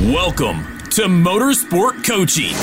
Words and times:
Welcome 0.00 0.64
to 0.92 1.02
Motorsport 1.02 2.06
Coaching, 2.06 2.54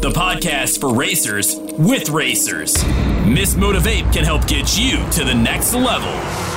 the 0.00 0.10
podcast 0.10 0.80
for 0.80 0.94
racers 0.94 1.54
with 1.54 2.08
racers. 2.08 2.82
Miss 3.26 3.54
Motivate 3.54 4.10
can 4.14 4.24
help 4.24 4.46
get 4.46 4.78
you 4.78 4.96
to 5.10 5.22
the 5.22 5.34
next 5.34 5.74
level. 5.74 6.08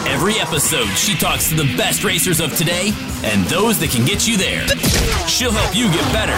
Every 0.09 0.35
episode, 0.39 0.87
she 0.95 1.15
talks 1.15 1.49
to 1.49 1.55
the 1.55 1.75
best 1.75 2.05
racers 2.05 2.39
of 2.39 2.55
today 2.55 2.93
and 3.25 3.43
those 3.47 3.79
that 3.79 3.89
can 3.89 4.05
get 4.05 4.29
you 4.29 4.37
there. 4.37 4.65
She'll 5.27 5.51
help 5.51 5.75
you 5.75 5.91
get 5.91 6.05
better 6.13 6.37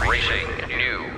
Racing 0.00 0.68
news. 0.68 1.10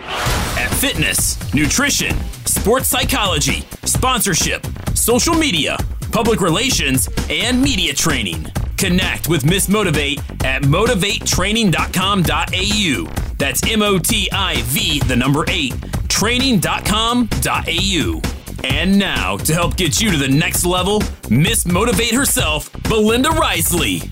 at 0.56 0.70
fitness, 0.80 1.36
nutrition, 1.52 2.16
sports 2.46 2.88
psychology, 2.88 3.62
sponsorship, 3.84 4.66
social 4.94 5.34
media, 5.34 5.76
public 6.12 6.40
relations, 6.40 7.10
and 7.28 7.60
media 7.60 7.92
training. 7.92 8.46
Connect 8.84 9.28
with 9.30 9.46
Miss 9.46 9.70
Motivate 9.70 10.18
at 10.44 10.60
motivatetraining.com.au. 10.64 13.34
That's 13.38 13.66
M 13.66 13.80
O 13.80 13.98
T 13.98 14.28
I 14.30 14.60
V, 14.60 15.00
the 15.00 15.16
number 15.16 15.46
eight, 15.48 15.74
training.com.au. 16.08 18.22
And 18.62 18.98
now, 18.98 19.38
to 19.38 19.54
help 19.54 19.76
get 19.76 20.02
you 20.02 20.10
to 20.10 20.18
the 20.18 20.28
next 20.28 20.66
level, 20.66 21.02
Miss 21.30 21.64
Motivate 21.64 22.12
herself, 22.12 22.70
Belinda 22.82 23.30
Risley. 23.30 24.02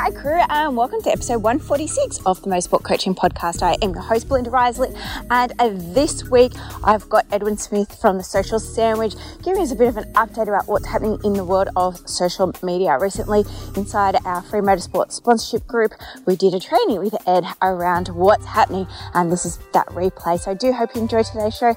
Hi, 0.00 0.12
crew, 0.12 0.40
and 0.48 0.76
welcome 0.76 1.02
to 1.02 1.10
episode 1.10 1.42
146 1.42 2.20
of 2.24 2.40
the 2.42 2.48
Motorsport 2.48 2.84
Coaching 2.84 3.16
Podcast. 3.16 3.64
I 3.64 3.76
am 3.82 3.94
your 3.94 4.00
host, 4.00 4.28
Belinda 4.28 4.48
Risley, 4.48 4.90
and 5.28 5.52
uh, 5.58 5.70
this 5.92 6.30
week 6.30 6.52
I've 6.84 7.08
got 7.08 7.26
Edwin 7.32 7.56
Smith 7.56 8.00
from 8.00 8.16
the 8.16 8.22
Social 8.22 8.60
Sandwich 8.60 9.14
giving 9.42 9.60
us 9.60 9.72
a 9.72 9.74
bit 9.74 9.88
of 9.88 9.96
an 9.96 10.04
update 10.12 10.46
about 10.46 10.68
what's 10.68 10.86
happening 10.86 11.18
in 11.24 11.32
the 11.32 11.44
world 11.44 11.70
of 11.74 11.98
social 12.08 12.54
media. 12.62 12.96
Recently, 12.96 13.40
inside 13.74 14.16
our 14.24 14.40
free 14.42 14.60
motorsport 14.60 15.10
sponsorship 15.10 15.66
group, 15.66 15.90
we 16.26 16.36
did 16.36 16.54
a 16.54 16.60
training 16.60 17.00
with 17.00 17.16
Ed 17.26 17.44
around 17.60 18.06
what's 18.10 18.46
happening, 18.46 18.86
and 19.14 19.32
this 19.32 19.44
is 19.44 19.58
that 19.72 19.88
replay. 19.88 20.38
So 20.38 20.52
I 20.52 20.54
do 20.54 20.72
hope 20.72 20.94
you 20.94 21.00
enjoy 21.02 21.24
today's 21.24 21.56
show. 21.56 21.74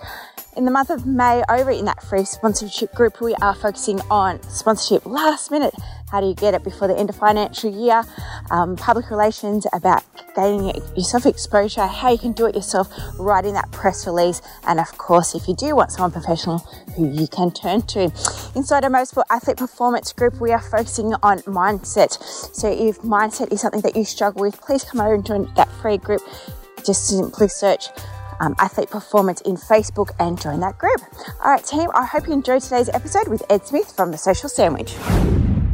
In 0.56 0.66
the 0.66 0.72
month 0.72 0.92
of 0.92 1.08
May, 1.08 1.44
over 1.50 1.72
in 1.72 1.86
that 1.86 2.04
free 2.04 2.26
sponsorship 2.26 2.94
group, 2.94 3.20
we 3.20 3.34
are 3.36 3.56
focusing 3.56 4.00
on 4.12 4.44
sponsorship 4.44 5.08
last 5.08 5.50
minute. 5.50 5.74
How 6.12 6.20
do 6.20 6.28
you 6.28 6.36
get 6.36 6.54
it 6.54 6.64
before 6.66 6.90
the 6.90 6.98
end 6.98 7.10
of 7.10 7.16
financial 7.16 7.72
year? 7.72 8.04
Um, 8.50 8.76
public 8.76 9.10
relations 9.10 9.66
about 9.72 10.04
gaining 10.36 10.76
yourself 10.94 11.26
exposure, 11.26 11.88
how 11.88 12.12
you 12.12 12.18
can 12.18 12.34
do 12.34 12.46
it 12.48 12.54
yourself, 12.54 12.90
writing 13.18 13.54
that 13.54 13.72
press 13.72 14.06
release, 14.06 14.42
and 14.68 14.82
of 14.82 14.98
course, 14.98 15.34
if 15.36 15.48
you 15.48 15.56
do 15.56 15.74
want 15.74 15.92
someone 15.94 16.12
professional 16.12 16.60
who 16.98 17.10
you 17.10 17.28
can 17.28 17.50
turn 17.52 17.82
to. 17.84 18.12
Inside 18.56 18.84
our 18.84 18.90
Motorsport 18.90 19.24
Athlete 19.30 19.56
Performance 19.56 20.12
Group, 20.12 20.42
we 20.42 20.52
are 20.52 20.62
focusing 20.62 21.14
on 21.24 21.40
mindset. 21.44 22.22
So 22.54 22.70
if 22.70 23.00
mindset 23.00 23.54
is 23.54 23.62
something 23.62 23.82
that 23.82 23.96
you 23.96 24.04
struggle 24.04 24.42
with, 24.42 24.60
please 24.60 24.84
come 24.84 25.00
over 25.00 25.14
and 25.14 25.26
join 25.26 25.50
that 25.56 25.72
free 25.82 25.98
group. 25.98 26.22
Just 26.86 27.08
simply 27.08 27.48
search 27.48 27.88
um, 28.42 28.54
athlete 28.60 28.90
performance 28.90 29.40
in 29.42 29.56
Facebook 29.56 30.10
and 30.20 30.42
join 30.42 30.60
that 30.60 30.78
group. 30.78 31.00
All 31.42 31.52
right, 31.52 31.64
team, 31.64 31.90
I 31.94 32.06
hope 32.06 32.28
you 32.28 32.34
enjoyed 32.34 32.64
today's 32.64 32.90
episode 32.90 33.30
with 33.30 33.44
Ed 33.50 33.66
Smith 33.66 33.94
from 33.96 34.12
the 34.12 34.18
Social 34.18 34.50
Sandwich. 34.50 34.96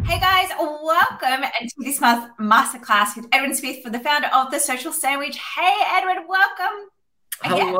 Hey 0.08 0.22
guys, 0.22 0.50
welcome 0.58 1.42
to 1.44 1.84
this 1.84 2.00
month's 2.00 2.32
masterclass 2.40 3.18
with 3.18 3.28
Edwin 3.34 3.54
Smith, 3.54 3.84
for 3.84 3.90
the 3.90 4.00
founder 4.00 4.30
of 4.34 4.50
the 4.52 4.58
Social 4.58 4.94
Sandwich. 4.94 5.38
Hey 5.38 5.76
Edwin, 5.86 6.26
welcome. 6.30 6.90
Hello. 7.44 7.78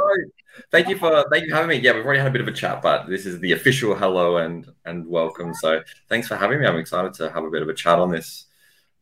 Thank 0.70 0.90
you 0.90 0.98
for 0.98 1.26
thank 1.32 1.46
you 1.46 1.52
for 1.52 1.56
having 1.56 1.70
me. 1.70 1.78
Yeah, 1.78 1.94
we've 1.94 2.04
already 2.04 2.20
had 2.20 2.28
a 2.28 2.32
bit 2.32 2.42
of 2.42 2.50
a 2.50 2.52
chat, 2.52 2.82
but 2.82 3.08
this 3.08 3.26
is 3.26 3.40
the 3.40 3.54
official 3.54 3.96
hello 3.96 4.38
and 4.38 4.68
and 4.84 5.08
welcome. 5.08 5.54
So 5.54 5.82
thanks 6.10 6.28
for 6.28 6.36
having 6.36 6.60
me. 6.60 6.68
I'm 6.68 6.76
excited 6.76 7.14
to 7.14 7.32
have 7.32 7.46
a 7.46 7.50
bit 7.50 7.62
of 7.62 7.70
a 7.70 7.74
chat 7.74 7.98
on 7.98 8.12
this 8.12 8.48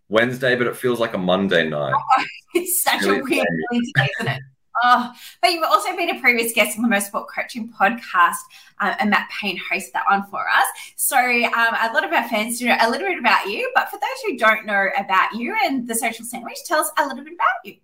Wednesday, 0.08 0.56
but 0.56 0.68
it 0.68 0.78
feels 0.78 1.00
like 1.00 1.16
a 1.16 1.18
Monday 1.18 1.68
night. 1.68 1.96
It's 2.53 2.84
such 2.84 3.02
Really 3.02 3.20
a 3.20 3.23
weird 3.23 3.48
today, 3.73 4.09
isn't 4.20 4.34
it? 4.34 4.42
Oh, 4.84 5.14
but 5.42 5.52
you've 5.52 5.64
also 5.64 5.95
been 5.95 6.16
a 6.16 6.20
previous 6.20 6.54
guest 6.54 6.78
on 6.78 6.88
the 6.88 6.94
Motorsport 6.94 7.28
Coaching 7.34 7.72
Podcast, 7.72 8.36
uh, 8.80 8.96
and 9.00 9.09
Matt 9.09 9.30
Payne 9.30 9.59
hosted 9.72 9.94
that 9.94 10.06
one 10.09 10.25
for 10.28 10.41
us. 10.50 10.66
So 10.96 11.18
um, 11.18 11.75
a 11.81 11.91
lot 11.94 12.03
of 12.03 12.12
our 12.12 12.28
fans 12.28 12.59
do 12.59 12.66
know 12.66 12.78
a 12.81 12.90
little 12.90 13.08
bit 13.08 13.19
about 13.19 13.47
you, 13.47 13.72
but 13.74 13.90
for 13.90 13.97
those 13.97 14.22
who 14.25 14.38
don't 14.38 14.66
know 14.66 14.88
about 14.97 15.34
you 15.34 15.56
and 15.64 15.88
the 15.88 15.96
Social 15.96 16.25
Sandwich, 16.25 16.58
tell 16.66 16.80
us 16.80 16.91
a 16.97 17.08
little 17.08 17.24
bit 17.24 17.34
about 17.34 17.66
you. 17.66 17.75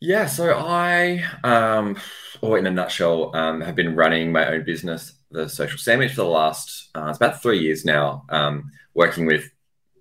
Yeah, 0.00 0.26
so 0.26 0.54
I 0.58 1.24
um 1.42 1.96
or 2.40 2.58
in 2.58 2.66
a 2.66 2.70
nutshell, 2.70 3.34
um, 3.34 3.60
have 3.60 3.74
been 3.74 3.94
running 3.96 4.32
my 4.32 4.46
own 4.46 4.64
business, 4.64 5.14
the 5.30 5.48
social 5.48 5.78
sandwich, 5.78 6.10
for 6.12 6.22
the 6.22 6.24
last 6.24 6.90
uh, 6.94 7.06
it's 7.08 7.16
about 7.16 7.42
three 7.42 7.58
years 7.58 7.84
now, 7.84 8.24
um, 8.28 8.70
working 8.94 9.26
with 9.26 9.50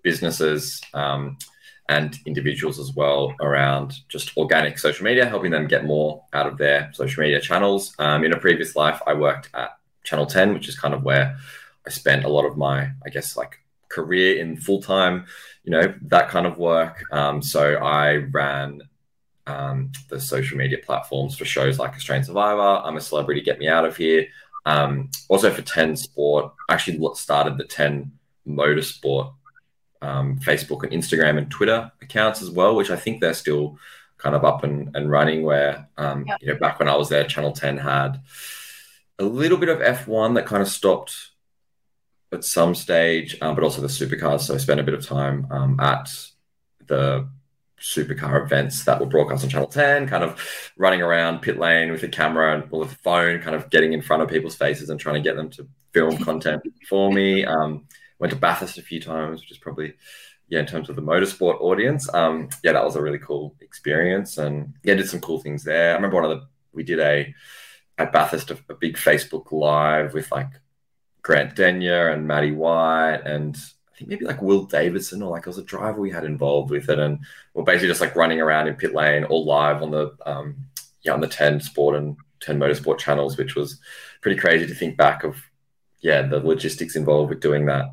businesses 0.04 0.82
um, 0.94 1.38
and 1.88 2.18
individuals 2.26 2.80
as 2.80 2.94
well 2.94 3.36
around 3.42 4.00
just 4.10 4.36
organic 4.38 4.80
social 4.80 5.04
media, 5.06 5.26
helping 5.26 5.52
them 5.52 5.68
get 5.68 5.86
more 5.86 6.24
out 6.34 6.48
of 6.48 6.58
their 6.58 6.90
social 6.94 7.22
media 7.24 7.40
channels. 7.40 7.94
Um, 8.00 8.24
in 8.24 8.34
a 8.34 8.40
previous 8.40 8.76
life, 8.76 9.02
I 9.06 9.14
worked 9.14 9.50
at 9.54 9.78
Channel 10.04 10.26
10, 10.26 10.54
which 10.54 10.68
is 10.68 10.78
kind 10.78 10.94
of 10.94 11.04
where 11.04 11.38
I 11.86 11.90
spent 11.90 12.26
a 12.26 12.30
lot 12.30 12.46
of 12.46 12.58
my, 12.58 12.90
I 13.06 13.10
guess, 13.10 13.38
like 13.38 13.60
career 13.90 14.40
in 14.40 14.58
full 14.58 14.82
time, 14.82 15.26
you 15.64 15.72
know, 15.72 15.94
that 16.04 16.30
kind 16.30 16.48
of 16.48 16.58
work. 16.58 17.04
Um, 17.12 17.42
so 17.42 17.76
I 17.76 18.16
ran 18.32 18.82
um, 19.48 19.92
the 20.10 20.20
social 20.20 20.58
media 20.58 20.80
platforms 20.84 21.38
for 21.38 21.46
shows 21.46 21.78
like 21.78 21.94
Australian 21.94 22.26
Survivor, 22.26 22.82
I'm 22.84 22.98
a 22.98 23.02
Celebrity, 23.02 23.42
Get 23.42 23.60
Me 23.60 23.68
Out 23.68 23.86
of 23.86 23.96
Here. 23.96 24.28
Um, 24.66 25.12
also 25.30 25.52
for 25.52 25.62
10 25.62 25.96
Sport, 25.96 26.52
I 26.68 26.74
actually 26.74 27.00
started 27.14 27.58
the 27.58 27.66
10 27.66 28.12
Motorsport 28.48 29.34
um, 30.02 30.38
Facebook 30.40 30.84
and 30.84 30.92
Instagram 30.92 31.38
and 31.38 31.50
Twitter 31.50 31.92
accounts 32.02 32.42
as 32.42 32.50
well, 32.50 32.76
which 32.76 32.90
I 32.92 32.96
think 32.96 33.22
they're 33.22 33.34
still 33.34 33.78
kind 34.18 34.36
of 34.36 34.44
up 34.46 34.64
and, 34.64 34.96
and 34.96 35.10
running. 35.10 35.44
Where, 35.44 35.88
um, 35.98 36.26
Yep. 36.28 36.38
you 36.42 36.48
know, 36.48 36.60
back 36.60 36.80
when 36.80 36.88
I 36.88 36.96
was 36.96 37.10
there, 37.10 37.24
Channel 37.26 37.52
10 37.52 37.78
had 37.78 38.22
a 39.20 39.24
little 39.24 39.58
bit 39.58 39.70
of 39.70 39.80
F1 39.80 40.36
that 40.36 40.46
kind 40.46 40.62
of 40.62 40.68
stopped 40.68 41.16
at 42.32 42.44
some 42.44 42.76
stage, 42.76 43.38
um, 43.42 43.56
but 43.56 43.64
also 43.64 43.82
the 43.82 43.88
supercars. 43.88 44.42
So 44.42 44.54
I 44.54 44.58
spent 44.58 44.80
a 44.80 44.84
bit 44.84 44.94
of 44.94 45.06
time 45.06 45.48
um, 45.52 45.80
at 45.80 46.10
the 46.88 47.28
supercar 47.80 48.44
events 48.44 48.84
that 48.86 49.00
were 49.00 49.06
broadcast 49.06 49.44
on 49.44 49.50
Channel 49.50 49.68
10, 49.68 50.08
kind 50.08 50.24
of 50.24 50.72
running 50.78 51.02
around 51.02 51.42
pit 51.42 51.60
lane 51.60 51.92
with 51.92 52.04
a 52.04 52.08
camera 52.08 52.56
and 52.56 52.70
with 52.72 52.92
a 52.92 52.96
phone, 52.96 53.40
kind 53.42 53.56
of 53.56 53.70
getting 53.70 53.94
in 53.94 54.02
front 54.02 54.24
of 54.24 54.30
people's 54.30 54.56
faces 54.56 54.90
and 54.90 55.00
trying 55.00 55.16
to 55.16 55.22
get 55.22 55.36
them 55.36 55.50
to 55.52 55.68
film 55.94 56.18
content 56.18 56.62
for 56.90 57.12
me. 57.12 57.46
Um, 57.56 57.86
went 58.20 58.32
to 58.32 58.40
Bathurst 58.40 58.78
a 58.78 58.82
few 58.82 59.02
times, 59.02 59.42
which 59.42 59.52
is 59.52 59.58
probably, 59.58 59.94
yeah, 60.48 60.60
in 60.60 60.66
terms 60.66 60.90
of 60.90 60.96
the 60.96 61.02
motorsport 61.02 61.60
audience. 61.62 62.12
Um, 62.14 62.50
yeah, 62.64 62.74
that 62.74 62.84
was 62.84 62.96
a 62.96 63.02
really 63.02 63.20
cool 63.20 63.56
experience. 63.62 64.38
And 64.38 64.74
yeah, 64.84 64.96
did 64.96 65.10
some 65.10 65.22
cool 65.22 65.40
things 65.40 65.64
there. 65.64 65.92
I 65.92 65.96
remember 65.96 66.16
one 66.16 66.26
of 66.26 66.40
the, 66.40 66.48
we 66.74 66.84
did 66.84 67.00
a, 67.00 67.34
at 67.98 68.12
Bathurst, 68.12 68.52
a, 68.52 68.58
a 68.70 68.76
big 68.76 68.98
Facebook 68.98 69.52
Live 69.52 70.14
with 70.14 70.32
like 70.32 70.50
Grant 71.22 71.56
Denyer 71.56 72.14
and 72.14 72.28
Matty 72.28 72.52
White 72.52 73.22
and 73.26 73.58
I 73.96 73.98
think 73.98 74.10
maybe 74.10 74.26
like 74.26 74.42
Will 74.42 74.66
Davidson 74.66 75.22
or 75.22 75.32
like 75.32 75.44
it 75.44 75.48
was 75.48 75.58
a 75.58 75.64
driver 75.64 76.02
we 76.02 76.12
had 76.12 76.26
involved 76.26 76.70
with 76.70 76.90
it, 76.90 77.00
and 77.00 77.20
we're 77.54 77.64
basically 77.64 77.88
just 77.88 78.02
like 78.02 78.16
running 78.16 78.42
around 78.42 78.68
in 78.68 78.76
pit 78.76 78.94
lane 78.94 79.24
all 79.24 79.46
live 79.46 79.82
on 79.82 79.92
the 79.92 80.14
um 80.26 80.58
yeah 81.04 81.14
on 81.14 81.22
the 81.22 81.28
ten 81.28 81.62
sport 81.62 81.96
and 81.96 82.18
ten 82.42 82.60
motorsport 82.60 83.00
channels, 83.00 83.38
which 83.38 83.56
was 83.56 83.80
pretty 84.22 84.38
crazy 84.38 84.68
to 84.68 84.76
think 84.76 84.98
back 84.98 85.24
of 85.24 85.42
yeah 86.02 86.22
the 86.24 86.42
logistics 86.42 86.98
involved 86.98 87.30
with 87.30 87.40
doing 87.40 87.66
that 87.68 87.86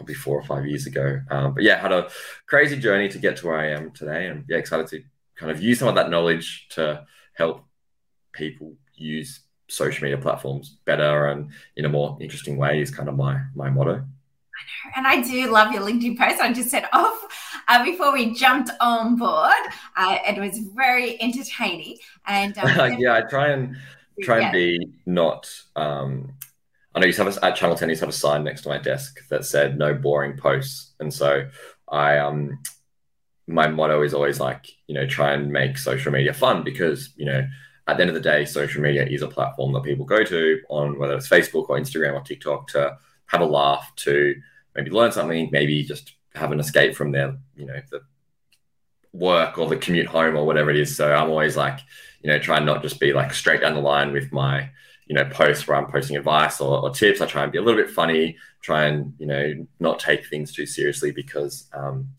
probably 0.00 0.14
four 0.14 0.38
or 0.38 0.42
five 0.42 0.64
years 0.64 0.86
ago. 0.86 1.20
Um, 1.30 1.52
but 1.52 1.62
yeah, 1.62 1.78
had 1.78 1.92
a 1.92 2.08
crazy 2.46 2.78
journey 2.78 3.06
to 3.10 3.18
get 3.18 3.36
to 3.36 3.46
where 3.46 3.58
I 3.58 3.72
am 3.72 3.90
today, 3.90 4.28
and 4.28 4.46
yeah, 4.48 4.56
excited 4.56 4.86
to 4.88 5.02
kind 5.36 5.52
of 5.52 5.62
use 5.62 5.78
some 5.78 5.88
of 5.88 5.94
that 5.96 6.08
knowledge 6.08 6.68
to 6.70 7.04
help 7.34 7.66
people 8.32 8.76
use 8.94 9.40
social 9.68 10.02
media 10.02 10.16
platforms 10.16 10.78
better 10.86 11.26
and 11.26 11.50
in 11.76 11.84
a 11.84 11.88
more 11.88 12.16
interesting 12.20 12.56
way 12.56 12.80
is 12.80 12.90
kind 12.90 13.10
of 13.10 13.16
my 13.16 13.40
my 13.54 13.68
motto. 13.68 13.92
I 13.92 13.96
know, 13.98 14.92
and 14.96 15.06
I 15.06 15.20
do 15.20 15.50
love 15.50 15.70
your 15.72 15.82
LinkedIn 15.82 16.18
post. 16.18 16.40
I 16.40 16.50
just 16.52 16.70
said 16.70 16.88
off 16.94 17.62
uh, 17.68 17.84
before 17.84 18.12
we 18.12 18.34
jumped 18.34 18.70
on 18.80 19.16
board. 19.16 19.64
Uh, 19.96 20.16
it 20.26 20.38
was 20.38 20.58
very 20.74 21.20
entertaining. 21.20 21.98
And 22.26 22.56
um, 22.56 22.96
yeah, 22.98 23.16
I 23.16 23.20
try 23.22 23.48
and 23.48 23.76
try 24.22 24.40
and 24.40 24.52
be 24.52 24.92
not. 25.04 25.46
Um, 25.76 26.32
I 26.94 27.00
know 27.00 27.06
you 27.06 27.12
have 27.14 27.36
a, 27.36 27.44
at 27.44 27.56
Channel 27.56 27.76
Ten. 27.76 27.88
You 27.88 27.96
have 27.96 28.08
a 28.08 28.12
sign 28.12 28.44
next 28.44 28.62
to 28.62 28.68
my 28.68 28.78
desk 28.78 29.20
that 29.28 29.44
said 29.44 29.78
"No 29.78 29.94
boring 29.94 30.36
posts," 30.36 30.94
and 31.00 31.12
so 31.12 31.48
I 31.88 32.18
um 32.18 32.58
my 33.46 33.68
motto 33.68 34.02
is 34.02 34.14
always 34.14 34.40
like 34.40 34.66
you 34.86 34.94
know 34.94 35.06
try 35.06 35.32
and 35.32 35.52
make 35.52 35.78
social 35.78 36.12
media 36.12 36.32
fun 36.32 36.64
because 36.64 37.10
you 37.16 37.26
know 37.26 37.46
at 37.86 37.96
the 37.96 38.02
end 38.02 38.10
of 38.10 38.14
the 38.14 38.20
day, 38.20 38.44
social 38.44 38.82
media 38.82 39.04
is 39.04 39.22
a 39.22 39.28
platform 39.28 39.72
that 39.72 39.82
people 39.82 40.04
go 40.04 40.22
to 40.22 40.60
on 40.68 40.98
whether 40.98 41.14
it's 41.16 41.28
Facebook 41.28 41.68
or 41.68 41.78
Instagram 41.78 42.14
or 42.14 42.20
TikTok 42.20 42.68
to 42.68 42.96
have 43.26 43.40
a 43.40 43.46
laugh, 43.46 43.92
to 43.96 44.34
maybe 44.76 44.90
learn 44.90 45.10
something, 45.10 45.48
maybe 45.50 45.82
just 45.82 46.14
have 46.34 46.52
an 46.52 46.60
escape 46.60 46.94
from 46.94 47.12
their 47.12 47.36
you 47.56 47.66
know 47.66 47.80
the 47.90 48.00
work 49.12 49.58
or 49.58 49.68
the 49.68 49.76
commute 49.76 50.06
home 50.06 50.36
or 50.36 50.46
whatever 50.46 50.70
it 50.70 50.76
is. 50.76 50.96
So 50.96 51.12
I'm 51.12 51.30
always 51.30 51.56
like 51.56 51.80
you 52.22 52.30
know, 52.30 52.38
try 52.38 52.58
and 52.58 52.66
not 52.66 52.82
just 52.82 53.00
be 53.00 53.12
like 53.12 53.32
straight 53.32 53.60
down 53.60 53.74
the 53.74 53.80
line 53.80 54.12
with 54.12 54.32
my, 54.32 54.70
you 55.10 55.16
know, 55.16 55.24
posts 55.24 55.66
where 55.66 55.76
I'm 55.76 55.90
posting 55.90 56.16
advice 56.16 56.60
or, 56.60 56.84
or 56.84 56.90
tips. 56.90 57.20
I 57.20 57.26
try 57.26 57.42
and 57.42 57.50
be 57.50 57.58
a 57.58 57.62
little 57.62 57.82
bit 57.82 57.90
funny, 57.90 58.36
try 58.62 58.84
and, 58.84 59.12
you 59.18 59.26
know, 59.26 59.66
not 59.80 59.98
take 59.98 60.24
things 60.28 60.52
too 60.52 60.66
seriously 60.66 61.10
because, 61.10 61.68
um, 61.72 62.10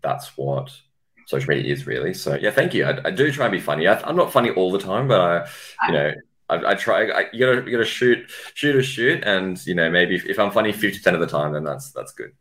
that's 0.00 0.34
what 0.38 0.74
social 1.26 1.54
media 1.54 1.70
is 1.70 1.86
really. 1.86 2.14
So 2.14 2.34
yeah, 2.36 2.50
thank 2.50 2.72
you. 2.72 2.86
I, 2.86 2.98
I 3.04 3.10
do 3.10 3.30
try 3.30 3.44
and 3.44 3.52
be 3.52 3.60
funny. 3.60 3.86
I, 3.86 4.08
am 4.08 4.16
not 4.16 4.32
funny 4.32 4.48
all 4.48 4.72
the 4.72 4.78
time, 4.78 5.08
but 5.08 5.20
I, 5.20 5.86
you 5.88 5.92
know, 5.92 6.12
I, 6.48 6.70
I 6.70 6.74
try. 6.74 7.10
I, 7.10 7.26
you 7.34 7.44
gotta, 7.44 7.70
you 7.70 7.76
gotta 7.76 7.84
shoot, 7.84 8.30
shoot 8.54 8.76
a 8.76 8.82
shoot, 8.82 9.22
and 9.24 9.64
you 9.66 9.74
know, 9.74 9.90
maybe 9.90 10.14
if, 10.16 10.24
if 10.24 10.38
I'm 10.38 10.50
funny 10.50 10.72
fifty 10.72 10.98
percent 10.98 11.14
of 11.14 11.20
the 11.20 11.26
time, 11.26 11.52
then 11.52 11.64
that's 11.64 11.92
that's 11.92 12.12
good. 12.12 12.32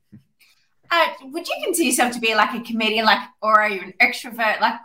Uh, 0.89 1.07
would 1.23 1.47
you 1.47 1.55
consider 1.63 1.87
yourself 1.87 2.13
to 2.13 2.19
be 2.19 2.33
like 2.33 2.53
a 2.53 2.61
comedian, 2.61 3.05
like, 3.05 3.19
or 3.41 3.59
are 3.59 3.69
you 3.69 3.81
an 3.81 3.93
extrovert, 4.01 4.61
like, 4.61 4.79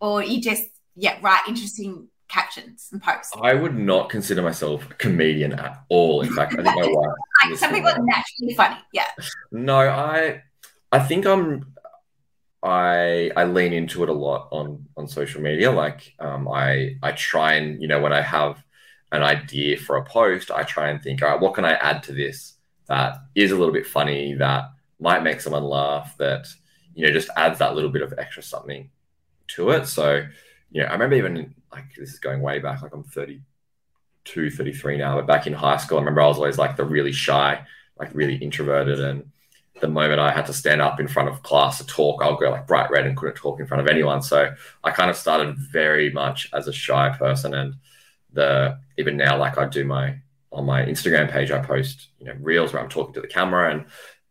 or 0.00 0.22
you 0.22 0.40
just 0.40 0.64
yeah 0.96 1.18
write 1.20 1.42
interesting 1.48 2.08
captions 2.28 2.88
and 2.92 3.02
posts? 3.02 3.32
I 3.40 3.54
would 3.54 3.76
not 3.76 4.10
consider 4.10 4.42
myself 4.42 4.90
a 4.90 4.94
comedian 4.94 5.52
at 5.52 5.84
all. 5.88 6.22
In 6.22 6.32
fact, 6.32 6.54
I 6.54 6.62
think 6.62 6.76
my 6.76 6.86
wife. 6.86 7.14
like 7.50 7.58
some 7.58 7.72
people 7.72 7.90
are 7.90 7.98
naturally 7.98 8.54
funny. 8.54 8.76
Yeah. 8.92 9.08
No, 9.52 9.78
I, 9.78 10.42
I 10.92 10.98
think 11.00 11.26
I'm 11.26 11.74
I 12.64 13.30
I 13.36 13.44
lean 13.44 13.74
into 13.74 14.02
it 14.02 14.08
a 14.08 14.12
lot 14.12 14.48
on 14.50 14.86
on 14.96 15.06
social 15.06 15.42
media. 15.42 15.70
Like 15.70 16.14
um, 16.18 16.48
I 16.48 16.96
I 17.02 17.12
try 17.12 17.54
and 17.54 17.80
you 17.80 17.86
know 17.86 18.00
when 18.00 18.14
I 18.14 18.22
have 18.22 18.64
an 19.12 19.22
idea 19.22 19.76
for 19.76 19.96
a 19.96 20.04
post, 20.04 20.50
I 20.50 20.62
try 20.62 20.88
and 20.88 21.00
think, 21.02 21.22
all 21.22 21.28
right, 21.28 21.40
what 21.40 21.54
can 21.54 21.66
I 21.66 21.74
add 21.74 22.02
to 22.04 22.12
this 22.12 22.54
that 22.86 23.18
is 23.34 23.52
a 23.52 23.56
little 23.56 23.72
bit 23.72 23.86
funny 23.86 24.34
that 24.34 24.64
might 24.98 25.22
make 25.22 25.40
someone 25.40 25.64
laugh 25.64 26.16
that 26.18 26.46
you 26.94 27.06
know 27.06 27.12
just 27.12 27.28
adds 27.36 27.58
that 27.58 27.74
little 27.74 27.90
bit 27.90 28.02
of 28.02 28.14
extra 28.16 28.42
something 28.42 28.88
to 29.48 29.70
it. 29.70 29.86
So 29.86 30.26
you 30.70 30.82
know 30.82 30.88
I 30.88 30.92
remember 30.92 31.16
even 31.16 31.54
like 31.74 31.94
this 31.96 32.12
is 32.12 32.18
going 32.18 32.40
way 32.40 32.58
back, 32.58 32.82
like 32.82 32.94
I'm 32.94 33.04
32, 33.04 34.50
33 34.50 34.98
now, 34.98 35.16
but 35.16 35.26
back 35.26 35.46
in 35.46 35.52
high 35.52 35.76
school, 35.76 35.98
I 35.98 36.00
remember 36.00 36.22
I 36.22 36.28
was 36.28 36.38
always 36.38 36.58
like 36.58 36.76
the 36.76 36.84
really 36.84 37.12
shy, 37.12 37.64
like 37.98 38.14
really 38.14 38.36
introverted 38.36 39.00
and 39.00 39.30
the 39.80 39.88
moment 39.88 40.20
I 40.20 40.30
had 40.30 40.46
to 40.46 40.52
stand 40.52 40.80
up 40.80 41.00
in 41.00 41.08
front 41.08 41.28
of 41.28 41.42
class 41.42 41.78
to 41.78 41.86
talk, 41.86 42.22
I'll 42.22 42.36
go 42.36 42.50
like 42.50 42.66
bright 42.66 42.90
red 42.90 43.06
and 43.06 43.16
couldn't 43.16 43.36
talk 43.36 43.60
in 43.60 43.66
front 43.66 43.80
of 43.80 43.88
anyone. 43.88 44.22
So 44.22 44.54
I 44.84 44.90
kind 44.90 45.10
of 45.10 45.16
started 45.16 45.56
very 45.58 46.10
much 46.10 46.48
as 46.52 46.68
a 46.68 46.72
shy 46.72 47.14
person, 47.18 47.54
and 47.54 47.74
the 48.32 48.78
even 48.98 49.16
now, 49.16 49.38
like 49.38 49.58
I 49.58 49.66
do 49.66 49.84
my 49.84 50.18
on 50.52 50.64
my 50.64 50.82
Instagram 50.84 51.30
page, 51.30 51.50
I 51.50 51.58
post 51.58 52.08
you 52.18 52.26
know 52.26 52.34
reels 52.40 52.72
where 52.72 52.82
I'm 52.82 52.88
talking 52.88 53.14
to 53.14 53.20
the 53.20 53.26
camera, 53.26 53.72
and 53.72 53.86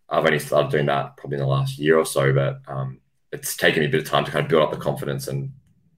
I've 0.10 0.26
only 0.26 0.40
started 0.40 0.72
doing 0.72 0.86
that 0.86 1.18
probably 1.18 1.36
in 1.36 1.42
the 1.42 1.48
last 1.48 1.78
year 1.78 1.98
or 1.98 2.06
so, 2.06 2.34
but 2.34 2.62
um, 2.68 3.00
it's 3.32 3.58
taken 3.58 3.82
me 3.82 3.88
a 3.88 3.90
bit 3.90 4.02
of 4.02 4.08
time 4.08 4.26
to 4.26 4.32
kind 4.32 4.46
of 4.46 4.50
build 4.50 4.64
up 4.64 4.72
the 4.72 4.78
confidence 4.78 5.28
and 5.28 5.52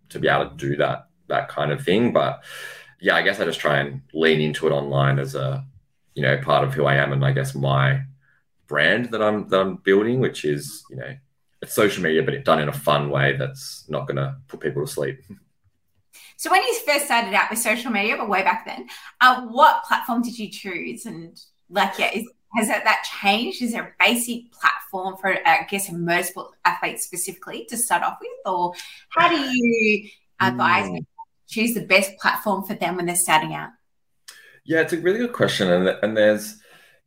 to 0.10 0.20
be 0.20 0.28
able 0.28 0.50
to 0.50 0.56
do 0.56 0.76
that 0.78 1.08
that 1.28 1.50
kind 1.50 1.72
of 1.72 1.84
thing. 1.84 2.14
But 2.14 2.44
yeah, 3.00 3.16
I 3.16 3.22
guess 3.22 3.40
I 3.40 3.46
just 3.46 3.60
try 3.60 3.80
and 3.80 4.02
lean 4.14 4.42
into 4.42 4.68
it 4.68 4.72
online 4.72 5.20
as 5.20 5.36
a 5.36 5.66
you 6.14 6.22
know 6.22 6.38
part 6.38 6.64
of 6.64 6.74
who 6.74 6.86
I 6.86 6.96
am, 6.96 7.12
and 7.12 7.26
I 7.26 7.32
guess 7.32 7.56
my 7.56 8.02
brand 8.68 9.12
that 9.12 9.22
I'm 9.22 9.48
that 9.50 9.62
I'm 9.62 9.78
building, 9.78 10.20
which 10.20 10.46
is 10.46 10.84
you 10.90 10.96
know 10.96 11.16
it's 11.62 11.74
social 11.74 12.04
media, 12.04 12.24
but 12.24 12.34
it's 12.34 12.46
done 12.46 12.62
in 12.62 12.70
a 12.70 12.74
fun 12.74 13.10
way 13.10 13.36
that's 13.36 13.86
not 13.90 14.08
going 14.08 14.18
to 14.18 14.36
put 14.48 14.60
people 14.60 14.86
to 14.86 14.92
sleep. 14.92 15.20
So 16.38 16.52
when 16.52 16.62
you 16.62 16.80
first 16.86 17.06
started 17.06 17.34
out 17.34 17.50
with 17.50 17.60
social 17.60 17.92
media, 17.92 18.18
but 18.18 18.30
way 18.30 18.44
back 18.44 18.66
then, 18.66 18.88
uh, 19.22 19.42
what 19.48 19.84
platform 19.84 20.22
did 20.22 20.38
you 20.38 20.50
choose? 20.50 21.06
And 21.06 21.40
like, 21.70 21.98
yeah, 21.98 22.12
is, 22.14 22.30
has 22.56 22.68
that, 22.68 22.84
that 22.84 23.06
changed? 23.22 23.62
Is 23.62 23.72
there 23.72 23.84
a 23.84 24.04
basic 24.04 24.52
platform 24.52 25.16
for, 25.18 25.36
I 25.48 25.66
guess, 25.70 25.90
a 25.90 25.94
motorsport 25.94 26.52
athlete 26.66 27.00
specifically 27.00 27.66
to 27.70 27.78
start 27.78 28.04
off 28.04 28.18
with, 28.20 28.30
or 28.46 28.74
how 29.10 29.30
do 29.30 29.38
you 29.38 30.10
advise 30.40 30.90
mm. 30.90 31.06
Choose 31.48 31.74
the 31.74 31.86
best 31.86 32.18
platform 32.18 32.64
for 32.64 32.74
them 32.74 32.96
when 32.96 33.06
they're 33.06 33.16
starting 33.16 33.54
out? 33.54 33.70
Yeah, 34.66 34.82
it's 34.82 34.94
a 34.94 34.98
really 34.98 35.20
good 35.20 35.34
question, 35.34 35.72
and 35.72 35.88
and 36.02 36.18
there's 36.18 36.58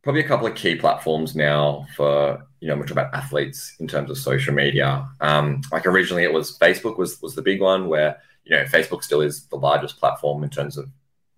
probably 0.01 0.21
a 0.21 0.27
couple 0.27 0.47
of 0.47 0.55
key 0.55 0.75
platforms 0.75 1.35
now 1.35 1.85
for 1.95 2.45
you 2.61 2.67
know 2.69 2.75
motorsport 2.75 3.13
athletes 3.13 3.75
in 3.79 3.87
terms 3.87 4.09
of 4.09 4.17
social 4.17 4.53
media. 4.53 5.07
Um, 5.19 5.61
like 5.71 5.85
originally, 5.85 6.23
it 6.23 6.33
was 6.33 6.57
Facebook 6.57 6.97
was 6.97 7.21
was 7.21 7.35
the 7.35 7.41
big 7.41 7.61
one 7.61 7.87
where 7.87 8.17
you 8.45 8.55
know 8.55 8.63
Facebook 8.63 9.03
still 9.03 9.21
is 9.21 9.45
the 9.47 9.57
largest 9.57 9.99
platform 9.99 10.43
in 10.43 10.49
terms 10.49 10.77
of 10.77 10.89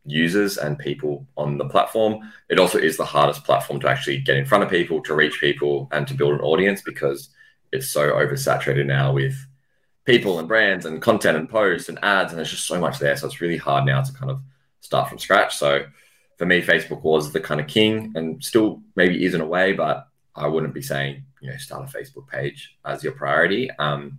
users 0.06 0.57
and 0.57 0.80
people 0.80 1.27
on 1.38 1.57
the 1.57 1.69
platform. 1.69 2.31
It 2.50 2.59
also 2.59 2.77
is 2.77 2.97
the 2.97 3.06
hardest 3.06 3.44
platform 3.44 3.80
to 3.81 3.89
actually 3.89 4.19
get 4.19 4.38
in 4.38 4.45
front 4.45 4.63
of 4.63 4.69
people, 4.69 5.01
to 5.04 5.15
reach 5.15 5.39
people, 5.39 5.88
and 5.92 6.07
to 6.07 6.13
build 6.13 6.33
an 6.33 6.42
audience 6.42 6.81
because 6.81 7.30
it's 7.71 7.88
so 7.88 8.12
oversaturated 8.12 8.86
now 8.86 9.13
with 9.13 9.36
people 10.06 10.39
and 10.39 10.48
brands 10.48 10.86
and 10.86 11.01
content 11.01 11.38
and 11.38 11.50
posts 11.50 11.89
and 11.89 12.00
ads, 12.03 12.31
and 12.31 12.38
there's 12.38 12.51
just 12.51 12.68
so 12.68 12.80
much 12.80 13.00
there. 13.00 13.15
So 13.15 13.27
it's 13.27 13.42
really 13.42 13.57
hard 13.57 13.86
now 13.86 14.01
to 14.01 14.13
kind 14.13 14.31
of 14.31 14.42
start 14.81 15.09
from 15.09 15.19
scratch. 15.19 15.57
So 15.57 15.86
for 16.38 16.45
me, 16.45 16.62
Facebook 16.62 17.03
was 17.03 17.31
the 17.31 17.39
kind 17.39 17.62
of 17.62 17.68
king 17.68 18.13
and 18.15 18.44
still 18.44 18.81
maybe 18.95 19.24
is 19.24 19.33
in 19.36 19.42
a 19.42 19.45
way, 19.45 19.74
but 19.74 20.07
I 20.36 20.48
wouldn't 20.48 20.74
be 20.74 20.81
saying, 20.81 21.24
you 21.39 21.50
know, 21.50 21.57
start 21.57 21.88
a 21.88 21.98
Facebook 21.98 22.27
page 22.27 22.77
as 22.86 23.03
your 23.03 23.13
priority. 23.13 23.69
Um, 23.71 24.18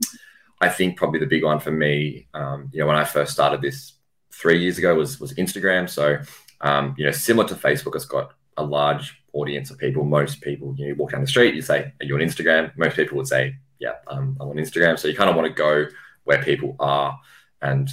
I 0.60 0.68
think 0.68 0.96
probably 0.96 1.18
the 1.18 1.26
big 1.26 1.42
one 1.42 1.58
for 1.58 1.72
me, 1.72 2.28
um, 2.34 2.70
you 2.72 2.80
know, 2.80 2.86
when 2.86 2.96
I 2.96 3.04
first 3.04 3.32
started 3.32 3.60
this 3.60 3.94
three 4.32 4.60
years 4.62 4.78
ago 4.78 4.94
was 4.94 5.18
was 5.18 5.34
Instagram. 5.34 5.90
So, 5.90 6.18
um, 6.60 6.94
you 6.96 7.04
know, 7.04 7.10
similar 7.10 7.48
to 7.48 7.54
Facebook, 7.54 7.96
it's 7.96 8.04
got 8.04 8.34
a 8.56 8.64
large 8.64 9.20
audience 9.32 9.70
of 9.70 9.78
people. 9.78 10.04
Most 10.04 10.40
people, 10.40 10.74
you, 10.76 10.84
know, 10.84 10.88
you 10.90 10.94
walk 10.94 11.12
down 11.12 11.22
the 11.22 11.26
street, 11.26 11.54
you 11.54 11.62
say, 11.62 11.92
"Are 12.00 12.04
you 12.04 12.14
on 12.14 12.20
Instagram?" 12.20 12.76
Most 12.76 12.96
people 12.96 13.16
would 13.16 13.26
say, 13.26 13.56
"Yeah, 13.82 13.96
um, 14.06 14.36
I'm 14.40 14.48
on 14.48 14.56
Instagram." 14.56 14.98
So 14.98 15.08
you 15.08 15.16
kind 15.16 15.28
of 15.28 15.36
want 15.36 15.48
to 15.48 15.52
go 15.52 15.86
where 16.24 16.42
people 16.42 16.76
are 16.78 17.18
and 17.60 17.90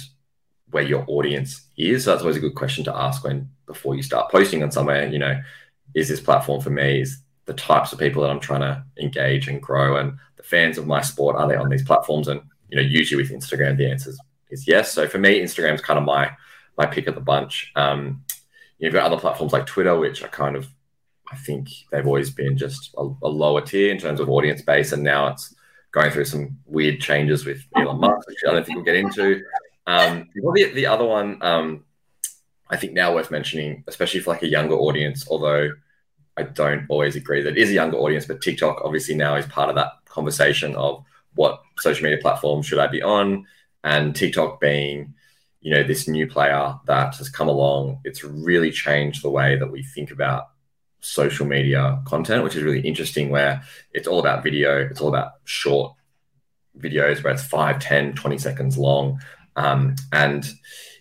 where 0.70 0.84
your 0.84 1.04
audience 1.08 1.66
is. 1.76 2.04
So 2.04 2.10
that's 2.10 2.22
always 2.22 2.36
a 2.36 2.40
good 2.40 2.54
question 2.54 2.84
to 2.84 2.96
ask 2.96 3.24
when 3.24 3.50
before 3.66 3.96
you 3.96 4.02
start 4.02 4.30
posting 4.30 4.62
on 4.62 4.70
somewhere. 4.70 5.06
You 5.08 5.18
know, 5.18 5.40
is 5.94 6.08
this 6.08 6.20
platform 6.20 6.60
for 6.60 6.70
me? 6.70 7.00
Is 7.00 7.18
the 7.46 7.54
types 7.54 7.92
of 7.92 7.98
people 7.98 8.22
that 8.22 8.30
I'm 8.30 8.40
trying 8.40 8.60
to 8.60 8.84
engage 9.02 9.48
and 9.48 9.60
grow 9.60 9.96
and 9.96 10.16
the 10.36 10.44
fans 10.44 10.78
of 10.78 10.86
my 10.86 11.00
sport 11.00 11.36
are 11.36 11.48
they 11.48 11.56
on 11.56 11.68
these 11.68 11.84
platforms? 11.84 12.28
And 12.28 12.40
you 12.68 12.76
know, 12.76 12.82
usually 12.82 13.20
with 13.20 13.32
Instagram, 13.32 13.76
the 13.76 13.90
answer 13.90 14.12
is 14.50 14.66
yes. 14.68 14.92
So 14.92 15.08
for 15.08 15.18
me, 15.18 15.40
Instagram 15.40 15.74
is 15.74 15.80
kind 15.80 15.98
of 15.98 16.04
my 16.04 16.30
my 16.78 16.86
pick 16.86 17.08
of 17.08 17.14
the 17.14 17.20
bunch. 17.20 17.72
Um, 17.74 18.24
you've 18.78 18.92
got 18.92 19.06
other 19.06 19.20
platforms 19.20 19.52
like 19.52 19.66
Twitter, 19.66 19.98
which 19.98 20.22
are 20.22 20.28
kind 20.28 20.56
of 20.56 20.68
I 21.32 21.36
think 21.36 21.68
they've 21.90 22.06
always 22.06 22.30
been 22.30 22.56
just 22.56 22.94
a, 22.98 23.08
a 23.22 23.28
lower 23.28 23.60
tier 23.60 23.92
in 23.92 23.98
terms 23.98 24.20
of 24.20 24.28
audience 24.28 24.62
base, 24.62 24.92
and 24.92 25.02
now 25.02 25.28
it's 25.28 25.54
going 25.92 26.10
through 26.10 26.24
some 26.24 26.58
weird 26.66 27.00
changes 27.00 27.44
with 27.44 27.64
Elon 27.76 28.00
Musk, 28.00 28.28
which 28.28 28.38
I 28.46 28.52
don't 28.52 28.64
think 28.64 28.76
we'll 28.76 28.84
get 28.84 28.96
into. 28.96 29.42
Um, 29.86 30.28
the, 30.34 30.70
the 30.74 30.86
other 30.86 31.04
one, 31.04 31.38
um, 31.42 31.84
I 32.68 32.76
think 32.76 32.92
now 32.92 33.14
worth 33.14 33.30
mentioning, 33.30 33.82
especially 33.88 34.20
for 34.20 34.30
like 34.30 34.42
a 34.42 34.48
younger 34.48 34.76
audience, 34.76 35.26
although 35.28 35.70
I 36.36 36.44
don't 36.44 36.86
always 36.88 37.16
agree 37.16 37.42
that 37.42 37.56
it 37.56 37.58
is 37.58 37.70
a 37.70 37.74
younger 37.74 37.98
audience, 37.98 38.26
but 38.26 38.40
TikTok 38.40 38.82
obviously 38.84 39.14
now 39.14 39.34
is 39.34 39.46
part 39.46 39.68
of 39.68 39.74
that 39.74 39.92
conversation 40.06 40.76
of 40.76 41.04
what 41.34 41.60
social 41.78 42.04
media 42.04 42.18
platform 42.20 42.62
should 42.62 42.78
I 42.78 42.86
be 42.86 43.02
on, 43.02 43.46
and 43.82 44.14
TikTok 44.14 44.60
being, 44.60 45.14
you 45.60 45.74
know, 45.74 45.82
this 45.82 46.06
new 46.06 46.26
player 46.26 46.74
that 46.86 47.16
has 47.16 47.28
come 47.28 47.48
along. 47.48 48.00
It's 48.04 48.22
really 48.22 48.70
changed 48.70 49.22
the 49.22 49.30
way 49.30 49.56
that 49.56 49.70
we 49.70 49.82
think 49.82 50.10
about 50.12 50.50
social 51.00 51.46
media 51.46 52.00
content, 52.04 52.44
which 52.44 52.56
is 52.56 52.62
really 52.62 52.80
interesting. 52.80 53.30
Where 53.30 53.62
it's 53.92 54.08
all 54.08 54.20
about 54.20 54.42
video, 54.42 54.78
it's 54.78 55.00
all 55.00 55.08
about 55.08 55.32
short 55.44 55.94
videos 56.78 57.22
where 57.22 57.32
it's 57.32 57.44
5, 57.44 57.78
10, 57.78 58.14
20 58.14 58.38
seconds 58.38 58.78
long. 58.78 59.20
Um, 59.56 59.96
and 60.12 60.48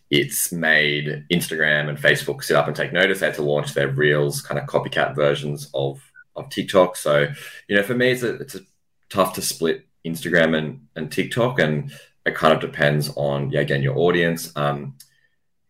it's 0.09 0.51
made 0.51 1.25
Instagram 1.31 1.87
and 1.87 1.97
Facebook 1.97 2.43
sit 2.43 2.55
up 2.55 2.67
and 2.67 2.75
take 2.75 2.91
notice. 2.91 3.19
They 3.19 3.27
had 3.27 3.35
to 3.35 3.43
launch 3.43 3.73
their 3.73 3.89
Reels 3.89 4.41
kind 4.41 4.59
of 4.59 4.67
copycat 4.67 5.15
versions 5.15 5.69
of 5.73 6.01
of 6.35 6.49
TikTok. 6.49 6.95
So, 6.95 7.27
you 7.67 7.75
know, 7.75 7.83
for 7.83 7.95
me, 7.95 8.11
it's 8.11 8.23
a, 8.23 8.35
it's 8.35 8.55
a 8.55 8.61
tough 9.09 9.33
to 9.33 9.41
split 9.41 9.87
Instagram 10.05 10.57
and 10.57 10.87
and 10.95 11.11
TikTok, 11.11 11.59
and 11.59 11.91
it 12.25 12.35
kind 12.35 12.53
of 12.53 12.59
depends 12.59 13.11
on 13.15 13.51
yeah, 13.51 13.61
again, 13.61 13.83
your 13.83 13.97
audience. 13.97 14.55
Um, 14.55 14.95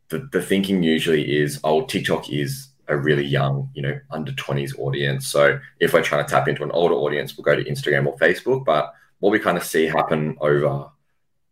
the 0.10 0.30
the 0.32 0.42
thinking 0.42 0.84
usually 0.84 1.38
is, 1.38 1.60
oh, 1.64 1.86
TikTok 1.86 2.30
is 2.30 2.69
a 2.90 2.98
really 2.98 3.26
young, 3.26 3.70
you 3.74 3.82
know, 3.82 4.00
under 4.12 4.32
20s 4.34 4.78
audience. 4.78 5.28
So 5.28 5.60
if 5.80 5.94
we're 5.94 6.04
trying 6.04 6.26
to 6.26 6.30
tap 6.30 6.48
into 6.48 6.64
an 6.64 6.72
older 6.72 6.96
audience, 6.96 7.38
we'll 7.38 7.46
go 7.46 7.56
to 7.56 7.64
Instagram 7.70 8.08
or 8.08 8.18
Facebook. 8.18 8.66
But 8.66 8.94
what 9.20 9.32
we 9.32 9.40
kind 9.40 9.58
of 9.58 9.64
see 9.64 9.86
happen 9.86 10.38
over 10.42 10.90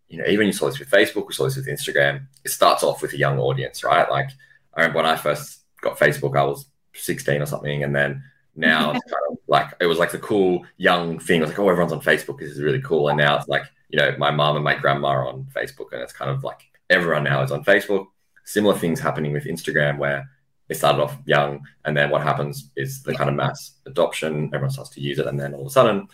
you 0.09 0.17
know, 0.17 0.25
even 0.27 0.47
you 0.47 0.53
saw 0.53 0.67
this 0.67 0.79
with 0.79 0.89
Facebook, 0.89 1.27
we 1.27 1.33
saw 1.33 1.45
this 1.45 1.57
with 1.57 1.67
Instagram. 1.67 2.27
It 2.43 2.51
starts 2.51 2.83
off 2.83 3.01
with 3.01 3.13
a 3.13 3.17
young 3.17 3.39
audience, 3.39 3.83
right? 3.83 4.09
Like 4.09 4.29
I 4.73 4.81
remember 4.81 4.97
when 4.97 5.05
I 5.05 5.15
first 5.15 5.59
got 5.81 5.99
Facebook, 5.99 6.37
I 6.37 6.43
was 6.43 6.65
16 6.93 7.41
or 7.41 7.45
something, 7.45 7.83
and 7.83 7.95
then 7.95 8.23
now 8.55 8.91
it's 8.91 9.03
kind 9.03 9.23
of 9.31 9.37
like 9.47 9.73
it 9.79 9.85
was 9.85 9.97
like 9.97 10.11
the 10.11 10.19
cool 10.19 10.65
young 10.77 11.19
thing. 11.19 11.41
I 11.41 11.45
was 11.45 11.49
like, 11.49 11.59
oh, 11.59 11.69
everyone's 11.69 11.93
on 11.93 12.01
Facebook. 12.01 12.39
This 12.39 12.51
is 12.51 12.61
really 12.61 12.81
cool. 12.81 13.09
And 13.09 13.17
now 13.17 13.37
it's 13.37 13.47
like, 13.47 13.63
you 13.89 13.99
know, 13.99 14.15
my 14.17 14.31
mom 14.31 14.55
and 14.55 14.63
my 14.63 14.75
grandma 14.75 15.09
are 15.09 15.27
on 15.27 15.47
Facebook, 15.55 15.91
and 15.91 16.01
it's 16.01 16.13
kind 16.13 16.31
of 16.31 16.43
like 16.43 16.61
everyone 16.89 17.23
now 17.23 17.43
is 17.43 17.51
on 17.51 17.63
Facebook. 17.63 18.07
Similar 18.45 18.77
things 18.77 19.01
happening 19.01 19.33
with 19.33 19.43
Instagram 19.43 19.97
where 19.97 20.29
it 20.69 20.75
started 20.75 21.01
off 21.01 21.17
young, 21.25 21.65
and 21.85 21.95
then 21.95 22.09
what 22.09 22.23
happens 22.23 22.71
is 22.75 23.03
the 23.03 23.15
kind 23.15 23.29
of 23.29 23.35
mass 23.35 23.73
adoption. 23.85 24.45
Everyone 24.53 24.69
starts 24.69 24.91
to 24.91 25.01
use 25.01 25.19
it, 25.19 25.27
and 25.27 25.39
then 25.39 25.53
all 25.53 25.61
of 25.61 25.67
a 25.67 25.71
sudden, 25.71 26.07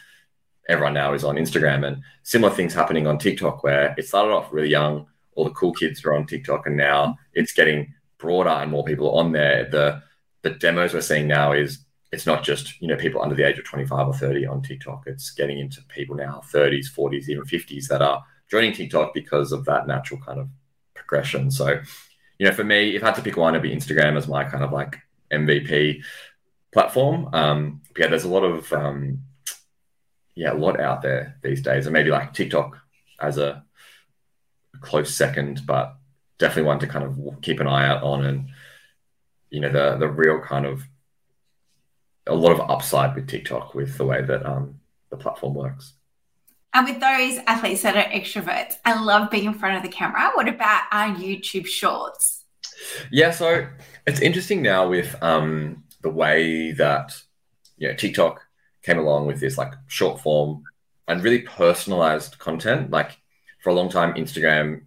everyone 0.70 0.94
now 0.94 1.14
is 1.14 1.24
on 1.24 1.36
Instagram 1.36 1.86
and 1.86 2.02
similar 2.24 2.54
things 2.54 2.74
happening 2.74 3.08
on 3.08 3.18
TikTok 3.18 3.64
where 3.64 3.94
it 3.98 4.08
started 4.08 4.34
off 4.34 4.54
really 4.54 4.70
young. 4.70 5.08
All 5.36 5.46
the 5.46 5.52
cool 5.52 5.74
kids 5.74 6.04
are 6.06 6.14
on 6.14 6.26
TikTok 6.26 6.68
and 6.68 6.78
now 6.78 7.18
it's 7.34 7.54
getting 7.54 7.94
broader 8.18 8.50
and 8.50 8.72
more 8.72 8.84
people 8.84 9.12
on 9.18 9.32
there. 9.32 9.70
The 9.70 10.02
the 10.44 10.52
demos 10.52 10.94
we're 10.94 11.02
seeing 11.02 11.28
now 11.28 11.54
is 11.54 11.80
it's 12.12 12.26
not 12.26 12.44
just 12.44 12.80
you 12.82 12.88
know 12.88 12.96
people 12.96 13.22
under 13.22 13.36
the 13.36 13.48
age 13.48 13.58
of 13.58 13.66
25 13.66 14.08
or 14.08 14.14
30 14.14 14.46
on 14.46 14.62
TikTok. 14.62 15.04
It's 15.08 15.32
getting 15.32 15.60
into 15.60 15.82
people 15.90 16.16
now 16.16 16.42
30s, 16.54 16.86
40s, 16.96 17.28
even 17.30 17.44
50s 17.44 17.88
that 17.88 18.02
are 18.02 18.24
joining 18.50 18.74
TikTok 18.74 19.14
because 19.14 19.52
of 19.52 19.66
that 19.66 19.88
natural 19.88 20.20
kind 20.20 20.40
of 20.40 20.48
progression. 20.94 21.50
So, 21.50 21.82
you 22.38 22.46
know, 22.46 22.54
for 22.54 22.64
me, 22.64 22.96
if 22.96 23.04
I 23.04 23.08
had 23.08 23.16
to 23.16 23.22
pick 23.22 23.38
one, 23.38 23.54
it'd 23.54 23.64
be 23.64 23.76
Instagram 23.76 24.18
as 24.18 24.28
my 24.28 24.44
kind 24.44 24.64
of 24.64 24.72
like 24.72 24.98
MVP 25.32 26.04
platform. 26.72 27.30
Um, 27.34 27.82
yeah, 27.98 28.08
there's 28.08 28.24
a 28.24 28.30
lot 28.30 28.44
of 28.44 28.72
um, 28.74 29.20
yeah, 30.36 30.54
a 30.54 30.56
lot 30.56 30.80
out 30.80 31.02
there 31.02 31.38
these 31.44 31.62
days, 31.62 31.86
and 31.86 31.94
maybe 31.94 32.10
like 32.10 32.34
TikTok 32.34 32.78
as 33.20 33.38
a 33.38 33.64
close 34.82 35.16
second, 35.16 35.66
but 35.66 35.96
definitely 36.40 36.68
one 36.68 36.80
to 36.80 36.88
kind 36.88 37.06
of 37.06 37.42
keep 37.42 37.60
an 37.60 37.68
eye 37.68 37.88
out 37.88 38.04
on. 38.04 38.26
And 38.26 38.50
you 39.50 39.60
know, 39.60 39.72
the 39.72 39.98
the 39.98 40.08
real 40.08 40.40
kind 40.40 40.66
of 40.66 40.84
a 42.28 42.36
lot 42.36 42.52
of 42.52 42.70
upside 42.70 43.16
with 43.16 43.28
TikTok 43.28 43.76
with 43.76 43.98
the 43.98 44.06
way 44.06 44.22
that 44.22 44.46
um, 44.46 44.80
the 45.10 45.18
platform 45.18 45.54
works. 45.54 45.94
And 46.74 46.88
with 46.88 47.00
those 47.00 47.38
athletes 47.46 47.84
that 47.84 47.96
are 47.96 48.12
extroverts 48.12 48.76
and 48.84 49.06
love 49.06 49.30
being 49.30 49.46
in 49.46 49.54
front 49.54 49.78
of 49.78 49.84
the 49.84 49.90
camera, 49.90 50.32
what 50.34 50.48
about 50.48 50.84
our 50.92 51.16
YouTube 51.16 51.68
shorts? 51.68 52.46
Yeah, 53.12 53.32
so 53.32 53.68
it's 54.08 54.20
interesting 54.20 54.62
now 54.62 54.88
with 54.88 55.16
um, 55.22 55.84
the 56.02 56.10
way 56.10 56.72
that 56.72 57.16
you 57.78 57.88
know 57.88 57.94
TikTok 57.94 58.42
came 58.82 58.98
along 58.98 59.28
with 59.28 59.40
this 59.40 59.58
like 59.58 59.74
short 59.88 60.20
form 60.20 60.64
and 61.08 61.24
really 61.24 61.42
personalized 61.42 62.40
content. 62.40 62.92
Like 62.92 63.18
for 63.64 63.70
a 63.70 63.74
long 63.74 63.90
time, 63.90 64.14
Instagram 64.16 64.84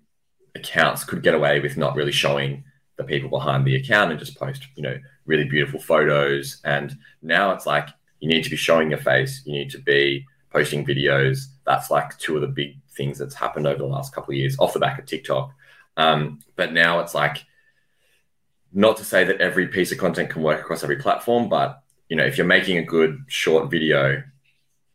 accounts 0.55 1.05
could 1.05 1.23
get 1.23 1.35
away 1.35 1.61
with 1.61 1.77
not 1.77 1.95
really 1.95 2.13
showing 2.13 2.65
the 2.97 3.05
people 3.05 3.29
behind 3.29 3.65
the 3.65 3.77
account 3.77 4.11
and 4.11 4.19
just 4.19 4.39
post, 4.39 4.67
you 4.75 4.83
know, 4.83 4.99
really 5.27 5.45
beautiful 5.45 5.79
photos. 5.79 6.61
And 6.65 6.97
now 7.23 7.53
it's 7.53 7.67
like 7.67 7.89
you 8.21 8.29
need 8.29 8.45
to 8.45 8.51
be 8.51 8.57
showing 8.57 8.91
your 8.91 9.01
face, 9.01 9.43
you 9.45 9.53
need 9.53 9.71
to 9.71 9.79
be 9.79 10.27
posting 10.57 10.87
videos. 10.87 11.49
That's 11.67 11.91
like 11.91 12.17
two 12.19 12.35
of 12.37 12.41
the 12.41 12.49
big 12.49 12.79
things 12.97 13.19
that's 13.19 13.35
happened 13.35 13.67
over 13.67 13.79
the 13.79 13.87
last 13.87 14.15
couple 14.15 14.33
of 14.33 14.39
years 14.39 14.57
off 14.59 14.73
the 14.73 14.81
back 14.81 14.99
of 14.99 15.05
TikTok. 15.05 15.53
Um, 15.99 16.41
but 16.57 16.73
now 16.73 17.01
it's 17.01 17.15
like 17.15 17.45
not 18.73 18.97
to 18.97 19.05
say 19.05 19.25
that 19.25 19.41
every 19.41 19.69
piece 19.69 19.93
of 19.93 19.99
content 19.99 20.31
can 20.31 20.43
work 20.43 20.61
across 20.61 20.83
every 20.83 20.97
platform, 20.97 21.51
but 21.51 21.83
you 22.09 22.17
know, 22.17 22.25
if 22.25 22.39
you're 22.39 22.47
making 22.47 22.79
a 22.79 22.83
good 22.83 23.19
short 23.27 23.71
video, 23.71 24.23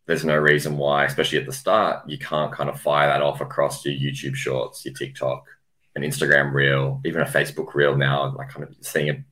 there's 0.06 0.24
no 0.24 0.36
reason 0.36 0.76
why, 0.76 1.04
especially 1.04 1.38
at 1.38 1.46
the 1.46 1.52
start, 1.52 2.08
you 2.08 2.18
can't 2.18 2.52
kind 2.52 2.68
of 2.68 2.80
fire 2.80 3.06
that 3.06 3.22
off 3.22 3.40
across 3.40 3.84
your 3.84 3.94
YouTube 3.94 4.34
shorts, 4.34 4.84
your 4.84 4.94
TikTok, 4.94 5.44
an 5.94 6.02
Instagram 6.02 6.52
reel, 6.52 7.00
even 7.04 7.20
a 7.20 7.26
Facebook 7.26 7.74
reel 7.74 7.96
now. 7.96 8.34
Like 8.36 8.48
kind 8.48 8.64
of 8.64 8.74
seeing 8.80 9.10
a, 9.10 9.24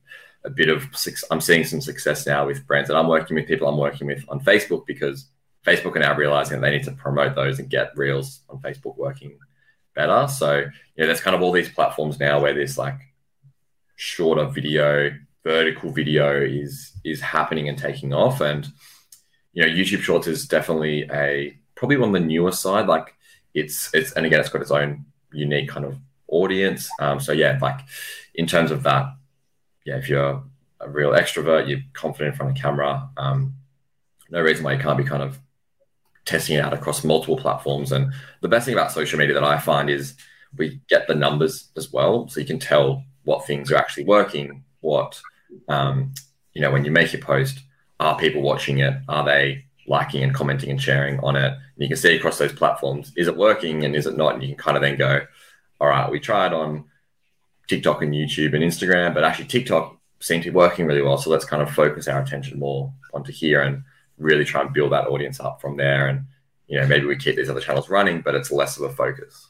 a 0.45 0.49
bit 0.49 0.69
of 0.69 0.87
I'm 1.29 1.41
seeing 1.41 1.65
some 1.65 1.81
success 1.81 2.25
now 2.25 2.45
with 2.47 2.65
brands 2.65 2.87
that 2.87 2.95
I'm 2.95 3.09
working 3.09 3.35
with, 3.35 3.47
people 3.47 3.67
I'm 3.67 3.77
working 3.77 4.07
with 4.07 4.23
on 4.29 4.39
Facebook 4.39 4.85
because 4.85 5.25
Facebook 5.65 5.95
are 5.95 5.99
now 5.99 6.15
realizing 6.15 6.59
that 6.59 6.67
they 6.67 6.77
need 6.77 6.85
to 6.85 6.91
promote 6.91 7.35
those 7.35 7.59
and 7.59 7.69
get 7.69 7.95
reels 7.95 8.41
on 8.49 8.59
Facebook 8.59 8.97
working 8.97 9.37
better. 9.93 10.27
So, 10.27 10.57
you 10.59 10.65
know, 10.97 11.05
there's 11.05 11.21
kind 11.21 11.35
of 11.35 11.41
all 11.41 11.51
these 11.51 11.69
platforms 11.69 12.19
now 12.19 12.41
where 12.41 12.53
this 12.53 12.77
like 12.77 12.99
shorter 13.95 14.45
video, 14.45 15.11
vertical 15.43 15.91
video 15.91 16.41
is 16.41 16.93
is 17.03 17.21
happening 17.21 17.69
and 17.69 17.77
taking 17.77 18.13
off. 18.13 18.41
And 18.41 18.67
you 19.53 19.61
know, 19.63 19.69
YouTube 19.69 20.01
Shorts 20.01 20.27
is 20.27 20.47
definitely 20.47 21.07
a 21.11 21.57
probably 21.75 21.97
on 21.97 22.11
the 22.11 22.19
newer 22.19 22.51
side. 22.51 22.87
Like 22.87 23.13
it's 23.53 23.93
it's 23.93 24.13
and 24.13 24.25
again, 24.25 24.39
it's 24.39 24.49
got 24.49 24.61
its 24.61 24.71
own 24.71 25.05
unique 25.31 25.69
kind 25.69 25.85
of 25.85 25.97
audience. 26.27 26.89
Um, 26.99 27.19
so 27.19 27.31
yeah, 27.31 27.59
like 27.61 27.81
in 28.33 28.47
terms 28.47 28.71
of 28.71 28.83
that, 28.83 29.13
yeah, 29.85 29.97
if 29.97 30.09
you're 30.09 30.43
a 30.79 30.89
real 30.89 31.11
extrovert, 31.11 31.69
you're 31.69 31.81
confident 31.93 32.33
in 32.33 32.37
front 32.37 32.51
of 32.51 32.55
the 32.55 32.61
camera. 32.61 33.09
Um, 33.17 33.55
no 34.29 34.41
reason 34.41 34.63
why 34.63 34.73
you 34.73 34.79
can't 34.79 34.97
be 34.97 35.03
kind 35.03 35.21
of 35.21 35.39
testing 36.25 36.57
it 36.57 36.61
out 36.61 36.73
across 36.73 37.03
multiple 37.03 37.37
platforms. 37.37 37.91
And 37.91 38.13
the 38.41 38.47
best 38.47 38.65
thing 38.65 38.75
about 38.75 38.91
social 38.91 39.19
media 39.19 39.33
that 39.33 39.43
I 39.43 39.57
find 39.57 39.89
is 39.89 40.15
we 40.57 40.81
get 40.89 41.07
the 41.07 41.15
numbers 41.15 41.69
as 41.77 41.91
well, 41.91 42.27
so 42.27 42.39
you 42.39 42.45
can 42.45 42.59
tell 42.59 43.03
what 43.23 43.45
things 43.45 43.71
are 43.71 43.77
actually 43.77 44.05
working. 44.05 44.63
What 44.81 45.21
um, 45.67 46.13
you 46.53 46.61
know 46.61 46.71
when 46.71 46.85
you 46.85 46.91
make 46.91 47.13
your 47.13 47.21
post, 47.21 47.59
are 47.99 48.17
people 48.17 48.41
watching 48.41 48.79
it? 48.79 48.93
Are 49.07 49.23
they 49.23 49.65
liking 49.87 50.23
and 50.23 50.33
commenting 50.33 50.69
and 50.69 50.81
sharing 50.81 51.19
on 51.19 51.35
it? 51.35 51.53
And 51.53 51.59
you 51.77 51.87
can 51.87 51.97
see 51.97 52.15
across 52.15 52.37
those 52.37 52.53
platforms, 52.53 53.11
is 53.15 53.27
it 53.27 53.37
working 53.37 53.85
and 53.85 53.95
is 53.95 54.07
it 54.07 54.17
not? 54.17 54.33
And 54.33 54.43
you 54.43 54.49
can 54.49 54.57
kind 54.57 54.77
of 54.77 54.83
then 54.83 54.97
go, 54.97 55.21
all 55.79 55.87
right, 55.87 56.11
we 56.11 56.19
tried 56.19 56.53
on 56.53 56.85
TikTok 57.67 58.01
and 58.01 58.13
YouTube 58.13 58.53
and 58.53 58.63
Instagram, 58.63 59.13
but 59.13 59.23
actually 59.23 59.45
TikTok 59.45 59.97
seemed 60.19 60.43
to 60.43 60.51
be 60.51 60.55
working 60.55 60.85
really 60.85 61.01
well. 61.01 61.17
So 61.17 61.29
let's 61.29 61.45
kind 61.45 61.61
of 61.61 61.71
focus 61.71 62.07
our 62.07 62.21
attention 62.21 62.59
more 62.59 62.93
onto 63.13 63.31
here 63.31 63.61
and 63.61 63.83
really 64.21 64.45
try 64.45 64.61
and 64.61 64.73
build 64.73 64.91
that 64.91 65.07
audience 65.07 65.39
up 65.39 65.61
from 65.61 65.77
there. 65.77 66.07
And, 66.07 66.25
you 66.67 66.79
know, 66.79 66.87
maybe 66.87 67.05
we 67.05 67.15
keep 67.15 67.35
these 67.35 67.49
other 67.49 67.61
channels 67.61 67.89
running, 67.89 68.21
but 68.21 68.35
it's 68.35 68.51
less 68.51 68.77
of 68.77 68.83
a 68.83 68.93
focus. 68.93 69.49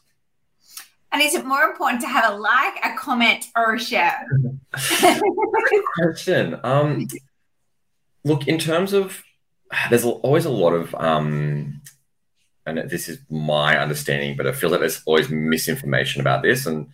And 1.12 1.22
is 1.22 1.34
it 1.34 1.44
more 1.44 1.64
important 1.64 2.00
to 2.02 2.08
have 2.08 2.32
a 2.32 2.36
like, 2.36 2.74
a 2.84 2.96
comment, 2.96 3.46
or 3.54 3.74
a 3.74 3.78
share? 3.78 4.26
question. 5.98 6.58
Um, 6.64 7.06
look, 8.24 8.48
in 8.48 8.58
terms 8.58 8.94
of, 8.94 9.22
there's 9.90 10.04
always 10.04 10.46
a 10.46 10.50
lot 10.50 10.72
of 10.72 10.94
um, 10.94 11.82
and 12.66 12.78
this 12.90 13.08
is 13.08 13.18
my 13.28 13.78
understanding, 13.78 14.36
but 14.36 14.46
I 14.46 14.52
feel 14.52 14.70
like 14.70 14.80
there's 14.80 15.02
always 15.04 15.28
misinformation 15.28 16.20
about 16.20 16.42
this, 16.42 16.66
and 16.66 16.88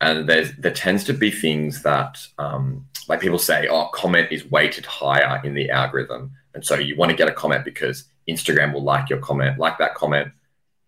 and 0.00 0.28
there's 0.28 0.52
there 0.56 0.72
tends 0.72 1.04
to 1.04 1.12
be 1.12 1.30
things 1.30 1.82
that 1.82 2.18
um, 2.38 2.86
like 3.08 3.20
people 3.20 3.38
say, 3.38 3.68
oh, 3.68 3.88
comment 3.92 4.28
is 4.30 4.50
weighted 4.50 4.86
higher 4.86 5.40
in 5.44 5.54
the 5.54 5.70
algorithm, 5.70 6.32
and 6.54 6.64
so 6.64 6.74
you 6.74 6.96
want 6.96 7.10
to 7.10 7.16
get 7.16 7.28
a 7.28 7.32
comment 7.32 7.64
because 7.64 8.04
Instagram 8.28 8.72
will 8.72 8.82
like 8.82 9.08
your 9.08 9.20
comment, 9.20 9.58
like 9.58 9.78
that 9.78 9.94
comment 9.94 10.32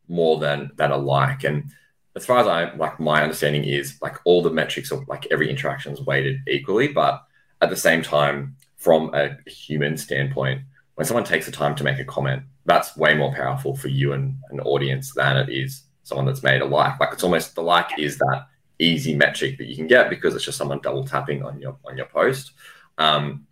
more 0.09 0.38
than 0.38 0.71
than 0.76 0.90
a 0.90 0.97
like, 0.97 1.45
and 1.45 1.71
as 2.14 2.26
far 2.26 2.38
as 2.38 2.47
I 2.47 2.75
like 2.75 3.00
my 3.00 3.23
understanding 3.23 3.64
is 3.64 3.99
like 4.02 4.16
all 4.25 4.42
the 4.42 4.50
metrics 4.50 4.90
of 4.90 5.07
like 5.09 5.26
every 5.31 5.49
interaction 5.49 5.92
is 5.92 6.00
weighted 6.00 6.40
equally, 6.49 6.88
but 6.88 7.23
at 7.61 7.71
the 7.71 7.76
same 7.76 8.02
time, 8.02 8.57
from 8.76 9.14
a 9.14 9.37
human 9.49 9.97
standpoint, 9.97 10.62
when 10.97 11.07
someone 11.07 11.25
takes 11.25 11.47
the 11.47 11.52
time 11.52 11.75
to 11.76 11.85
make 11.85 12.00
a 12.00 12.04
comment, 12.04 12.42
that's 12.66 12.97
way 12.97 13.14
more 13.14 13.33
powerful 13.33 13.76
for 13.76 13.88
you 13.88 14.12
and 14.12 14.37
an 14.50 14.61
audience 14.61 15.14
than 15.14 15.37
it 15.37 15.49
is 15.49 15.85
someone 16.02 16.26
that's 16.26 16.42
made 16.42 16.61
a 16.61 16.64
like. 16.64 16.99
Like 16.99 17.12
it's 17.12 17.23
almost 17.23 17.54
the 17.54 17.62
like 17.62 17.99
is 17.99 18.19
that 18.19 18.47
easy 18.78 19.14
metric 19.14 19.59
that 19.59 19.69
you 19.69 19.76
can 19.76 19.87
get 19.87 20.11
because 20.11 20.35
it's 20.35 20.45
just 20.45 20.59
someone 20.59 20.81
double 20.83 21.04
tapping 21.04 21.45
on 21.45 21.61
your 21.61 21.76
on 21.85 21.97
your 21.97 22.07
post. 22.07 22.52
Um, 22.99 23.47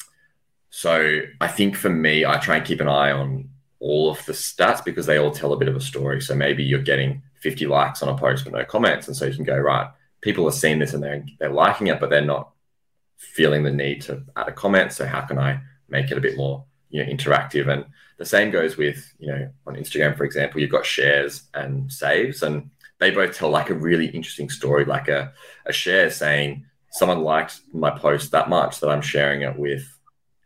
so 0.70 1.20
I 1.40 1.48
think 1.48 1.76
for 1.76 1.90
me, 1.90 2.24
I 2.24 2.38
try 2.38 2.56
and 2.56 2.66
keep 2.66 2.80
an 2.80 2.88
eye 2.88 3.12
on 3.12 3.48
all 3.80 4.10
of 4.10 4.24
the 4.26 4.32
stats 4.32 4.84
because 4.84 5.06
they 5.06 5.18
all 5.18 5.30
tell 5.30 5.52
a 5.52 5.56
bit 5.56 5.68
of 5.68 5.76
a 5.76 5.80
story. 5.80 6.20
So 6.20 6.34
maybe 6.34 6.62
you're 6.62 6.82
getting 6.82 7.22
50 7.40 7.66
likes 7.66 8.02
on 8.02 8.08
a 8.08 8.16
post 8.16 8.44
but 8.44 8.52
no 8.52 8.64
comments, 8.64 9.08
and 9.08 9.16
so 9.16 9.26
you 9.26 9.34
can 9.34 9.44
go 9.44 9.58
right. 9.58 9.90
People 10.20 10.46
are 10.46 10.52
seeing 10.52 10.78
this 10.78 10.94
and 10.94 11.02
they're 11.02 11.24
they're 11.38 11.50
liking 11.50 11.88
it, 11.88 12.00
but 12.00 12.10
they're 12.10 12.20
not 12.20 12.50
feeling 13.16 13.62
the 13.62 13.72
need 13.72 14.02
to 14.02 14.22
add 14.36 14.48
a 14.48 14.52
comment. 14.52 14.92
So 14.92 15.06
how 15.06 15.22
can 15.22 15.38
I 15.38 15.60
make 15.88 16.10
it 16.10 16.18
a 16.18 16.20
bit 16.20 16.36
more 16.36 16.64
you 16.90 17.02
know 17.02 17.10
interactive 17.10 17.68
and 17.68 17.84
the 18.18 18.24
same 18.24 18.50
goes 18.50 18.76
with 18.76 19.14
you 19.18 19.28
know 19.28 19.48
on 19.66 19.76
instagram 19.76 20.16
for 20.16 20.24
example 20.24 20.60
you've 20.60 20.70
got 20.70 20.84
shares 20.84 21.44
and 21.54 21.90
saves 21.90 22.42
and 22.42 22.70
they 22.98 23.10
both 23.10 23.34
tell 23.34 23.48
like 23.48 23.70
a 23.70 23.74
really 23.74 24.06
interesting 24.06 24.50
story 24.50 24.84
like 24.84 25.08
a, 25.08 25.32
a 25.66 25.72
share 25.72 26.10
saying 26.10 26.66
someone 26.92 27.22
liked 27.22 27.60
my 27.72 27.90
post 27.90 28.32
that 28.32 28.48
much 28.48 28.80
that 28.80 28.90
i'm 28.90 29.00
sharing 29.00 29.42
it 29.42 29.56
with 29.58 29.96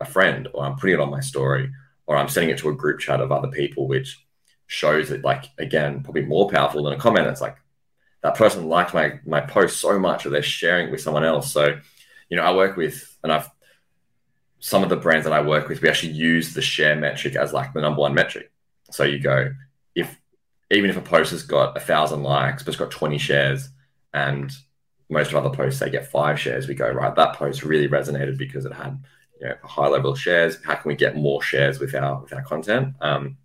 a 0.07 0.11
friend 0.11 0.49
or 0.53 0.65
i'm 0.65 0.77
putting 0.77 0.95
it 0.95 1.01
on 1.01 1.11
my 1.11 1.21
story 1.21 1.71
or 2.07 2.17
i'm 2.17 2.29
sending 2.29 2.51
it 2.51 2.59
to 2.59 2.69
a 2.69 2.75
group 2.75 3.01
chat 3.01 3.21
of 3.21 3.33
other 3.33 3.49
people 3.49 3.89
which 3.89 4.25
shows 4.67 5.11
it 5.11 5.25
like 5.25 5.45
again 5.59 6.03
probably 6.03 6.23
more 6.23 6.49
powerful 6.49 6.83
than 6.83 6.93
a 6.93 6.99
comment 6.99 7.27
it's 7.27 7.41
like 7.41 7.57
that 8.23 8.37
person 8.37 8.69
liked 8.69 8.95
my 8.95 9.19
my 9.27 9.41
post 9.41 9.81
so 9.81 9.99
much 9.99 10.25
that 10.25 10.31
they're 10.31 10.43
sharing 10.43 10.89
it 10.89 10.91
with 10.91 11.01
someone 11.01 11.25
else 11.25 11.53
so 11.53 11.79
you 12.29 12.37
know 12.37 12.43
i 12.43 12.55
work 12.55 12.77
with 12.77 13.17
and 13.23 13.33
i've 13.33 13.51
some 14.65 14.83
of 14.83 14.89
the 14.89 14.97
brands 14.97 15.25
that 15.27 15.35
I 15.35 15.43
work 15.43 15.69
with, 15.69 15.83
we 15.83 15.91
actually 15.91 16.13
use 16.13 16.55
the 16.55 16.63
share 16.63 16.97
metric 16.97 17.37
as 17.37 17.53
like 17.53 17.75
the 17.75 17.83
number 17.83 18.01
one 18.01 18.15
metric. 18.15 18.51
So 18.91 19.05
you 19.05 19.19
go, 19.19 19.53
if 19.95 20.19
even 20.71 20.89
if 20.89 20.97
a 20.97 21.03
post 21.03 21.33
has 21.33 21.43
got 21.43 21.77
a 21.77 21.81
thousand 21.81 22.23
likes, 22.23 22.63
but 22.63 22.69
it's 22.69 22.79
got 22.79 22.91
20 22.91 23.19
shares, 23.19 23.69
and 24.15 24.51
most 25.11 25.29
of 25.29 25.37
other 25.37 25.55
posts 25.55 25.81
they 25.81 25.91
get 25.91 26.11
five 26.11 26.41
shares, 26.41 26.67
we 26.67 26.75
go, 26.75 26.91
right, 26.91 27.15
that 27.15 27.37
post 27.37 27.63
really 27.63 27.89
resonated 27.89 28.39
because 28.39 28.65
it 28.65 28.73
had 28.73 29.05
you 29.45 29.51
know, 29.51 29.57
high 29.63 29.89
level 29.89 30.15
shares. 30.15 30.59
How 30.65 30.75
can 30.75 30.89
we 30.89 30.97
get 30.97 31.17
more 31.17 31.43
shares 31.43 31.79
with 31.79 31.95
our 31.95 32.21
with 32.21 32.33
our 32.33 32.43
content? 32.43 32.95
Um, 33.01 33.37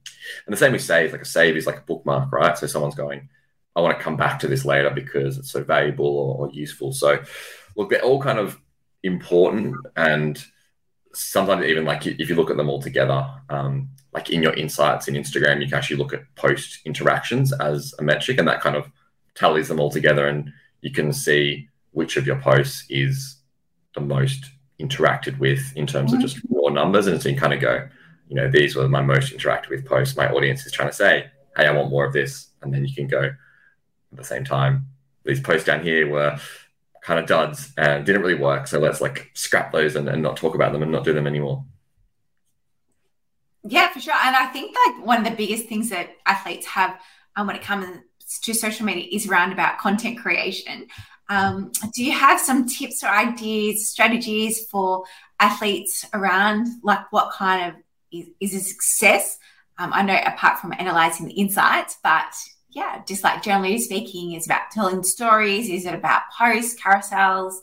and 0.45 0.53
the 0.53 0.57
same 0.57 0.71
with 0.71 0.81
save, 0.81 1.11
like 1.11 1.21
a 1.21 1.25
save 1.25 1.57
is 1.57 1.67
like 1.67 1.77
a 1.77 1.81
bookmark, 1.81 2.31
right? 2.31 2.57
So 2.57 2.67
someone's 2.67 2.95
going, 2.95 3.29
I 3.75 3.81
want 3.81 3.97
to 3.97 4.03
come 4.03 4.17
back 4.17 4.39
to 4.39 4.47
this 4.47 4.65
later 4.65 4.89
because 4.89 5.37
it's 5.37 5.51
so 5.51 5.63
valuable 5.63 6.05
or, 6.05 6.35
or 6.47 6.51
useful. 6.51 6.91
So 6.91 7.21
look, 7.75 7.89
they're 7.89 8.03
all 8.03 8.21
kind 8.21 8.39
of 8.39 8.59
important 9.03 9.75
and 9.95 10.43
sometimes 11.13 11.65
even 11.65 11.85
like 11.85 12.05
if 12.05 12.29
you 12.29 12.35
look 12.35 12.49
at 12.49 12.57
them 12.57 12.69
all 12.69 12.81
together, 12.81 13.27
um, 13.49 13.89
like 14.13 14.29
in 14.29 14.43
your 14.43 14.53
insights 14.53 15.07
in 15.07 15.15
Instagram, 15.15 15.61
you 15.61 15.67
can 15.67 15.75
actually 15.75 15.97
look 15.97 16.13
at 16.13 16.23
post 16.35 16.79
interactions 16.85 17.53
as 17.53 17.93
a 17.99 18.03
metric, 18.03 18.37
and 18.37 18.47
that 18.47 18.61
kind 18.61 18.75
of 18.75 18.91
tallies 19.35 19.67
them 19.67 19.79
all 19.79 19.91
together, 19.91 20.27
and 20.27 20.51
you 20.81 20.91
can 20.91 21.13
see 21.13 21.69
which 21.91 22.17
of 22.17 22.27
your 22.27 22.39
posts 22.39 22.85
is 22.89 23.37
the 23.95 24.01
most 24.01 24.45
interacted 24.79 25.37
with 25.39 25.73
in 25.75 25.85
terms 25.85 26.13
of 26.13 26.19
just 26.19 26.39
raw 26.49 26.69
numbers. 26.69 27.07
And 27.07 27.21
so 27.21 27.29
you 27.29 27.37
kind 27.37 27.53
of 27.53 27.59
go, 27.59 27.87
you 28.27 28.35
know, 28.35 28.49
these 28.49 28.75
were 28.75 28.87
my 28.87 29.01
most 29.01 29.33
interacted 29.33 29.69
with 29.69 29.85
posts. 29.85 30.15
My 30.15 30.29
audience 30.29 30.65
is 30.65 30.71
trying 30.71 30.89
to 30.89 30.95
say, 30.95 31.29
hey, 31.55 31.67
I 31.67 31.71
want 31.71 31.89
more 31.89 32.05
of 32.05 32.13
this. 32.13 32.47
And 32.61 32.73
then 32.73 32.85
you 32.85 32.93
can 32.93 33.07
go 33.07 33.23
at 33.23 34.17
the 34.17 34.23
same 34.23 34.43
time. 34.43 34.87
These 35.25 35.41
posts 35.41 35.65
down 35.65 35.83
here 35.83 36.09
were 36.09 36.39
kind 37.01 37.19
of 37.19 37.25
duds 37.25 37.71
and 37.77 38.05
didn't 38.05 38.21
really 38.21 38.35
work. 38.35 38.67
So 38.67 38.79
let's 38.79 39.01
like 39.01 39.31
scrap 39.33 39.71
those 39.71 39.95
and, 39.95 40.07
and 40.07 40.21
not 40.21 40.37
talk 40.37 40.55
about 40.55 40.71
them 40.71 40.83
and 40.83 40.91
not 40.91 41.03
do 41.03 41.13
them 41.13 41.27
anymore. 41.27 41.65
Yeah, 43.63 43.91
for 43.91 43.99
sure. 43.99 44.13
And 44.23 44.35
I 44.35 44.45
think 44.47 44.75
like 44.87 45.05
one 45.05 45.17
of 45.17 45.25
the 45.25 45.35
biggest 45.35 45.67
things 45.67 45.89
that 45.89 46.11
athletes 46.25 46.65
have 46.67 46.99
um, 47.35 47.47
when 47.47 47.55
it 47.55 47.61
comes 47.61 47.85
to 48.41 48.53
social 48.53 48.85
media 48.85 49.07
is 49.11 49.27
around 49.27 49.51
about 49.51 49.79
content 49.79 50.19
creation. 50.19 50.87
Um, 51.29 51.71
do 51.93 52.03
you 52.03 52.11
have 52.11 52.41
some 52.41 52.67
tips 52.67 53.03
or 53.03 53.07
ideas, 53.07 53.87
strategies 53.87 54.65
for 54.65 55.05
athletes 55.39 56.05
around 56.13 56.67
like 56.83 57.11
what 57.11 57.31
kind 57.31 57.71
of 57.71 57.81
is, 58.11 58.27
is 58.39 58.55
a 58.55 58.59
success? 58.59 59.37
Um, 59.77 59.93
I 59.93 60.01
know 60.01 60.19
apart 60.25 60.59
from 60.59 60.73
analyzing 60.77 61.27
the 61.27 61.33
insights, 61.33 61.97
but 62.03 62.33
yeah, 62.71 63.01
just 63.07 63.23
like 63.23 63.43
generally 63.43 63.77
speaking, 63.79 64.33
is 64.33 64.45
about 64.45 64.71
telling 64.71 65.03
stories. 65.03 65.69
Is 65.69 65.85
it 65.85 65.93
about 65.93 66.23
posts, 66.37 66.79
carousels? 66.81 67.53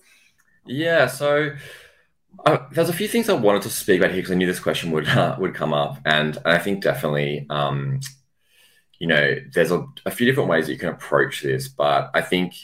Yeah, 0.65 1.07
so 1.07 1.55
uh, 2.45 2.59
there's 2.73 2.89
a 2.89 2.93
few 2.93 3.09
things 3.09 3.29
I 3.29 3.35
wanted 3.35 3.63
to 3.63 3.71
speak 3.71 4.01
about 4.01 4.13
here 4.13 4.21
because 4.21 4.33
I 4.33 4.37
knew 4.37 4.47
this 4.47 4.61
question 4.61 4.91
would 4.93 5.09
uh, 5.09 5.37
would 5.39 5.55
come 5.55 5.75
up, 5.75 5.99
and 6.05 6.39
I 6.45 6.59
think 6.59 6.83
definitely, 6.83 7.47
um, 7.51 8.01
you 8.99 9.07
know, 9.07 9.37
there's 9.53 9.71
a, 9.71 9.87
a 10.05 10.11
few 10.11 10.27
different 10.27 10.49
ways 10.49 10.67
that 10.67 10.73
you 10.73 10.79
can 10.79 10.89
approach 10.89 11.43
this, 11.43 11.69
but 11.69 12.11
I 12.15 12.21
think 12.21 12.55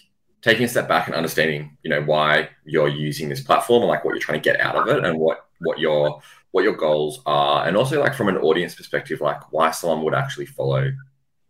taking 0.42 0.64
a 0.64 0.68
step 0.68 0.88
back 0.88 1.06
and 1.06 1.16
understanding, 1.16 1.76
you 1.82 1.90
know, 1.90 2.02
why 2.02 2.48
you're 2.64 2.88
using 2.88 3.28
this 3.28 3.40
platform 3.40 3.82
and 3.82 3.88
like 3.88 4.04
what 4.04 4.12
you're 4.12 4.20
trying 4.20 4.40
to 4.40 4.44
get 4.44 4.60
out 4.60 4.76
of 4.76 4.88
it 4.88 5.04
and 5.04 5.18
what 5.18 5.46
what 5.60 5.78
your 5.78 6.20
what 6.50 6.64
your 6.64 6.76
goals 6.76 7.20
are, 7.24 7.66
and 7.66 7.76
also 7.76 8.00
like 8.00 8.14
from 8.14 8.28
an 8.28 8.36
audience 8.36 8.74
perspective, 8.74 9.20
like 9.20 9.40
why 9.52 9.70
someone 9.70 10.02
would 10.04 10.14
actually 10.14 10.46
follow 10.46 10.92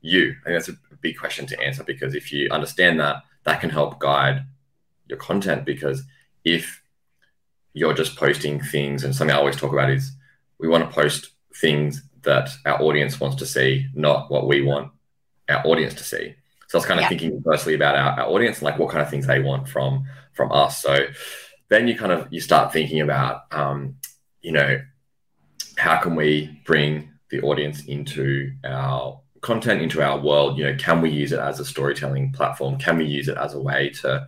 you. 0.00 0.34
I 0.42 0.44
think 0.44 0.56
that's 0.58 0.68
a 0.68 0.96
big 1.00 1.18
question 1.18 1.46
to 1.46 1.60
answer 1.60 1.82
because 1.82 2.14
if 2.14 2.32
you 2.32 2.48
understand 2.50 3.00
that, 3.00 3.16
that 3.44 3.60
can 3.60 3.70
help 3.70 3.98
guide 3.98 4.44
your 5.08 5.18
content. 5.18 5.64
Because 5.64 6.02
if 6.44 6.82
you're 7.74 7.94
just 7.94 8.16
posting 8.16 8.60
things, 8.60 9.02
and 9.02 9.14
something 9.14 9.34
I 9.34 9.38
always 9.38 9.56
talk 9.56 9.72
about 9.72 9.90
is 9.90 10.12
we 10.58 10.68
want 10.68 10.88
to 10.88 10.94
post 10.94 11.30
things 11.56 12.02
that 12.22 12.50
our 12.66 12.80
audience 12.80 13.18
wants 13.18 13.36
to 13.36 13.46
see, 13.46 13.86
not 13.94 14.30
what 14.30 14.46
we 14.46 14.62
want 14.62 14.92
our 15.48 15.66
audience 15.66 15.94
to 15.94 16.04
see. 16.04 16.34
So 16.72 16.78
I 16.78 16.80
was 16.80 16.86
kind 16.86 17.00
of 17.00 17.02
yeah. 17.02 17.08
thinking 17.10 17.42
firstly 17.44 17.74
about 17.74 17.96
our, 17.96 18.20
our 18.20 18.30
audience 18.30 18.56
and 18.58 18.64
like 18.64 18.78
what 18.78 18.88
kind 18.88 19.02
of 19.02 19.10
things 19.10 19.26
they 19.26 19.40
want 19.40 19.68
from 19.68 20.06
from 20.32 20.50
us. 20.52 20.80
So 20.80 21.06
then 21.68 21.86
you 21.86 21.94
kind 21.98 22.10
of 22.10 22.26
you 22.30 22.40
start 22.40 22.72
thinking 22.72 23.02
about 23.02 23.42
um, 23.52 23.96
you 24.40 24.52
know 24.52 24.80
how 25.76 25.98
can 25.98 26.16
we 26.16 26.62
bring 26.64 27.10
the 27.28 27.42
audience 27.42 27.84
into 27.84 28.52
our 28.64 29.20
content 29.42 29.82
into 29.82 30.00
our 30.00 30.18
world, 30.18 30.56
you 30.56 30.64
know, 30.64 30.74
can 30.76 31.02
we 31.02 31.10
use 31.10 31.32
it 31.32 31.40
as 31.40 31.60
a 31.60 31.64
storytelling 31.64 32.32
platform? 32.32 32.78
Can 32.78 32.96
we 32.96 33.04
use 33.04 33.28
it 33.28 33.36
as 33.36 33.52
a 33.52 33.60
way 33.60 33.90
to 34.00 34.26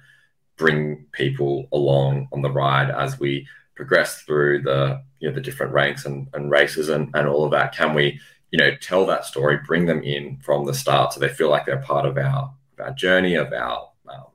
bring 0.56 1.06
people 1.12 1.66
along 1.72 2.28
on 2.32 2.42
the 2.42 2.50
ride 2.50 2.90
as 2.90 3.18
we 3.18 3.48
progress 3.74 4.20
through 4.22 4.62
the 4.62 5.02
you 5.18 5.28
know 5.28 5.34
the 5.34 5.40
different 5.40 5.72
ranks 5.72 6.04
and, 6.04 6.28
and 6.34 6.50
races 6.50 6.90
and, 6.90 7.08
and 7.14 7.26
all 7.26 7.44
of 7.44 7.52
that? 7.52 7.74
Can 7.74 7.94
we, 7.94 8.20
you 8.54 8.58
know, 8.58 8.72
tell 8.76 9.04
that 9.04 9.24
story, 9.24 9.58
bring 9.66 9.84
them 9.84 10.00
in 10.04 10.36
from 10.36 10.64
the 10.64 10.72
start 10.72 11.12
so 11.12 11.18
they 11.18 11.28
feel 11.28 11.50
like 11.50 11.66
they're 11.66 11.78
part 11.78 12.06
of 12.06 12.16
our 12.16 12.54
our 12.78 12.92
journey, 12.92 13.34
of 13.34 13.52
our 13.52 13.88
um, 14.08 14.26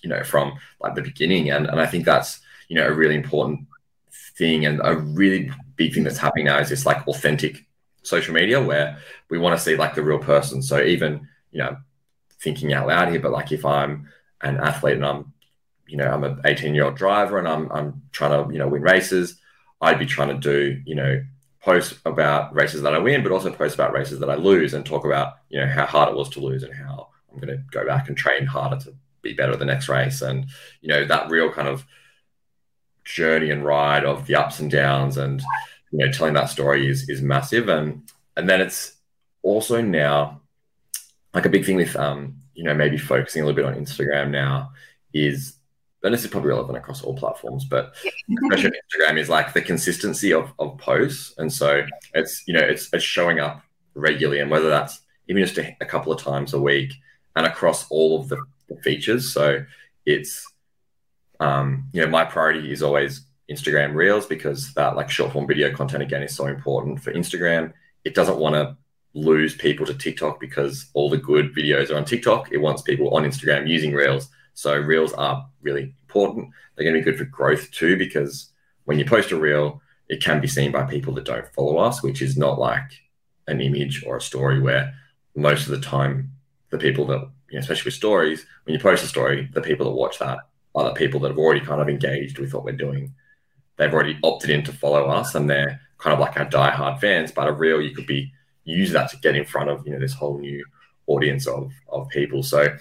you 0.00 0.08
know, 0.08 0.22
from 0.22 0.52
like 0.80 0.94
the 0.94 1.02
beginning. 1.02 1.50
And 1.50 1.66
and 1.66 1.80
I 1.80 1.86
think 1.86 2.04
that's, 2.04 2.38
you 2.68 2.76
know, 2.76 2.86
a 2.86 2.92
really 2.92 3.16
important 3.16 3.66
thing 4.38 4.64
and 4.64 4.80
a 4.84 4.96
really 4.96 5.50
big 5.74 5.92
thing 5.92 6.04
that's 6.04 6.18
happening 6.18 6.44
now 6.44 6.60
is 6.60 6.68
this 6.68 6.86
like 6.86 7.08
authentic 7.08 7.66
social 8.04 8.32
media 8.32 8.62
where 8.62 8.98
we 9.28 9.40
want 9.40 9.58
to 9.58 9.64
see 9.64 9.74
like 9.74 9.96
the 9.96 10.04
real 10.04 10.20
person. 10.20 10.62
So 10.62 10.80
even, 10.80 11.26
you 11.50 11.58
know, 11.58 11.78
thinking 12.40 12.72
out 12.72 12.86
loud 12.86 13.08
here, 13.08 13.18
but 13.18 13.32
like 13.32 13.50
if 13.50 13.64
I'm 13.64 14.08
an 14.40 14.58
athlete 14.58 14.98
and 14.98 15.04
I'm, 15.04 15.32
you 15.88 15.96
know, 15.96 16.06
I'm 16.06 16.22
an 16.22 16.42
18 16.44 16.76
year 16.76 16.84
old 16.84 16.94
driver 16.94 17.40
and 17.40 17.48
I'm, 17.48 17.72
I'm 17.72 18.02
trying 18.12 18.46
to, 18.46 18.52
you 18.52 18.60
know, 18.60 18.68
win 18.68 18.82
races, 18.82 19.40
I'd 19.80 19.98
be 19.98 20.06
trying 20.06 20.28
to 20.28 20.38
do, 20.38 20.80
you 20.86 20.94
know, 20.94 21.24
post 21.62 21.98
about 22.04 22.54
races 22.54 22.82
that 22.82 22.94
I 22.94 22.98
win, 22.98 23.22
but 23.22 23.32
also 23.32 23.50
post 23.52 23.74
about 23.74 23.92
races 23.92 24.18
that 24.20 24.30
I 24.30 24.34
lose 24.34 24.74
and 24.74 24.84
talk 24.84 25.04
about, 25.04 25.34
you 25.48 25.60
know, 25.60 25.66
how 25.66 25.86
hard 25.86 26.08
it 26.08 26.16
was 26.16 26.28
to 26.30 26.40
lose 26.40 26.62
and 26.62 26.74
how 26.74 27.08
I'm 27.30 27.38
going 27.38 27.56
to 27.56 27.62
go 27.70 27.86
back 27.86 28.08
and 28.08 28.16
train 28.16 28.46
harder 28.46 28.78
to 28.84 28.94
be 29.22 29.32
better 29.32 29.56
the 29.56 29.64
next 29.64 29.88
race. 29.88 30.22
And, 30.22 30.46
you 30.80 30.88
know, 30.88 31.04
that 31.04 31.30
real 31.30 31.52
kind 31.52 31.68
of 31.68 31.84
journey 33.04 33.50
and 33.50 33.64
ride 33.64 34.04
of 34.04 34.26
the 34.26 34.34
ups 34.34 34.58
and 34.58 34.70
downs 34.70 35.16
and, 35.16 35.42
you 35.92 35.98
know 35.98 36.10
telling 36.10 36.34
that 36.34 36.50
story 36.50 36.88
is 36.88 37.08
is 37.08 37.22
massive 37.22 37.68
and 37.68 38.10
and 38.36 38.48
then 38.48 38.60
it's 38.60 38.96
also 39.42 39.80
now 39.80 40.40
like 41.34 41.46
a 41.46 41.50
big 41.50 41.64
thing 41.64 41.76
with 41.76 41.94
um 41.96 42.36
you 42.54 42.64
know 42.64 42.74
maybe 42.74 42.98
focusing 42.98 43.42
a 43.42 43.46
little 43.46 43.56
bit 43.56 43.66
on 43.66 43.74
instagram 43.74 44.30
now 44.30 44.72
is 45.14 45.54
and 46.04 46.12
this 46.12 46.24
is 46.24 46.30
probably 46.30 46.50
relevant 46.50 46.76
across 46.76 47.02
all 47.02 47.14
platforms 47.16 47.64
but 47.64 47.94
especially 48.44 48.70
instagram 48.70 49.18
is 49.18 49.28
like 49.28 49.52
the 49.52 49.62
consistency 49.62 50.32
of, 50.32 50.52
of 50.58 50.76
posts 50.78 51.34
and 51.38 51.52
so 51.52 51.84
it's 52.14 52.46
you 52.46 52.54
know 52.54 52.60
it's, 52.60 52.88
it's 52.92 53.04
showing 53.04 53.40
up 53.40 53.62
regularly 53.94 54.40
and 54.40 54.50
whether 54.50 54.68
that's 54.68 55.00
even 55.28 55.42
just 55.42 55.58
a, 55.58 55.76
a 55.80 55.86
couple 55.86 56.12
of 56.12 56.20
times 56.20 56.52
a 56.52 56.60
week 56.60 56.92
and 57.36 57.46
across 57.46 57.88
all 57.88 58.20
of 58.20 58.28
the, 58.28 58.42
the 58.68 58.76
features 58.82 59.32
so 59.32 59.64
it's 60.06 60.46
um, 61.40 61.88
you 61.92 62.00
know 62.00 62.08
my 62.08 62.24
priority 62.24 62.70
is 62.70 62.82
always 62.82 63.26
Instagram 63.50 63.94
Reels 63.94 64.26
because 64.26 64.72
that 64.74 64.96
like 64.96 65.10
short 65.10 65.32
form 65.32 65.46
video 65.46 65.74
content 65.74 66.02
again 66.02 66.22
is 66.22 66.34
so 66.34 66.46
important 66.46 67.02
for 67.02 67.12
Instagram. 67.12 67.72
It 68.04 68.14
doesn't 68.14 68.38
want 68.38 68.54
to 68.54 68.76
lose 69.14 69.54
people 69.54 69.84
to 69.86 69.94
TikTok 69.94 70.40
because 70.40 70.86
all 70.94 71.10
the 71.10 71.18
good 71.18 71.54
videos 71.54 71.90
are 71.90 71.96
on 71.96 72.04
TikTok. 72.04 72.50
It 72.52 72.58
wants 72.58 72.82
people 72.82 73.14
on 73.14 73.24
Instagram 73.24 73.68
using 73.68 73.92
Reels. 73.92 74.28
So 74.54 74.76
Reels 74.76 75.12
are 75.14 75.46
really 75.60 75.94
important. 76.02 76.50
They're 76.74 76.84
going 76.84 76.94
to 76.94 77.00
be 77.00 77.10
good 77.10 77.18
for 77.18 77.24
growth 77.24 77.70
too 77.70 77.96
because 77.96 78.50
when 78.84 78.98
you 78.98 79.04
post 79.04 79.30
a 79.30 79.36
Reel, 79.36 79.80
it 80.08 80.22
can 80.22 80.40
be 80.40 80.48
seen 80.48 80.72
by 80.72 80.84
people 80.84 81.14
that 81.14 81.24
don't 81.24 81.52
follow 81.54 81.78
us, 81.78 82.02
which 82.02 82.20
is 82.20 82.36
not 82.36 82.58
like 82.58 83.02
an 83.46 83.60
image 83.60 84.04
or 84.06 84.16
a 84.16 84.20
story 84.20 84.60
where 84.60 84.94
most 85.34 85.66
of 85.66 85.70
the 85.70 85.86
time 85.86 86.32
the 86.70 86.78
people 86.78 87.06
that 87.06 87.20
you 87.50 87.58
know, 87.58 87.60
especially 87.60 87.88
with 87.88 87.94
stories, 87.94 88.46
when 88.64 88.74
you 88.74 88.80
post 88.80 89.04
a 89.04 89.06
story, 89.06 89.48
the 89.52 89.60
people 89.60 89.86
that 89.86 89.92
watch 89.92 90.18
that 90.18 90.38
are 90.74 90.84
the 90.84 90.94
people 90.94 91.20
that 91.20 91.28
have 91.28 91.38
already 91.38 91.60
kind 91.60 91.80
of 91.80 91.88
engaged 91.88 92.38
with 92.38 92.54
what 92.54 92.64
we're 92.64 92.72
doing 92.72 93.14
they've 93.76 93.92
already 93.92 94.18
opted 94.22 94.50
in 94.50 94.62
to 94.64 94.72
follow 94.72 95.06
us 95.06 95.34
and 95.34 95.48
they're 95.48 95.80
kind 95.98 96.14
of 96.14 96.20
like 96.20 96.36
our 96.36 96.44
die-hard 96.44 97.00
fans. 97.00 97.32
But 97.32 97.48
a 97.48 97.52
reel, 97.52 97.80
you 97.80 97.94
could 97.94 98.06
be 98.06 98.32
use 98.64 98.92
that 98.92 99.10
to 99.10 99.16
get 99.18 99.34
in 99.34 99.44
front 99.44 99.70
of 99.70 99.84
you 99.84 99.92
know 99.92 99.98
this 99.98 100.14
whole 100.14 100.38
new 100.38 100.64
audience 101.06 101.46
of 101.46 101.72
of 101.88 102.08
people. 102.08 102.42
So 102.42 102.76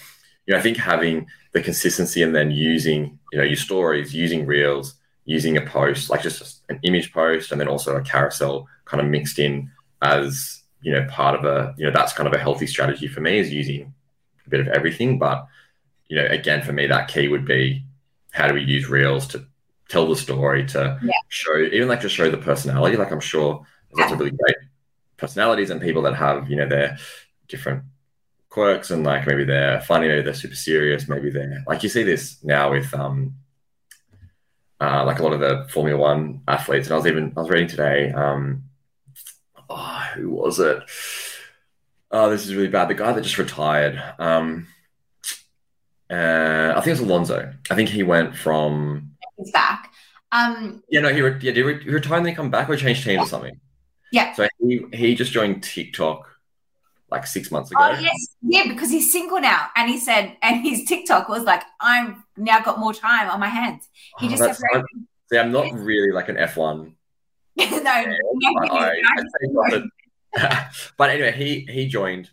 you 0.46 0.54
know, 0.54 0.60
I 0.60 0.62
think 0.62 0.78
having 0.78 1.28
the 1.54 1.62
consistency 1.62 2.22
and 2.24 2.36
then 2.36 2.52
using 2.52 3.20
you 3.32 3.38
know 3.38 3.44
your 3.44 3.56
stories, 3.56 4.14
using 4.14 4.46
reels, 4.46 4.96
using 5.26 5.58
a 5.58 5.62
post 5.62 6.10
like 6.10 6.22
just 6.22 6.64
an 6.70 6.80
image 6.84 7.14
post, 7.14 7.52
and 7.52 7.60
then 7.60 7.68
also 7.68 7.96
a 7.96 8.02
carousel 8.02 8.68
kind 8.86 9.02
of 9.02 9.08
mixed 9.08 9.40
in 9.40 9.70
as 10.02 10.64
you 10.82 10.92
know 10.92 11.06
part 11.10 11.38
of 11.38 11.46
a 11.46 11.74
you 11.78 11.86
know 11.86 11.92
that's 11.92 12.14
kind 12.14 12.28
of 12.28 12.34
a 12.34 12.40
healthy 12.40 12.68
strategy 12.68 13.08
for 13.08 13.22
me 13.22 13.38
is 13.38 13.54
using 13.54 13.94
a 14.46 14.50
bit 14.50 14.60
of 14.60 14.68
everything. 14.70 15.20
But 15.20 15.46
you 16.08 16.18
know, 16.18 16.26
again, 16.26 16.62
for 16.62 16.74
me, 16.74 16.88
that 16.88 17.08
key 17.08 17.28
would 17.28 17.46
be 17.46 17.86
how 18.32 18.48
do 18.48 18.54
we 18.54 18.64
use 18.64 18.90
reels 18.90 19.28
to 19.28 19.46
tell 19.90 20.08
the 20.08 20.16
story, 20.16 20.66
to 20.66 21.00
yeah. 21.04 21.12
show, 21.28 21.58
even 21.58 21.88
like 21.88 22.02
to 22.02 22.10
show 22.10 22.32
the 22.32 22.38
personality. 22.38 22.98
Like 22.98 23.12
I'm 23.12 23.20
sure 23.20 23.66
there's 23.90 24.00
lots 24.00 24.14
of 24.14 24.20
really 24.20 24.32
great 24.32 24.56
personalities 25.18 25.70
and 25.70 25.82
people 25.82 26.02
that 26.04 26.16
have, 26.16 26.50
you 26.50 26.56
know, 26.56 26.68
their 26.68 26.98
different 27.48 27.84
quirks 28.52 28.92
and 28.92 29.04
like 29.04 29.26
maybe 29.26 29.44
they're 29.44 29.82
funny, 29.82 30.08
maybe 30.08 30.22
they're 30.22 30.34
super 30.34 30.56
serious, 30.56 31.08
maybe 31.08 31.32
they're 31.32 31.64
like 31.66 31.82
you 31.82 31.90
see 31.90 32.04
this 32.04 32.44
now 32.44 32.72
with 32.72 32.94
um 32.94 33.34
uh, 34.80 35.06
like 35.06 35.20
a 35.20 35.24
lot 35.24 35.34
of 35.34 35.40
the 35.40 35.68
Formula 35.70 36.00
One 36.00 36.42
athletes. 36.48 36.88
And 36.88 36.94
I 36.94 36.98
was 36.98 37.08
even 37.08 37.34
I 37.36 37.42
was 37.42 37.50
reading 37.50 37.70
today, 37.70 38.12
um 38.12 38.64
oh, 39.70 40.04
who 40.16 40.30
was 40.30 40.60
it? 40.60 40.84
Oh, 42.12 42.30
this 42.30 42.46
is 42.46 42.54
really 42.54 42.68
bad. 42.68 42.90
The 42.90 42.94
guy 42.94 43.14
that 43.14 43.22
just 43.22 43.38
retired. 43.38 44.02
Um 44.20 44.68
uh, 46.12 46.74
I 46.76 46.82
think 46.82 46.88
it 46.88 47.00
was 47.00 47.10
Alonso. 47.10 47.54
I 47.70 47.76
think 47.76 47.88
he 47.88 48.04
went 48.04 48.36
from 48.36 49.12
he's 49.38 49.52
back. 49.52 49.94
Um, 50.34 50.84
yeah, 50.90 51.00
no, 51.00 51.14
he 51.14 51.22
re- 51.22 51.40
yeah, 51.42 51.52
did 51.52 51.56
he, 51.56 51.62
re- 51.62 51.84
he 51.84 51.90
retire 51.90 52.18
and 52.18 52.26
then 52.26 52.36
come 52.36 52.50
back 52.52 52.70
or 52.70 52.76
change 52.76 53.04
teams 53.04 53.16
yeah. 53.16 53.22
or 53.22 53.28
something? 53.28 53.60
Yeah. 54.12 54.34
So 54.34 54.48
he 54.60 54.86
he 54.94 55.16
just 55.16 55.32
joined 55.32 55.64
TikTok 55.64 56.28
like 57.12 57.28
six 57.28 57.52
months 57.52 57.72
ago. 57.72 57.80
Oh 57.82 58.00
yes, 58.00 58.36
yeah, 58.42 58.64
because 58.68 58.90
he's 58.90 59.12
single 59.12 59.40
now, 59.40 59.68
and 59.76 59.90
he 59.90 60.00
said, 60.00 60.38
and 60.42 60.66
his 60.66 60.86
TikTok 60.86 61.28
was 61.30 61.44
like, 61.44 61.64
"I'm 61.80 62.24
now 62.38 62.62
got 62.62 62.80
more 62.80 62.94
time 62.94 63.30
on 63.30 63.40
my 63.40 63.48
hands." 63.48 63.90
He 64.20 64.28
oh, 64.28 64.30
just 64.30 64.44
separated. 64.44 64.86
See, 65.32 65.38
I'm 65.38 65.52
not 65.52 65.72
really 65.74 66.12
like 66.12 66.30
an 66.30 66.38
F1. 66.38 66.94
no, 67.58 67.66
no, 67.68 67.82
but, 67.82 68.72
I, 68.72 69.02
I 70.36 70.70
but 70.98 71.10
anyway, 71.10 71.34
he 71.34 71.72
he 71.72 71.88
joined 71.88 72.30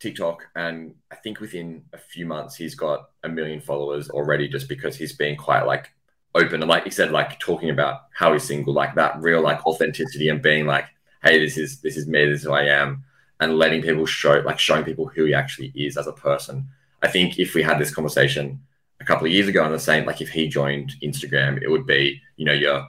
TikTok, 0.00 0.48
and 0.56 0.96
I 1.10 1.16
think 1.16 1.40
within 1.40 1.84
a 1.92 1.98
few 1.98 2.26
months 2.26 2.56
he's 2.56 2.74
got 2.74 3.10
a 3.22 3.28
million 3.28 3.60
followers 3.60 4.10
already, 4.10 4.48
just 4.48 4.68
because 4.68 4.96
he's 4.96 5.14
been 5.14 5.36
quite 5.36 5.62
like 5.62 5.90
open 6.34 6.62
and 6.62 6.68
like 6.68 6.84
you 6.84 6.90
said, 6.90 7.12
like 7.12 7.38
talking 7.38 7.70
about 7.70 8.02
how 8.14 8.32
he's 8.32 8.42
single, 8.42 8.74
like 8.74 8.94
that 8.96 9.20
real 9.20 9.42
like 9.42 9.64
authenticity 9.66 10.28
and 10.28 10.42
being 10.42 10.66
like, 10.66 10.86
hey, 11.22 11.38
this 11.38 11.56
is 11.56 11.80
this 11.80 11.96
is 11.96 12.06
me, 12.08 12.26
this 12.26 12.40
is 12.40 12.46
who 12.46 12.52
I 12.52 12.64
am, 12.64 13.04
and 13.42 13.58
letting 13.58 13.82
people 13.82 14.06
show 14.06 14.34
like 14.46 14.58
showing 14.58 14.84
people 14.84 15.08
who 15.08 15.24
he 15.24 15.34
actually 15.34 15.72
is 15.74 15.96
as 15.96 16.06
a 16.06 16.12
person. 16.12 16.68
I 17.02 17.08
think 17.08 17.38
if 17.40 17.54
we 17.54 17.62
had 17.62 17.78
this 17.80 17.92
conversation 17.92 18.62
a 19.00 19.04
couple 19.04 19.26
of 19.26 19.32
years 19.32 19.48
ago 19.48 19.64
and 19.64 19.74
the 19.74 19.80
same, 19.80 20.04
like 20.06 20.20
if 20.20 20.30
he 20.30 20.46
joined 20.46 20.92
Instagram, 21.02 21.60
it 21.60 21.68
would 21.68 21.84
be, 21.84 22.20
you 22.36 22.44
know, 22.44 22.52
your 22.52 22.86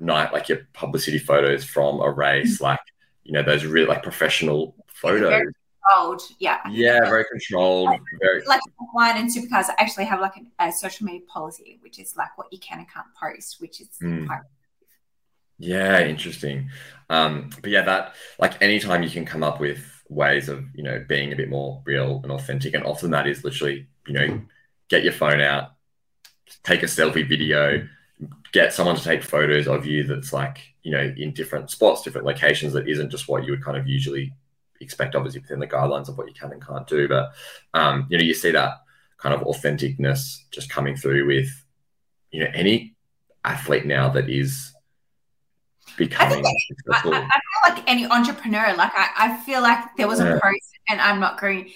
night, 0.00 0.32
like 0.32 0.48
your 0.48 0.66
publicity 0.72 1.18
photos 1.18 1.64
from 1.64 2.00
a 2.00 2.10
race, 2.10 2.60
like, 2.60 2.80
you 3.22 3.32
know, 3.32 3.42
those 3.44 3.64
really 3.64 3.86
like 3.86 4.02
professional 4.02 4.74
photos. 4.88 5.30
Very 5.30 5.52
controlled, 5.94 6.22
yeah. 6.40 6.58
Yeah, 6.68 7.04
very 7.08 7.24
controlled. 7.30 7.90
Very 8.20 8.42
Like 8.44 8.60
F1 8.96 9.14
and 9.14 9.30
supercars 9.30 9.66
actually 9.78 10.06
have 10.06 10.20
like 10.20 10.34
a, 10.58 10.66
a 10.66 10.72
social 10.72 11.06
media 11.06 11.20
policy, 11.28 11.78
which 11.82 12.00
is 12.00 12.16
like 12.16 12.36
what 12.36 12.48
you 12.50 12.58
can 12.58 12.78
and 12.80 12.90
can't 12.90 13.06
post, 13.14 13.60
which 13.60 13.80
is 13.80 13.90
Mm. 14.02 14.26
quite 14.26 14.40
Yeah, 15.58 16.00
interesting. 16.06 16.70
Um, 17.08 17.50
but 17.60 17.70
yeah, 17.70 17.82
that 17.82 18.14
like 18.38 18.60
anytime 18.62 19.02
you 19.02 19.10
can 19.10 19.24
come 19.24 19.42
up 19.42 19.60
with 19.60 19.80
ways 20.08 20.48
of 20.48 20.64
you 20.74 20.82
know 20.82 21.04
being 21.08 21.32
a 21.32 21.36
bit 21.36 21.48
more 21.48 21.82
real 21.84 22.20
and 22.22 22.32
authentic, 22.32 22.74
and 22.74 22.84
often 22.84 23.10
that 23.10 23.26
is 23.26 23.44
literally 23.44 23.86
you 24.06 24.14
know 24.14 24.40
get 24.88 25.04
your 25.04 25.12
phone 25.12 25.40
out, 25.40 25.72
take 26.64 26.82
a 26.82 26.86
selfie 26.86 27.28
video, 27.28 27.86
get 28.52 28.72
someone 28.74 28.96
to 28.96 29.04
take 29.04 29.22
photos 29.22 29.68
of 29.68 29.86
you 29.86 30.04
that's 30.04 30.32
like 30.32 30.60
you 30.82 30.92
know 30.92 31.14
in 31.16 31.32
different 31.34 31.70
spots, 31.70 32.02
different 32.02 32.26
locations 32.26 32.72
that 32.72 32.88
isn't 32.88 33.10
just 33.10 33.28
what 33.28 33.44
you 33.44 33.52
would 33.52 33.64
kind 33.64 33.76
of 33.76 33.86
usually 33.88 34.32
expect, 34.80 35.14
obviously 35.14 35.40
within 35.40 35.60
the 35.60 35.66
guidelines 35.66 36.08
of 36.08 36.18
what 36.18 36.28
you 36.28 36.34
can 36.34 36.52
and 36.52 36.66
can't 36.66 36.86
do. 36.86 37.08
But 37.08 37.32
um, 37.74 38.06
you 38.10 38.18
know, 38.18 38.24
you 38.24 38.34
see 38.34 38.52
that 38.52 38.74
kind 39.18 39.34
of 39.34 39.42
authenticness 39.42 40.38
just 40.50 40.70
coming 40.70 40.96
through 40.96 41.26
with 41.26 41.48
you 42.30 42.40
know 42.40 42.50
any 42.54 42.96
athlete 43.44 43.86
now 43.86 44.08
that 44.10 44.28
is 44.30 44.72
becoming 45.96 46.44
I, 46.44 46.54
successful. 46.68 47.12
I, 47.14 47.18
I 47.30 47.40
feel 47.40 47.74
like 47.74 47.90
any 47.90 48.06
entrepreneur, 48.06 48.74
like 48.76 48.92
I, 48.94 49.08
I 49.16 49.36
feel 49.44 49.62
like 49.62 49.96
there 49.96 50.08
was 50.08 50.18
Yeah. 50.18 50.24
a 50.24 50.40
post, 50.40 50.78
and 50.88 51.00
I'm 51.00 51.20
not 51.20 51.40
going 51.40 51.70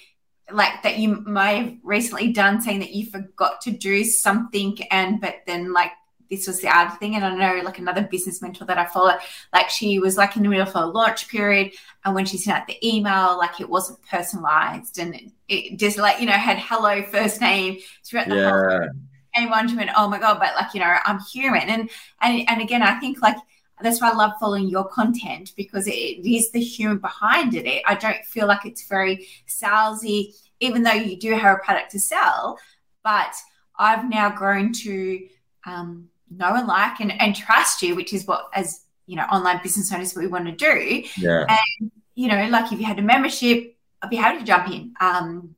like 0.53 0.83
that 0.85 0.99
you 0.99 1.23
might 1.27 1.53
have 1.53 1.75
recently 1.83 2.33
done 2.33 2.61
saying 2.61 2.81
that 2.81 2.93
you 2.93 3.07
forgot 3.11 3.61
to 3.63 3.71
do 3.73 4.05
something, 4.05 4.79
and 4.91 5.21
but 5.21 5.37
then 5.47 5.73
like 5.73 5.93
this 6.31 6.47
was 6.47 6.61
the 6.61 6.69
other 6.69 6.95
thing. 6.97 7.15
And 7.17 7.25
I 7.25 7.35
know 7.35 7.63
like 7.63 7.79
another 7.79 8.03
business 8.03 8.43
mentor 8.43 8.65
that 8.67 8.79
I 8.79 8.87
follow, 8.87 9.15
like 9.53 9.71
she 9.71 9.99
was 9.99 10.17
like 10.17 10.37
in 10.37 10.43
the 10.43 10.49
middle 10.49 10.67
of 10.67 10.75
a 10.75 10.87
launch 10.87 11.29
period, 11.29 11.73
and 12.05 12.15
when 12.15 12.27
she 12.27 12.39
sent 12.39 12.59
out 12.59 12.67
the 12.67 12.79
email, 12.87 13.37
like 13.39 13.61
it 13.61 13.69
wasn't 13.69 14.03
personalized, 14.03 14.99
and 14.99 15.15
it, 15.15 15.33
it 15.49 15.79
just 15.79 15.99
like 15.99 16.21
you 16.21 16.27
know 16.27 16.33
had 16.33 16.59
hello 16.59 17.03
first 17.05 17.41
name 17.41 17.79
throughout 18.05 18.29
the 18.29 18.37
whole 18.37 18.55
yeah, 18.61 18.89
anyone 19.35 19.75
went, 19.77 19.91
oh 19.97 20.09
my 20.09 20.19
god, 20.19 20.39
but 20.41 20.55
like 20.55 20.75
you 20.75 20.81
know, 20.81 20.97
I'm 21.05 21.21
human, 21.21 21.69
and 21.69 21.91
and 22.21 22.49
and 22.49 22.61
again, 22.63 22.83
I 22.83 22.99
think 23.01 23.21
like 23.23 23.37
that's 23.85 24.01
why 24.01 24.11
I 24.11 24.15
love 24.15 24.33
following 24.41 24.69
your 24.69 24.89
content 24.89 25.53
because 25.57 25.87
it 25.87 25.93
is 25.93 26.51
the 26.51 26.61
human 26.61 26.99
behind 26.99 27.55
it. 27.55 27.83
I 27.87 27.95
don't 27.95 28.25
feel 28.25 28.47
like 28.47 28.65
it's 28.65 28.87
very 28.89 29.29
salesy, 29.47 30.35
even 30.61 30.83
though 30.83 30.93
you 30.93 31.19
do 31.19 31.35
have 31.35 31.57
a 31.57 31.61
product 31.61 31.91
to 31.93 32.01
sell. 32.01 32.59
But 33.05 33.35
I've 33.79 34.09
now 34.09 34.31
grown 34.31 34.73
to 34.73 35.29
um, 35.67 36.09
know 36.31 36.55
and 36.55 36.67
like 36.67 37.01
and, 37.01 37.13
and 37.21 37.37
trust 37.37 37.83
you, 37.83 37.95
which 37.95 38.13
is 38.13 38.27
what 38.27 38.49
as 38.55 38.81
you 39.07 39.17
know, 39.17 39.23
online 39.25 39.61
business 39.63 39.93
owners 39.93 40.15
what 40.15 40.23
we 40.23 40.29
want 40.29 40.47
to 40.47 40.53
do 40.53 41.05
yeah, 41.17 41.47
And, 41.49 41.91
you 42.15 42.29
know, 42.29 42.49
like 42.49 42.73
if 42.73 42.79
you 42.79 42.85
had 42.85 42.99
a 42.99 43.03
membership, 43.03 43.77
I'd 44.03 44.11
be 44.11 44.17
happy 44.17 44.41
to 44.41 44.45
jump 44.45 44.69
in. 44.69 44.95
Um, 45.01 45.55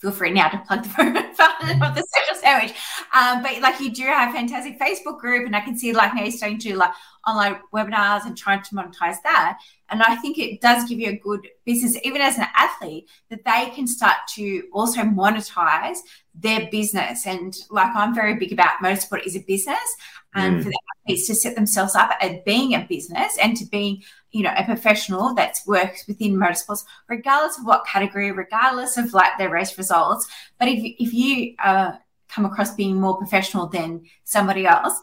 feel 0.00 0.12
free 0.12 0.30
now 0.30 0.48
to 0.48 0.58
plug 0.58 0.82
the 0.82 0.88
phone 0.88 1.16
of 1.16 1.94
the 1.94 2.06
social 2.14 2.40
sandwich. 2.40 2.74
Um, 3.12 3.42
but 3.42 3.60
like 3.60 3.80
you 3.80 3.90
do 3.90 4.04
have 4.04 4.30
a 4.30 4.32
fantastic 4.32 4.78
Facebook 4.78 5.18
group, 5.18 5.46
and 5.46 5.54
I 5.54 5.60
can 5.60 5.76
see 5.76 5.92
like 5.92 6.14
now 6.14 6.22
you're 6.22 6.32
starting 6.32 6.58
to 6.58 6.68
do 6.70 6.76
like 6.76 6.92
online 7.26 7.58
webinars 7.74 8.24
and 8.24 8.36
trying 8.36 8.62
to 8.62 8.74
monetize 8.74 9.16
that. 9.24 9.58
And 9.88 10.02
I 10.02 10.16
think 10.16 10.38
it 10.38 10.60
does 10.60 10.88
give 10.88 10.98
you 10.98 11.10
a 11.10 11.16
good 11.16 11.48
business, 11.64 11.96
even 12.02 12.20
as 12.20 12.38
an 12.38 12.46
athlete, 12.56 13.08
that 13.30 13.44
they 13.44 13.72
can 13.74 13.86
start 13.86 14.16
to 14.34 14.64
also 14.72 15.02
monetize 15.02 15.98
their 16.34 16.68
business. 16.70 17.26
And 17.26 17.56
like 17.70 17.94
I'm 17.94 18.14
very 18.14 18.34
big 18.34 18.52
about 18.52 18.78
motorsport 18.82 19.26
is 19.26 19.36
a 19.36 19.40
business, 19.40 19.96
and 20.34 20.56
Mm. 20.56 20.62
for 20.62 20.68
the 20.70 20.78
athletes 21.04 21.26
to 21.28 21.34
set 21.34 21.54
themselves 21.54 21.94
up 21.94 22.10
at 22.20 22.44
being 22.44 22.74
a 22.74 22.86
business 22.88 23.38
and 23.38 23.56
to 23.56 23.64
being 23.66 24.02
you 24.32 24.42
know, 24.42 24.52
a 24.54 24.64
professional 24.64 25.32
that 25.34 25.58
works 25.66 26.06
within 26.06 26.36
motorsports, 26.36 26.84
regardless 27.08 27.58
of 27.58 27.64
what 27.64 27.86
category, 27.86 28.30
regardless 28.32 28.98
of 28.98 29.14
like 29.14 29.38
their 29.38 29.48
race 29.48 29.78
results. 29.78 30.28
But 30.58 30.68
if, 30.68 30.78
if 30.98 31.14
you 31.14 31.54
uh, 31.64 31.92
come 32.28 32.44
across 32.44 32.74
being 32.74 33.00
more 33.00 33.16
professional 33.16 33.66
than 33.66 34.02
somebody 34.24 34.66
else, 34.66 35.00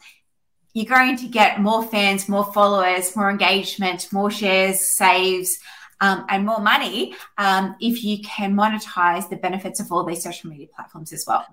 you're 0.73 0.85
going 0.85 1.15
to 1.17 1.27
get 1.27 1.61
more 1.61 1.83
fans, 1.83 2.27
more 2.27 2.51
followers, 2.51 3.15
more 3.15 3.29
engagement, 3.29 4.07
more 4.11 4.31
shares, 4.31 4.81
saves, 4.81 5.57
um, 6.01 6.25
and 6.29 6.45
more 6.45 6.59
money 6.59 7.15
um, 7.37 7.75
if 7.79 8.03
you 8.03 8.21
can 8.23 8.53
monetize 8.53 9.29
the 9.29 9.37
benefits 9.37 9.79
of 9.79 9.91
all 9.91 10.03
these 10.03 10.23
social 10.23 10.49
media 10.49 10.67
platforms 10.75 11.13
as 11.13 11.25
well. 11.25 11.45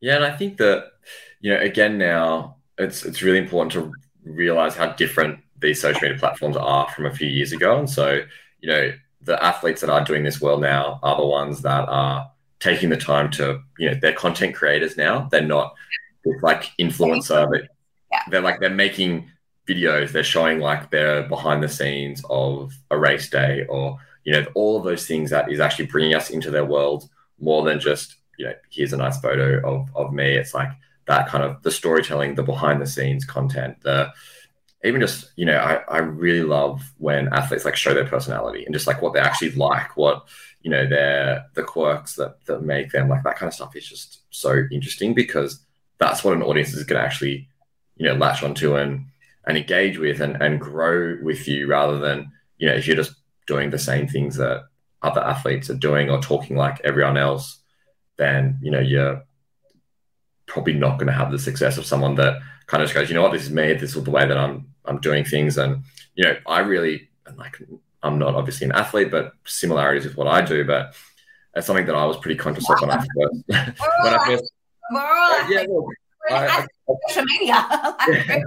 yeah. 0.00 0.16
And 0.16 0.24
I 0.24 0.36
think 0.36 0.58
that 0.58 0.92
you 1.40 1.52
know, 1.52 1.60
again, 1.60 1.98
now 1.98 2.56
it's 2.78 3.04
it's 3.04 3.22
really 3.22 3.38
important 3.38 3.72
to 3.72 3.92
realize 4.24 4.76
how 4.76 4.92
different 4.92 5.40
these 5.60 5.80
social 5.80 6.02
media 6.02 6.18
platforms 6.18 6.56
are 6.56 6.88
from 6.90 7.06
a 7.06 7.14
few 7.14 7.28
years 7.28 7.52
ago. 7.52 7.78
And 7.78 7.90
so, 7.90 8.22
you 8.60 8.68
know, 8.68 8.92
the 9.22 9.42
athletes 9.42 9.80
that 9.80 9.90
are 9.90 10.04
doing 10.04 10.22
this 10.22 10.40
well 10.40 10.58
now 10.58 11.00
are 11.02 11.16
the 11.16 11.26
ones 11.26 11.62
that 11.62 11.88
are 11.88 12.30
taking 12.60 12.88
the 12.88 12.96
time 12.96 13.30
to, 13.32 13.60
you 13.78 13.90
know, 13.90 13.98
they're 14.00 14.12
content 14.12 14.54
creators 14.54 14.96
now. 14.96 15.28
They're 15.30 15.42
not 15.42 15.74
like 16.42 16.70
influencer, 16.78 17.48
but 17.50 17.62
Yeah. 18.10 18.22
they're 18.30 18.40
like 18.40 18.60
they're 18.60 18.70
making 18.70 19.30
videos. 19.66 20.12
They're 20.12 20.24
showing 20.24 20.60
like 20.60 20.90
their 20.90 21.28
behind 21.28 21.62
the 21.62 21.68
scenes 21.68 22.22
of 22.30 22.72
a 22.90 22.98
race 22.98 23.28
day, 23.28 23.66
or 23.68 23.98
you 24.24 24.32
know, 24.32 24.46
all 24.54 24.76
of 24.78 24.84
those 24.84 25.06
things 25.06 25.30
that 25.30 25.50
is 25.50 25.60
actually 25.60 25.86
bringing 25.86 26.14
us 26.14 26.30
into 26.30 26.50
their 26.50 26.64
world 26.64 27.08
more 27.38 27.64
than 27.64 27.78
just 27.80 28.16
you 28.38 28.46
know, 28.46 28.54
here's 28.70 28.92
a 28.92 28.96
nice 28.96 29.20
photo 29.20 29.60
of 29.68 29.88
of 29.94 30.12
me. 30.12 30.36
It's 30.36 30.54
like 30.54 30.70
that 31.06 31.28
kind 31.28 31.44
of 31.44 31.62
the 31.62 31.70
storytelling, 31.70 32.34
the 32.34 32.42
behind 32.42 32.80
the 32.80 32.86
scenes 32.86 33.24
content, 33.24 33.80
the 33.82 34.12
even 34.84 35.00
just 35.00 35.32
you 35.36 35.44
know 35.44 35.58
I, 35.58 35.82
I 35.88 35.98
really 35.98 36.44
love 36.44 36.82
when 36.98 37.32
athletes 37.32 37.64
like 37.64 37.76
show 37.76 37.94
their 37.94 38.06
personality 38.06 38.64
and 38.64 38.72
just 38.72 38.86
like 38.86 39.02
what 39.02 39.12
they 39.12 39.20
actually 39.20 39.50
like 39.52 39.96
what 39.96 40.28
you 40.62 40.70
know 40.70 40.86
their 40.86 41.46
the 41.54 41.62
quirks 41.62 42.14
that 42.14 42.44
that 42.46 42.62
make 42.62 42.92
them 42.92 43.08
like 43.08 43.24
that 43.24 43.36
kind 43.36 43.48
of 43.48 43.54
stuff 43.54 43.74
is 43.74 43.88
just 43.88 44.22
so 44.30 44.64
interesting 44.70 45.14
because 45.14 45.60
that's 45.98 46.22
what 46.22 46.34
an 46.34 46.42
audience 46.42 46.74
is 46.74 46.84
going 46.84 47.00
to 47.00 47.04
actually 47.04 47.48
you 47.98 48.06
know 48.06 48.14
latch 48.14 48.42
onto 48.42 48.76
and 48.76 49.06
and 49.46 49.56
engage 49.56 49.98
with 49.98 50.20
and 50.20 50.40
and 50.42 50.60
grow 50.60 51.18
with 51.22 51.46
you 51.46 51.66
rather 51.66 51.98
than 51.98 52.30
you 52.58 52.68
know 52.68 52.74
if 52.74 52.86
you're 52.86 52.96
just 52.96 53.14
doing 53.46 53.70
the 53.70 53.78
same 53.78 54.06
things 54.06 54.36
that 54.36 54.64
other 55.02 55.20
athletes 55.20 55.70
are 55.70 55.74
doing 55.74 56.10
or 56.10 56.20
talking 56.20 56.56
like 56.56 56.80
everyone 56.84 57.16
else 57.16 57.60
then 58.16 58.58
you 58.62 58.70
know 58.70 58.80
you're 58.80 59.22
probably 60.48 60.72
not 60.72 60.98
going 60.98 61.06
to 61.06 61.12
have 61.12 61.30
the 61.30 61.38
success 61.38 61.78
of 61.78 61.86
someone 61.86 62.16
that 62.16 62.40
kind 62.66 62.82
of 62.82 62.88
just 62.88 62.94
goes, 62.94 63.08
you 63.08 63.14
know 63.14 63.22
what, 63.22 63.32
this 63.32 63.42
is 63.42 63.50
me. 63.50 63.72
This 63.74 63.94
is 63.94 64.02
the 64.02 64.10
way 64.10 64.26
that 64.26 64.36
I'm 64.36 64.66
I'm 64.84 64.98
doing 64.98 65.24
things, 65.24 65.58
and 65.58 65.82
you 66.14 66.24
know, 66.24 66.36
I 66.46 66.60
really 66.60 67.08
and 67.26 67.36
like 67.36 67.60
I'm 68.02 68.18
not 68.18 68.34
obviously 68.34 68.66
an 68.66 68.72
athlete, 68.72 69.10
but 69.10 69.32
similarities 69.44 70.04
with 70.04 70.16
what 70.16 70.26
I 70.26 70.42
do. 70.42 70.64
But 70.64 70.94
it's 71.54 71.66
something 71.66 71.86
that 71.86 71.94
I 71.94 72.04
was 72.04 72.16
pretty 72.16 72.38
conscious 72.38 72.68
of 72.68 72.80
when 72.80 72.90
I 72.90 72.96
first 73.16 73.44
when 73.46 74.14
I 74.14 74.26
first 74.26 74.52
yeah, 75.50 75.64
look, 75.68 75.86
I- 76.30 76.66
social 77.08 77.24
media. 77.24 77.96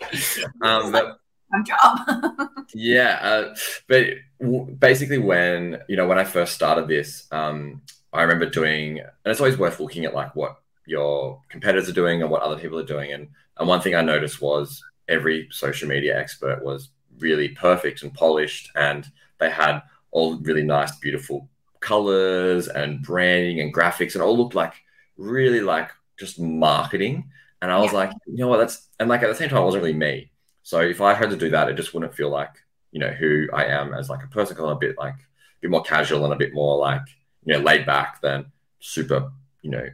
um, 0.62 0.92
but 0.92 1.18
job. 1.64 1.98
Yeah, 2.74 3.18
uh, 3.22 3.56
but 3.88 4.04
w- 4.40 4.66
basically, 4.66 5.16
when 5.18 5.80
you 5.88 5.96
know 5.96 6.06
when 6.06 6.18
I 6.18 6.24
first 6.24 6.54
started 6.54 6.86
this, 6.86 7.26
um, 7.32 7.80
I 8.12 8.22
remember 8.22 8.44
doing, 8.50 8.98
and 9.00 9.08
it's 9.24 9.40
always 9.40 9.56
worth 9.56 9.80
looking 9.80 10.04
at 10.04 10.14
like 10.14 10.36
what 10.36 10.60
your 10.86 11.40
competitors 11.48 11.88
are 11.88 11.94
doing 11.94 12.20
and 12.20 12.30
what 12.30 12.42
other 12.42 12.58
people 12.58 12.78
are 12.78 12.84
doing. 12.84 13.12
And 13.12 13.28
and 13.56 13.66
one 13.66 13.80
thing 13.80 13.94
I 13.94 14.02
noticed 14.02 14.42
was 14.42 14.82
every 15.08 15.48
social 15.50 15.88
media 15.88 16.18
expert 16.18 16.62
was 16.62 16.90
really 17.18 17.48
perfect 17.48 18.02
and 18.02 18.12
polished, 18.12 18.70
and 18.76 19.06
they 19.38 19.50
had 19.50 19.80
all 20.10 20.36
really 20.40 20.62
nice, 20.62 20.94
beautiful 20.98 21.48
colors 21.80 22.68
and 22.68 23.02
branding 23.02 23.60
and 23.60 23.74
graphics, 23.74 24.14
and 24.14 24.22
all 24.22 24.36
looked 24.36 24.54
like 24.54 24.74
really 25.16 25.60
like 25.60 25.90
just 26.18 26.38
marketing. 26.40 27.30
And 27.62 27.70
I 27.72 27.78
was 27.78 27.92
Yeah. 27.92 27.98
like, 27.98 28.12
you 28.26 28.36
know 28.38 28.48
what, 28.48 28.58
that's 28.58 28.88
and 29.00 29.08
like 29.08 29.22
at 29.22 29.28
the 29.28 29.34
same 29.34 29.48
time, 29.48 29.62
it 29.62 29.64
wasn't 29.64 29.82
really 29.84 29.96
me. 29.96 30.30
So 30.62 30.80
if 30.80 31.00
I 31.00 31.14
had 31.14 31.30
to 31.30 31.36
do 31.36 31.50
that, 31.50 31.68
it 31.68 31.74
just 31.74 31.94
wouldn't 31.94 32.14
feel 32.14 32.30
like 32.30 32.52
you 32.92 33.00
know 33.00 33.10
who 33.10 33.48
I 33.52 33.64
am 33.66 33.94
as 33.94 34.08
like 34.10 34.22
a 34.24 34.28
person. 34.28 34.56
Cause 34.56 34.64
I'm 34.64 34.76
a 34.76 34.78
bit 34.78 34.96
like 34.98 35.14
a 35.14 35.60
bit 35.62 35.70
more 35.70 35.82
casual 35.82 36.24
and 36.24 36.32
a 36.32 36.36
bit 36.36 36.52
more 36.54 36.78
like 36.78 37.02
you 37.44 37.54
know 37.54 37.60
laid 37.60 37.86
back 37.86 38.20
than 38.20 38.46
super 38.80 39.30
you 39.62 39.70
know 39.70 39.86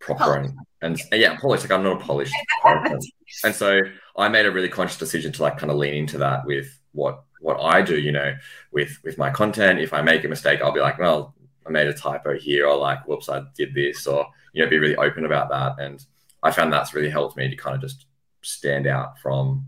proper 0.00 0.34
and, 0.36 0.58
and 0.82 1.00
and 1.12 1.20
yeah 1.20 1.36
polished. 1.38 1.64
Like 1.64 1.72
I'm 1.72 1.84
not 1.84 2.00
a 2.00 2.04
polished 2.04 2.34
person. 2.62 3.00
And 3.44 3.54
so 3.54 3.80
I 4.16 4.28
made 4.28 4.46
a 4.46 4.50
really 4.50 4.68
conscious 4.68 4.98
decision 4.98 5.32
to 5.32 5.42
like 5.42 5.58
kind 5.58 5.70
of 5.70 5.78
lean 5.78 5.94
into 5.94 6.18
that 6.18 6.44
with 6.46 6.78
what 6.92 7.24
what 7.40 7.58
I 7.60 7.82
do. 7.82 7.98
You 7.98 8.12
know, 8.12 8.34
with 8.72 8.98
with 9.04 9.18
my 9.18 9.30
content. 9.30 9.80
If 9.80 9.92
I 9.92 10.02
make 10.02 10.24
a 10.24 10.28
mistake, 10.28 10.60
I'll 10.62 10.72
be 10.72 10.80
like, 10.80 10.98
well, 10.98 11.34
I 11.66 11.70
made 11.70 11.86
a 11.88 11.94
typo 11.94 12.38
here, 12.38 12.66
or 12.66 12.76
like, 12.76 13.06
whoops, 13.08 13.28
I 13.28 13.42
did 13.56 13.74
this, 13.74 14.06
or 14.06 14.26
you 14.54 14.62
know, 14.62 14.70
be 14.70 14.78
really 14.78 14.96
open 14.96 15.26
about 15.26 15.50
that. 15.50 15.84
And 15.84 16.02
I 16.42 16.50
found 16.50 16.72
that's 16.72 16.94
really 16.94 17.10
helped 17.10 17.36
me 17.36 17.50
to 17.50 17.56
kind 17.56 17.74
of 17.74 17.82
just 17.82 18.06
stand 18.40 18.86
out 18.86 19.18
from 19.18 19.66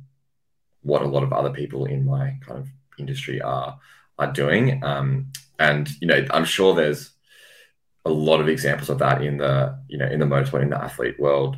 what 0.83 1.03
a 1.03 1.07
lot 1.07 1.25
of 1.25 1.33
other 1.33 1.51
people 1.51 1.85
in 1.85 2.05
my 2.05 2.38
kind 2.46 2.61
of 2.61 2.68
industry 2.99 3.42
are 3.42 3.79
are 4.18 4.33
doing. 4.33 4.83
Um, 4.83 5.33
and 5.59 5.90
you 6.01 6.07
know, 6.07 6.25
I'm 6.31 6.44
sure 6.44 6.75
there's 6.75 7.11
a 8.05 8.11
lot 8.11 8.40
of 8.40 8.49
examples 8.49 8.88
of 8.88 9.01
that 9.01 9.22
in 9.22 9.38
the 9.38 9.79
you 9.88 9.99
know 9.99 10.07
in 10.07 10.20
the 10.20 10.27
motorsport 10.27 10.62
in 10.62 10.70
the 10.70 10.83
athlete 10.83 11.18
world 11.18 11.57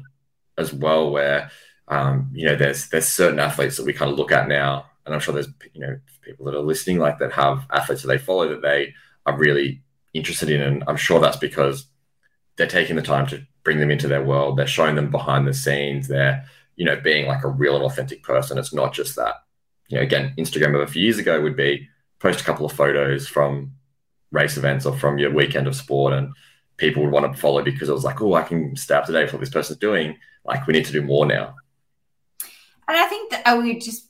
as 0.56 0.72
well, 0.72 1.10
where 1.10 1.50
um, 1.88 2.30
you 2.32 2.46
know 2.46 2.56
there's 2.56 2.88
there's 2.88 3.08
certain 3.08 3.38
athletes 3.38 3.76
that 3.76 3.86
we 3.86 3.92
kind 3.92 4.10
of 4.10 4.18
look 4.18 4.32
at 4.32 4.48
now, 4.48 4.86
and 5.04 5.14
I'm 5.14 5.20
sure 5.20 5.34
there's 5.34 5.52
you 5.74 5.80
know 5.80 5.98
people 6.22 6.46
that 6.46 6.54
are 6.54 6.60
listening 6.60 6.98
like 6.98 7.18
that 7.18 7.32
have 7.32 7.66
athletes 7.70 8.02
that 8.02 8.08
they 8.08 8.18
follow 8.18 8.48
that 8.48 8.62
they 8.62 8.94
are 9.26 9.36
really 9.36 9.82
interested 10.14 10.48
in, 10.48 10.62
and 10.62 10.84
I'm 10.88 10.96
sure 10.96 11.20
that's 11.20 11.36
because 11.36 11.86
they're 12.58 12.66
taking 12.66 12.96
the 12.96 13.02
time 13.02 13.26
to 13.28 13.42
bring 13.64 13.78
them 13.78 13.90
into 13.90 14.08
their 14.08 14.24
world. 14.24 14.58
They're 14.58 14.66
showing 14.66 14.96
them 14.96 15.10
behind 15.10 15.46
the 15.46 15.54
scenes. 15.54 16.08
They're 16.08 16.44
you 16.76 16.84
know 16.84 16.96
being 16.96 17.26
like 17.26 17.44
a 17.44 17.48
real 17.48 17.76
and 17.76 17.84
authentic 17.84 18.22
person. 18.22 18.58
It's 18.58 18.74
not 18.74 18.92
just 18.92 19.16
that. 19.16 19.36
You 19.88 19.96
know, 19.96 20.02
again, 20.02 20.34
Instagram 20.36 20.74
of 20.74 20.82
a 20.82 20.92
few 20.92 21.02
years 21.02 21.18
ago 21.18 21.40
would 21.40 21.56
be 21.56 21.88
post 22.18 22.40
a 22.40 22.44
couple 22.44 22.66
of 22.66 22.72
photos 22.72 23.26
from 23.26 23.72
race 24.32 24.58
events 24.58 24.84
or 24.84 24.94
from 24.94 25.16
your 25.16 25.32
weekend 25.32 25.66
of 25.66 25.74
sport 25.74 26.12
and 26.12 26.30
people 26.76 27.02
would 27.02 27.12
want 27.12 27.32
to 27.32 27.40
follow 27.40 27.62
because 27.62 27.88
it 27.88 27.92
was 27.92 28.04
like, 28.04 28.20
oh, 28.20 28.34
I 28.34 28.42
can 28.42 28.76
stay 28.76 28.94
up 28.94 29.06
to 29.06 29.12
date 29.12 29.24
with 29.24 29.34
what 29.34 29.40
this 29.40 29.50
person's 29.50 29.78
doing. 29.78 30.18
Like 30.44 30.66
we 30.66 30.74
need 30.74 30.84
to 30.84 30.92
do 30.92 31.02
more 31.02 31.24
now. 31.24 31.54
And 32.86 32.96
I 32.96 33.06
think 33.06 33.30
that 33.30 33.46
I 33.46 33.54
would 33.54 33.80
just 33.80 34.07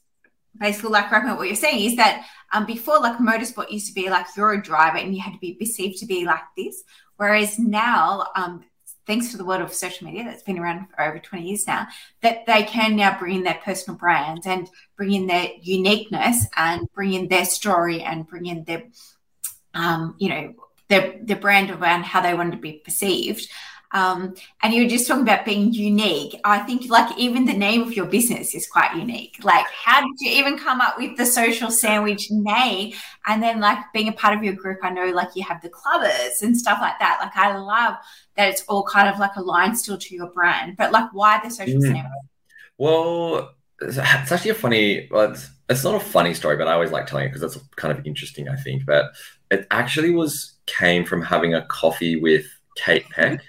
basically 0.58 0.90
like 0.90 1.10
wrapping 1.10 1.36
what 1.36 1.46
you're 1.46 1.56
saying 1.56 1.84
is 1.84 1.96
that 1.96 2.26
um, 2.52 2.66
before 2.66 3.00
like 3.00 3.18
motorsport 3.18 3.70
used 3.70 3.88
to 3.88 3.94
be 3.94 4.10
like 4.10 4.26
you're 4.36 4.52
a 4.52 4.62
driver 4.62 4.98
and 4.98 5.14
you 5.14 5.20
had 5.20 5.32
to 5.32 5.38
be 5.38 5.54
perceived 5.54 5.98
to 5.98 6.06
be 6.06 6.24
like 6.24 6.42
this. 6.56 6.82
Whereas 7.16 7.58
now, 7.58 8.26
um, 8.36 8.64
thanks 9.06 9.30
to 9.30 9.36
the 9.36 9.44
world 9.44 9.62
of 9.62 9.72
social 9.72 10.06
media 10.06 10.24
that's 10.24 10.42
been 10.42 10.58
around 10.58 10.86
for 10.88 11.00
over 11.02 11.18
20 11.18 11.44
years 11.44 11.66
now, 11.66 11.88
that 12.22 12.46
they 12.46 12.62
can 12.62 12.96
now 12.96 13.18
bring 13.18 13.36
in 13.36 13.42
their 13.42 13.60
personal 13.64 13.98
brands 13.98 14.46
and 14.46 14.68
bring 14.96 15.12
in 15.12 15.26
their 15.26 15.48
uniqueness 15.60 16.46
and 16.56 16.88
bring 16.92 17.14
in 17.14 17.28
their 17.28 17.44
story 17.44 18.02
and 18.02 18.26
bring 18.26 18.46
in 18.46 18.64
their 18.64 18.84
um, 19.74 20.14
you 20.18 20.28
know, 20.28 20.54
their, 20.88 21.16
their 21.22 21.36
brand 21.36 21.70
around 21.70 22.04
how 22.04 22.20
they 22.20 22.34
want 22.34 22.52
to 22.52 22.58
be 22.58 22.82
perceived. 22.84 23.48
Um, 23.92 24.34
and 24.62 24.74
you 24.74 24.82
were 24.82 24.88
just 24.88 25.08
talking 25.08 25.22
about 25.22 25.44
being 25.44 25.72
unique. 25.72 26.38
I 26.44 26.58
think 26.58 26.90
like 26.90 27.16
even 27.18 27.46
the 27.46 27.54
name 27.54 27.82
of 27.82 27.94
your 27.94 28.06
business 28.06 28.54
is 28.54 28.66
quite 28.66 28.94
unique. 28.94 29.36
Like, 29.42 29.66
how 29.66 30.00
did 30.00 30.14
you 30.20 30.30
even 30.32 30.58
come 30.58 30.80
up 30.80 30.98
with 30.98 31.16
the 31.16 31.24
social 31.24 31.70
sandwich 31.70 32.28
name? 32.30 32.94
And 33.26 33.42
then 33.42 33.60
like 33.60 33.78
being 33.94 34.08
a 34.08 34.12
part 34.12 34.36
of 34.36 34.44
your 34.44 34.54
group, 34.54 34.80
I 34.82 34.90
know 34.90 35.06
like 35.06 35.30
you 35.34 35.44
have 35.44 35.62
the 35.62 35.70
clubbers 35.70 36.42
and 36.42 36.56
stuff 36.56 36.78
like 36.80 36.98
that. 36.98 37.18
Like, 37.20 37.36
I 37.36 37.56
love 37.56 37.94
that 38.36 38.48
it's 38.48 38.62
all 38.68 38.84
kind 38.84 39.08
of 39.08 39.18
like 39.18 39.36
aligned 39.36 39.78
still 39.78 39.98
to 39.98 40.14
your 40.14 40.28
brand. 40.28 40.76
But 40.76 40.92
like, 40.92 41.10
why 41.12 41.40
the 41.42 41.50
social 41.50 41.80
mm. 41.80 41.82
sandwich? 41.82 42.04
Well, 42.76 43.54
it's 43.80 43.98
actually 43.98 44.50
a 44.50 44.54
funny. 44.54 45.08
Well, 45.10 45.32
it's, 45.32 45.50
it's 45.68 45.84
not 45.84 45.94
a 45.94 46.00
funny 46.00 46.34
story, 46.34 46.56
but 46.56 46.68
I 46.68 46.72
always 46.72 46.92
like 46.92 47.06
telling 47.06 47.26
it 47.26 47.32
because 47.32 47.42
it's 47.42 47.62
kind 47.76 47.96
of 47.96 48.06
interesting. 48.06 48.48
I 48.48 48.56
think, 48.56 48.84
but 48.86 49.12
it 49.50 49.66
actually 49.70 50.10
was 50.10 50.54
came 50.66 51.04
from 51.04 51.22
having 51.22 51.54
a 51.54 51.64
coffee 51.66 52.16
with 52.16 52.46
Kate 52.76 53.08
Peck. 53.10 53.40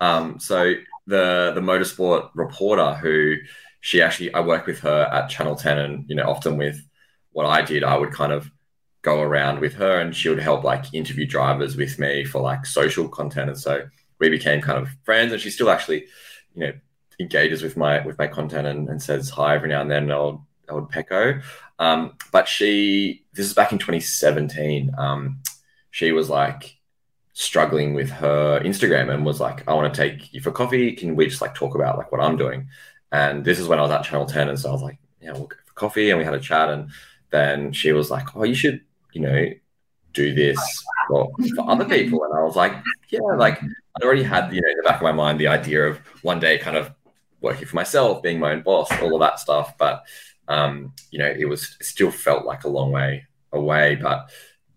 Um, 0.00 0.38
so 0.38 0.74
the 1.06 1.52
the 1.54 1.60
motorsport 1.60 2.30
reporter 2.34 2.94
who 2.94 3.36
she 3.80 4.00
actually 4.00 4.32
I 4.32 4.40
worked 4.40 4.66
with 4.66 4.80
her 4.80 5.08
at 5.12 5.28
Channel 5.28 5.56
10 5.56 5.78
and 5.78 6.04
you 6.08 6.14
know 6.14 6.28
often 6.28 6.56
with 6.56 6.80
what 7.32 7.46
I 7.46 7.62
did 7.62 7.82
I 7.82 7.96
would 7.96 8.12
kind 8.12 8.32
of 8.32 8.50
go 9.02 9.20
around 9.20 9.58
with 9.58 9.74
her 9.74 9.98
and 9.98 10.14
she 10.14 10.28
would 10.28 10.38
help 10.38 10.62
like 10.62 10.94
interview 10.94 11.26
drivers 11.26 11.76
with 11.76 11.98
me 11.98 12.24
for 12.24 12.40
like 12.40 12.64
social 12.64 13.08
content. 13.08 13.50
And 13.50 13.58
so 13.58 13.88
we 14.20 14.28
became 14.28 14.60
kind 14.60 14.78
of 14.78 14.88
friends 15.04 15.32
and 15.32 15.40
she 15.40 15.50
still 15.50 15.70
actually 15.70 16.06
you 16.54 16.66
know 16.66 16.72
engages 17.18 17.62
with 17.62 17.76
my 17.76 18.04
with 18.06 18.18
my 18.18 18.26
content 18.26 18.66
and, 18.66 18.88
and 18.88 19.02
says 19.02 19.30
hi 19.30 19.54
every 19.54 19.68
now 19.68 19.82
and 19.82 19.90
then 19.90 20.10
old 20.10 20.42
old 20.68 20.90
Pecco. 20.92 21.42
Um, 21.78 22.12
but 22.30 22.46
she 22.46 23.24
this 23.32 23.46
is 23.46 23.54
back 23.54 23.72
in 23.72 23.78
2017 23.78 24.92
um, 24.96 25.42
she 25.90 26.12
was 26.12 26.30
like 26.30 26.76
struggling 27.34 27.94
with 27.94 28.10
her 28.10 28.60
Instagram 28.60 29.12
and 29.12 29.24
was 29.24 29.40
like, 29.40 29.66
I 29.68 29.74
want 29.74 29.92
to 29.92 30.00
take 30.00 30.32
you 30.32 30.40
for 30.40 30.50
coffee. 30.50 30.92
Can 30.92 31.16
we 31.16 31.26
just 31.26 31.40
like 31.40 31.54
talk 31.54 31.74
about 31.74 31.98
like 31.98 32.12
what 32.12 32.20
I'm 32.20 32.36
doing? 32.36 32.68
And 33.10 33.44
this 33.44 33.58
is 33.58 33.68
when 33.68 33.78
I 33.78 33.82
was 33.82 33.90
at 33.90 34.04
Channel 34.04 34.26
10. 34.26 34.48
And 34.48 34.58
so 34.58 34.68
I 34.68 34.72
was 34.72 34.82
like, 34.82 34.98
yeah, 35.20 35.32
we'll 35.32 35.46
go 35.46 35.56
for 35.64 35.74
coffee. 35.74 36.10
And 36.10 36.18
we 36.18 36.24
had 36.24 36.34
a 36.34 36.40
chat. 36.40 36.68
And 36.68 36.90
then 37.30 37.72
she 37.72 37.92
was 37.92 38.10
like, 38.10 38.36
oh, 38.36 38.44
you 38.44 38.54
should, 38.54 38.82
you 39.12 39.22
know, 39.22 39.50
do 40.12 40.34
this 40.34 40.58
for, 41.08 41.30
for 41.56 41.70
other 41.70 41.84
people. 41.84 42.22
And 42.24 42.34
I 42.34 42.42
was 42.42 42.56
like, 42.56 42.72
yeah, 43.08 43.20
like 43.36 43.62
I'd 43.62 44.04
already 44.04 44.22
had, 44.22 44.52
you 44.52 44.60
know, 44.60 44.70
in 44.70 44.76
the 44.76 44.82
back 44.82 44.96
of 44.96 45.02
my 45.02 45.12
mind, 45.12 45.40
the 45.40 45.48
idea 45.48 45.86
of 45.86 45.98
one 46.22 46.40
day 46.40 46.58
kind 46.58 46.76
of 46.76 46.90
working 47.40 47.66
for 47.66 47.76
myself, 47.76 48.22
being 48.22 48.38
my 48.38 48.52
own 48.52 48.62
boss, 48.62 48.90
all 49.00 49.14
of 49.14 49.20
that 49.20 49.40
stuff. 49.40 49.76
But, 49.78 50.04
um, 50.48 50.92
you 51.10 51.18
know, 51.18 51.28
it 51.28 51.46
was 51.46 51.76
it 51.80 51.86
still 51.86 52.10
felt 52.10 52.44
like 52.44 52.64
a 52.64 52.68
long 52.68 52.92
way 52.92 53.26
away. 53.52 53.96
But 53.96 54.30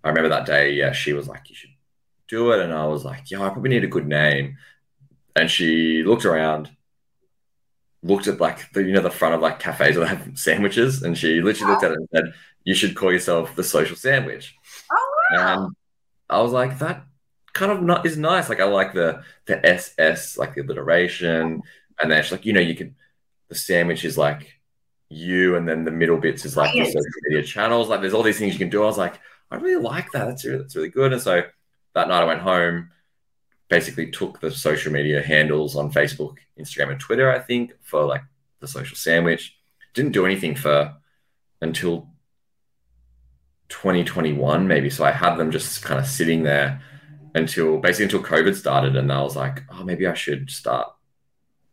I 0.03 0.09
remember 0.09 0.29
that 0.29 0.45
day, 0.45 0.73
yeah, 0.73 0.91
she 0.93 1.13
was 1.13 1.27
like, 1.27 1.49
you 1.49 1.55
should 1.55 1.69
do 2.27 2.51
it. 2.51 2.59
And 2.59 2.73
I 2.73 2.85
was 2.85 3.05
like, 3.05 3.29
yeah, 3.31 3.41
I 3.41 3.49
probably 3.49 3.69
need 3.69 3.83
a 3.83 3.87
good 3.87 4.07
name. 4.07 4.57
And 5.35 5.49
she 5.49 6.03
looked 6.03 6.25
around, 6.25 6.69
looked 8.03 8.27
at 8.27 8.39
like 8.39 8.71
the, 8.71 8.83
you 8.83 8.93
know, 8.93 9.01
the 9.01 9.09
front 9.09 9.35
of 9.35 9.41
like 9.41 9.59
cafes 9.59 9.95
that 9.95 10.07
have 10.07 10.37
sandwiches. 10.37 11.03
And 11.03 11.17
she 11.17 11.41
literally 11.41 11.73
looked 11.73 11.83
at 11.83 11.91
it 11.91 11.97
and 11.97 12.09
said, 12.13 12.33
you 12.63 12.73
should 12.73 12.95
call 12.95 13.11
yourself 13.11 13.55
the 13.55 13.63
social 13.63 13.95
sandwich. 13.95 14.55
Oh, 14.91 15.13
wow. 15.31 15.65
And 15.65 15.75
I 16.29 16.41
was 16.41 16.51
like, 16.51 16.79
that 16.79 17.05
kind 17.53 17.71
of 17.71 17.81
not 17.81 18.05
is 18.05 18.17
nice. 18.17 18.49
Like 18.49 18.59
I 18.59 18.65
like 18.65 18.93
the, 18.93 19.23
the 19.45 19.63
SS, 19.65 20.37
like 20.37 20.55
the 20.55 20.61
alliteration. 20.61 21.61
And 21.99 22.11
then 22.11 22.21
she's 22.23 22.31
like, 22.31 22.45
you 22.45 22.53
know, 22.53 22.61
you 22.61 22.75
could, 22.75 22.95
the 23.49 23.55
sandwich 23.55 24.03
is 24.05 24.17
like 24.17 24.59
you. 25.09 25.55
And 25.55 25.67
then 25.67 25.85
the 25.85 25.91
middle 25.91 26.17
bits 26.17 26.45
is 26.45 26.57
like 26.57 26.73
yes. 26.73 26.87
the 26.87 26.93
social 26.93 27.21
media 27.29 27.43
channels. 27.43 27.89
Like 27.89 28.01
there's 28.01 28.13
all 28.13 28.23
these 28.23 28.39
things 28.39 28.53
you 28.53 28.59
can 28.59 28.69
do. 28.69 28.83
I 28.83 28.87
was 28.87 28.97
like, 28.97 29.19
I 29.51 29.57
really 29.57 29.81
like 29.81 30.11
that. 30.11 30.25
That's 30.25 30.43
really, 30.43 30.57
that's 30.57 30.75
really 30.75 30.89
good. 30.89 31.13
And 31.13 31.21
so 31.21 31.43
that 31.95 32.09
night 32.09 32.21
I 32.21 32.25
went 32.25 32.41
home, 32.41 32.91
basically 33.69 34.11
took 34.11 34.39
the 34.39 34.51
social 34.51 34.91
media 34.91 35.21
handles 35.21 35.75
on 35.75 35.91
Facebook, 35.91 36.35
Instagram, 36.59 36.91
and 36.91 36.99
Twitter, 36.99 37.31
I 37.31 37.39
think, 37.39 37.73
for 37.81 38.05
like 38.05 38.21
the 38.59 38.67
social 38.67 38.95
sandwich. 38.95 39.57
Didn't 39.93 40.11
do 40.11 40.25
anything 40.25 40.55
for 40.55 40.93
until 41.61 42.09
2021, 43.69 44.67
maybe. 44.67 44.89
So 44.89 45.05
I 45.05 45.11
had 45.11 45.37
them 45.37 45.51
just 45.51 45.83
kind 45.83 45.99
of 45.99 46.05
sitting 46.05 46.43
there 46.43 46.81
until 47.33 47.79
basically 47.79 48.05
until 48.05 48.23
COVID 48.23 48.55
started. 48.55 48.95
And 48.95 49.11
I 49.11 49.21
was 49.21 49.35
like, 49.35 49.63
oh, 49.71 49.83
maybe 49.83 50.05
I 50.05 50.13
should 50.13 50.51
start 50.51 50.91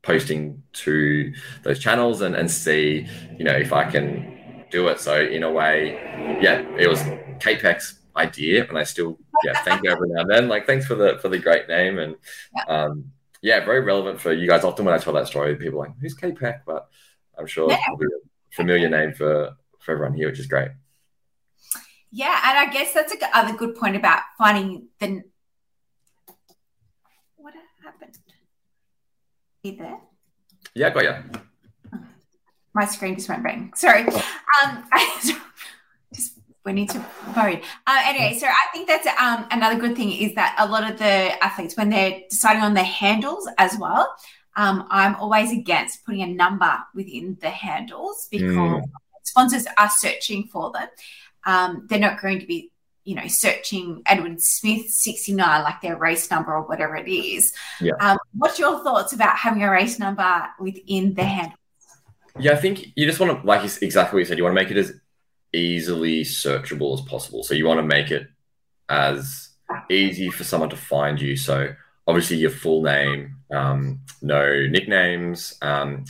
posting 0.02 0.62
to 0.72 1.32
those 1.64 1.78
channels 1.78 2.22
and, 2.22 2.34
and 2.34 2.50
see, 2.50 3.06
you 3.38 3.44
know, 3.44 3.52
if 3.52 3.72
I 3.72 3.90
can 3.90 4.64
do 4.70 4.86
it. 4.88 5.00
So 5.00 5.20
in 5.20 5.42
a 5.42 5.50
way, 5.50 6.38
yeah, 6.40 6.60
it 6.78 6.88
was 6.88 7.02
Peck's 7.40 7.98
idea, 8.16 8.66
and 8.68 8.78
I 8.78 8.84
still 8.84 9.18
yeah 9.44 9.62
thank 9.62 9.82
you 9.82 9.90
every 9.90 10.08
now 10.08 10.22
and 10.22 10.30
then. 10.30 10.48
Like 10.48 10.66
thanks 10.66 10.86
for 10.86 10.94
the 10.94 11.18
for 11.20 11.28
the 11.28 11.38
great 11.38 11.68
name, 11.68 11.98
and 11.98 12.16
um, 12.68 13.12
yeah, 13.40 13.64
very 13.64 13.80
relevant 13.80 14.20
for 14.20 14.32
you 14.32 14.48
guys. 14.48 14.64
Often 14.64 14.84
when 14.84 14.94
I 14.94 14.98
tell 14.98 15.12
that 15.14 15.26
story, 15.26 15.56
people 15.56 15.80
are 15.80 15.86
like 15.86 15.98
who's 16.00 16.14
Kate 16.14 16.38
Peck? 16.38 16.64
but 16.64 16.88
I'm 17.38 17.46
sure 17.46 17.70
yeah. 17.70 17.78
it'll 17.86 17.98
be 17.98 18.06
a 18.06 18.54
familiar 18.54 18.88
name 18.88 19.12
for 19.12 19.54
for 19.80 19.92
everyone 19.92 20.14
here, 20.14 20.28
which 20.28 20.38
is 20.38 20.46
great. 20.46 20.70
Yeah, 22.10 22.38
and 22.44 22.58
I 22.58 22.72
guess 22.72 22.92
that's 22.92 23.14
a 23.14 23.36
other 23.36 23.56
good 23.56 23.74
point 23.74 23.96
about 23.96 24.20
finding 24.36 24.88
the 25.00 25.22
what 27.36 27.54
happened. 27.82 28.18
Are 29.64 29.68
you 29.68 29.76
there? 29.76 29.98
Yeah, 30.74 30.90
got 30.90 31.04
you. 31.04 31.40
My 32.74 32.86
screen 32.86 33.16
just 33.16 33.28
went 33.28 33.42
bang. 33.42 33.72
Sorry. 33.74 34.04
Oh. 34.08 34.16
Um, 34.64 34.84
I, 34.92 35.38
we 36.64 36.72
need 36.72 36.90
to 36.90 36.98
vote. 37.34 37.62
Uh, 37.86 38.00
anyway, 38.04 38.38
so 38.38 38.46
I 38.46 38.72
think 38.72 38.86
that's 38.86 39.06
um, 39.20 39.46
another 39.50 39.78
good 39.78 39.96
thing 39.96 40.12
is 40.12 40.34
that 40.34 40.54
a 40.58 40.66
lot 40.66 40.88
of 40.88 40.98
the 40.98 41.42
athletes, 41.42 41.76
when 41.76 41.90
they're 41.90 42.22
deciding 42.30 42.62
on 42.62 42.74
their 42.74 42.84
handles 42.84 43.48
as 43.58 43.76
well, 43.78 44.14
um, 44.56 44.86
I'm 44.90 45.16
always 45.16 45.52
against 45.52 46.04
putting 46.04 46.22
a 46.22 46.26
number 46.26 46.72
within 46.94 47.36
the 47.40 47.50
handles 47.50 48.28
because 48.30 48.52
mm. 48.52 48.82
sponsors 49.24 49.66
are 49.78 49.90
searching 49.90 50.44
for 50.44 50.70
them. 50.72 50.88
Um, 51.44 51.86
they're 51.88 51.98
not 51.98 52.20
going 52.20 52.38
to 52.40 52.46
be, 52.46 52.70
you 53.04 53.16
know, 53.16 53.26
searching 53.26 54.02
Edwin 54.06 54.38
Smith 54.38 54.88
69 54.88 55.62
like 55.62 55.80
their 55.80 55.96
race 55.96 56.30
number 56.30 56.54
or 56.54 56.62
whatever 56.62 56.94
it 56.96 57.10
is. 57.10 57.52
Yeah. 57.80 57.94
Um, 57.98 58.18
what's 58.36 58.58
your 58.58 58.84
thoughts 58.84 59.12
about 59.12 59.36
having 59.36 59.62
a 59.64 59.70
race 59.70 59.98
number 59.98 60.46
within 60.60 61.14
the 61.14 61.24
handle? 61.24 61.58
Yeah, 62.38 62.52
I 62.52 62.56
think 62.56 62.92
you 62.94 63.06
just 63.06 63.20
want 63.20 63.40
to, 63.40 63.46
like 63.46 63.64
exactly 63.82 64.16
what 64.16 64.20
you 64.20 64.24
said, 64.26 64.38
you 64.38 64.44
want 64.44 64.56
to 64.56 64.62
make 64.62 64.70
it 64.70 64.76
as 64.76 64.92
easily 65.52 66.24
searchable 66.24 66.94
as 66.94 67.04
possible. 67.04 67.42
So 67.42 67.54
you 67.54 67.66
want 67.66 67.78
to 67.78 67.86
make 67.86 68.10
it 68.10 68.28
as 68.88 69.50
easy 69.90 70.30
for 70.30 70.44
someone 70.44 70.70
to 70.70 70.76
find 70.76 71.20
you. 71.20 71.36
So 71.36 71.74
obviously 72.06 72.36
your 72.36 72.50
full 72.50 72.82
name, 72.82 73.36
um, 73.50 74.00
no 74.20 74.66
nicknames. 74.66 75.56
Um, 75.62 76.04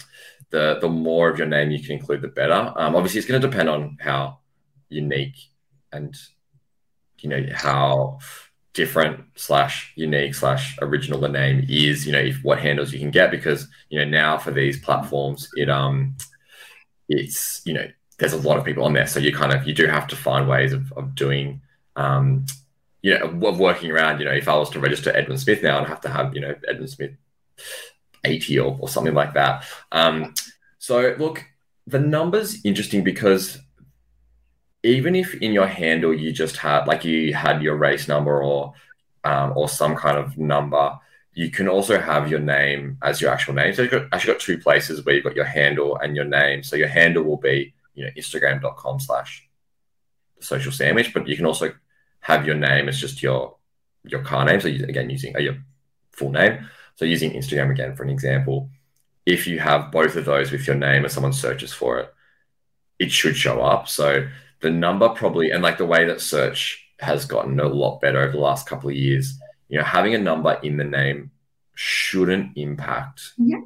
the 0.51 0.79
the 0.81 0.89
more 0.89 1.31
of 1.31 1.39
your 1.39 1.47
name 1.47 1.71
you 1.71 1.83
can 1.83 1.93
include, 1.93 2.21
the 2.21 2.29
better. 2.29 2.73
Um, 2.77 2.95
obviously, 2.95 3.19
it's 3.19 3.27
going 3.27 3.41
to 3.41 3.49
depend 3.49 3.69
on 3.69 3.97
how 4.01 4.39
unique 4.89 5.37
and 5.93 6.15
you 7.19 7.29
know 7.31 7.45
how 7.55 8.19
different 8.75 9.25
slash 9.35 9.93
unique 9.97 10.35
slash 10.35 10.79
original 10.81 11.21
the 11.21 11.29
name 11.29 11.67
is, 11.69 12.07
you 12.07 12.13
know, 12.13 12.19
if 12.19 12.43
what 12.43 12.59
handles 12.59 12.93
you 12.93 12.99
can 12.99 13.11
get 13.11 13.31
because 13.31 13.69
you 13.89 13.99
know 13.99 14.05
now 14.05 14.39
for 14.39 14.51
these 14.51 14.79
platforms, 14.81 15.49
it 15.57 15.69
um 15.71 16.17
it's 17.09 17.63
you 17.65 17.73
know 17.73 17.87
there's 18.23 18.33
a 18.33 18.49
lot 18.49 18.57
of 18.57 18.65
people 18.65 18.85
on 18.85 18.93
there, 18.93 19.09
so 19.09 19.19
you 19.19 19.35
kind 19.35 19.53
of 19.53 19.67
you 19.67 19.75
do 19.75 19.87
have 19.87 20.07
to 20.07 20.15
find 20.15 20.49
ways 20.49 20.73
of, 20.73 20.93
of 20.93 21.13
doing 21.17 21.61
um 21.97 22.47
you 23.03 23.19
know 23.19 23.49
of 23.49 23.59
working 23.59 23.91
around. 23.91 24.21
You 24.21 24.27
know, 24.27 24.33
if 24.33 24.49
I 24.49 24.55
was 24.55 24.71
to 24.71 24.81
register 24.81 25.11
Edwin 25.11 25.39
Smith 25.39 25.61
now, 25.61 25.81
I'd 25.81 25.89
have 25.89 26.01
to 26.03 26.09
have 26.09 26.33
you 26.33 26.41
know 26.41 26.55
Edwin 26.69 26.87
Smith 26.87 27.11
eighty 28.23 28.61
or, 28.61 28.79
or 28.81 28.89
something 28.89 29.13
like 29.13 29.35
that. 29.35 29.65
Um, 29.91 30.35
so 30.79 31.17
look, 31.19 31.45
the 31.89 31.99
numbers 31.99 32.65
interesting 32.65 33.03
because 33.03 33.59
even 34.85 35.17
if 35.17 35.35
in 35.35 35.53
your 35.53 35.67
handle 35.67 36.15
you 36.15 36.31
just 36.31 36.59
had 36.59 36.87
like 36.87 37.05
you 37.05 37.35
had 37.35 37.61
your 37.61 37.75
race 37.75 38.07
number 38.07 38.41
or 38.41 38.73
um, 39.25 39.53
or 39.57 39.69
some 39.69 39.97
kind 39.97 40.17
of 40.17 40.39
number, 40.39 40.97
you 41.35 41.51
can 41.51 41.69
also 41.69 41.99
have 42.01 42.31
your 42.31 42.39
name 42.39 42.99
as 43.03 43.21
your 43.21 43.33
actual 43.33 43.55
name. 43.55 43.75
So 43.75 43.83
you've 43.83 43.91
got, 43.91 44.07
actually 44.13 44.35
got 44.35 44.43
two 44.43 44.59
places 44.59 45.05
where 45.05 45.17
you've 45.17 45.25
got 45.25 45.35
your 45.35 45.45
handle 45.45 45.97
and 45.97 46.15
your 46.15 46.25
name. 46.25 46.63
So 46.63 46.77
your 46.77 46.87
handle 46.87 47.25
will 47.25 47.39
be 47.39 47.75
you 47.95 48.05
know 48.05 48.11
Instagram.com 48.17 49.01
slash 49.01 49.49
social 50.41 50.73
sandwich, 50.73 51.13
but 51.15 51.29
you 51.29 51.37
can 51.37 51.47
also 51.47 51.73
have 52.21 52.47
your 52.47 52.57
name 52.57 52.89
as 52.89 53.01
just 53.01 53.23
your 53.23 53.57
your 54.05 54.23
car 54.23 54.45
name. 54.45 54.61
So 54.61 54.69
you, 54.69 54.85
again, 54.85 55.11
using 55.11 55.37
uh, 55.37 55.41
your 55.41 55.57
full 56.13 56.31
name. 56.31 56.69
So 56.97 57.05
using 57.05 57.33
Instagram 57.33 57.71
again 57.71 57.97
for 57.97 58.03
an 58.03 58.11
example, 58.11 58.71
if 59.27 59.47
you 59.47 59.59
have 59.61 59.93
both 59.93 60.17
of 60.17 60.25
those 60.25 60.53
with 60.53 60.67
your 60.67 60.77
name 60.77 61.05
and 61.05 61.13
someone 61.13 61.33
searches 61.33 61.73
for 61.73 61.99
it, 62.01 62.15
it 62.99 63.13
should 63.13 63.37
show 63.37 63.63
up. 63.63 63.89
So 63.89 64.29
the 64.63 64.71
number 64.71 65.09
probably 65.11 65.51
and 65.51 65.63
like 65.63 65.77
the 65.77 65.87
way 65.87 66.05
that 66.07 66.21
search 66.21 66.89
has 67.01 67.27
gotten 67.27 67.61
a 67.61 67.67
lot 67.67 68.01
better 68.01 68.21
over 68.21 68.33
the 68.33 68.39
last 68.39 68.67
couple 68.67 68.89
of 68.89 68.95
years 68.95 69.39
you 69.69 69.77
know 69.77 69.85
having 69.85 70.15
a 70.15 70.19
number 70.19 70.59
in 70.63 70.77
the 70.77 70.85
name 70.85 71.31
shouldn't 71.75 72.57
impact 72.57 73.33
Yeah. 73.37 73.59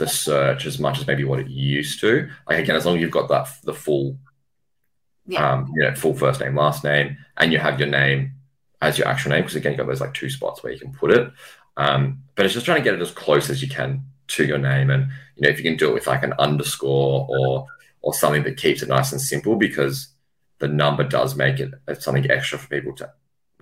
The 0.00 0.08
search 0.08 0.66
as 0.66 0.78
much 0.80 0.98
as 0.98 1.06
maybe 1.06 1.22
what 1.24 1.38
it 1.38 1.48
used 1.48 2.00
to 2.00 2.28
like 2.48 2.58
again 2.58 2.74
as 2.76 2.84
long 2.84 2.96
as 2.96 3.00
you've 3.00 3.10
got 3.10 3.28
that 3.28 3.46
the 3.62 3.72
full 3.72 4.18
Yeah. 5.26 5.52
um 5.52 5.72
you 5.76 5.82
know 5.82 5.94
full 5.94 6.14
first 6.14 6.40
name 6.40 6.56
last 6.56 6.82
name 6.82 7.16
and 7.36 7.52
you 7.52 7.58
have 7.58 7.78
your 7.78 7.88
name 7.88 8.32
as 8.82 8.98
your 8.98 9.06
actual 9.06 9.30
name 9.30 9.42
because 9.42 9.56
again 9.56 9.72
you've 9.72 9.78
got 9.78 9.86
those 9.86 10.00
like 10.00 10.14
two 10.14 10.30
spots 10.30 10.62
where 10.62 10.72
you 10.72 10.78
can 10.78 10.92
put 10.92 11.10
it 11.12 11.30
um 11.76 12.22
but 12.34 12.44
it's 12.44 12.54
just 12.54 12.66
trying 12.66 12.78
to 12.78 12.84
get 12.84 12.94
it 12.94 13.00
as 13.00 13.12
close 13.12 13.48
as 13.50 13.62
you 13.62 13.68
can 13.68 14.02
to 14.26 14.44
your 14.44 14.58
name 14.58 14.90
and 14.90 15.02
you 15.36 15.42
know 15.42 15.48
if 15.50 15.58
you 15.58 15.64
can 15.64 15.76
do 15.76 15.88
it 15.90 15.94
with 15.94 16.06
like 16.06 16.22
an 16.24 16.34
underscore 16.38 17.26
or 17.28 17.66
or 18.02 18.14
something 18.14 18.42
that 18.44 18.56
keeps 18.56 18.82
it 18.82 18.88
nice 18.88 19.12
and 19.12 19.20
simple 19.20 19.56
because 19.56 20.08
the 20.58 20.68
number 20.68 21.04
does 21.04 21.34
make 21.36 21.60
it 21.60 21.70
something 22.00 22.30
extra 22.30 22.58
for 22.58 22.68
people 22.68 22.94
to, 22.94 23.10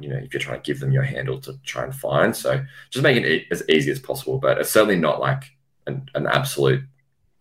you 0.01 0.09
know, 0.09 0.17
if 0.17 0.33
you're 0.33 0.41
trying 0.41 0.61
to 0.61 0.67
give 0.69 0.79
them 0.81 0.93
your 0.93 1.03
handle 1.05 1.41
to 1.41 1.59
try 1.65 1.83
and 1.85 1.95
find. 1.95 2.35
So 2.37 2.65
just 2.91 3.03
making 3.03 3.25
it 3.25 3.47
as 3.51 3.63
easy 3.69 3.91
as 3.91 3.99
possible, 4.01 4.39
but 4.39 4.59
it's 4.59 4.71
certainly 4.71 4.97
not 4.97 5.21
like 5.21 5.45
an, 5.89 6.09
an 6.15 6.27
absolute, 6.27 6.83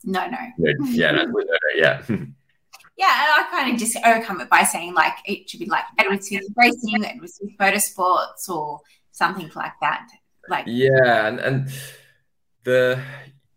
No, 0.03 0.27
no. 0.27 0.37
yeah, 0.85 1.09
an 1.09 1.15
absolute 1.17 1.47
no-no, 1.47 1.57
yeah. 1.75 2.01
Yeah, 2.99 3.13
and 3.13 3.45
I 3.45 3.47
kind 3.51 3.71
of 3.71 3.79
just 3.79 3.95
overcome 4.03 4.41
it 4.41 4.49
by 4.49 4.63
saying 4.63 4.95
like 4.95 5.13
it 5.25 5.47
should 5.47 5.59
be 5.59 5.67
like 5.67 5.83
Edward 5.99 6.23
Smith 6.23 6.45
Racing, 6.55 7.05
Edward 7.05 7.29
Smith 7.29 7.51
Motorsports, 7.59 8.49
or 8.49 8.79
something 9.11 9.51
like 9.55 9.73
that. 9.81 10.07
Like, 10.49 10.63
yeah, 10.65 11.27
and 11.27 11.39
and 11.39 11.71
the 12.63 12.99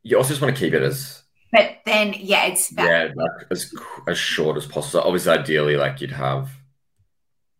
you 0.02 0.18
also 0.18 0.28
just 0.28 0.42
want 0.42 0.54
to 0.54 0.60
keep 0.60 0.74
it 0.74 0.82
as 0.82 1.20
but 1.52 1.78
then 1.84 2.14
yeah, 2.16 2.46
it's 2.46 2.70
about 2.70 2.86
yeah, 2.86 3.08
like 3.14 3.46
as 3.50 3.74
as 4.06 4.16
short 4.18 4.56
as 4.56 4.66
possible. 4.66 5.02
Obviously, 5.04 5.32
ideally, 5.32 5.76
like 5.76 6.00
you'd 6.00 6.12
have, 6.12 6.50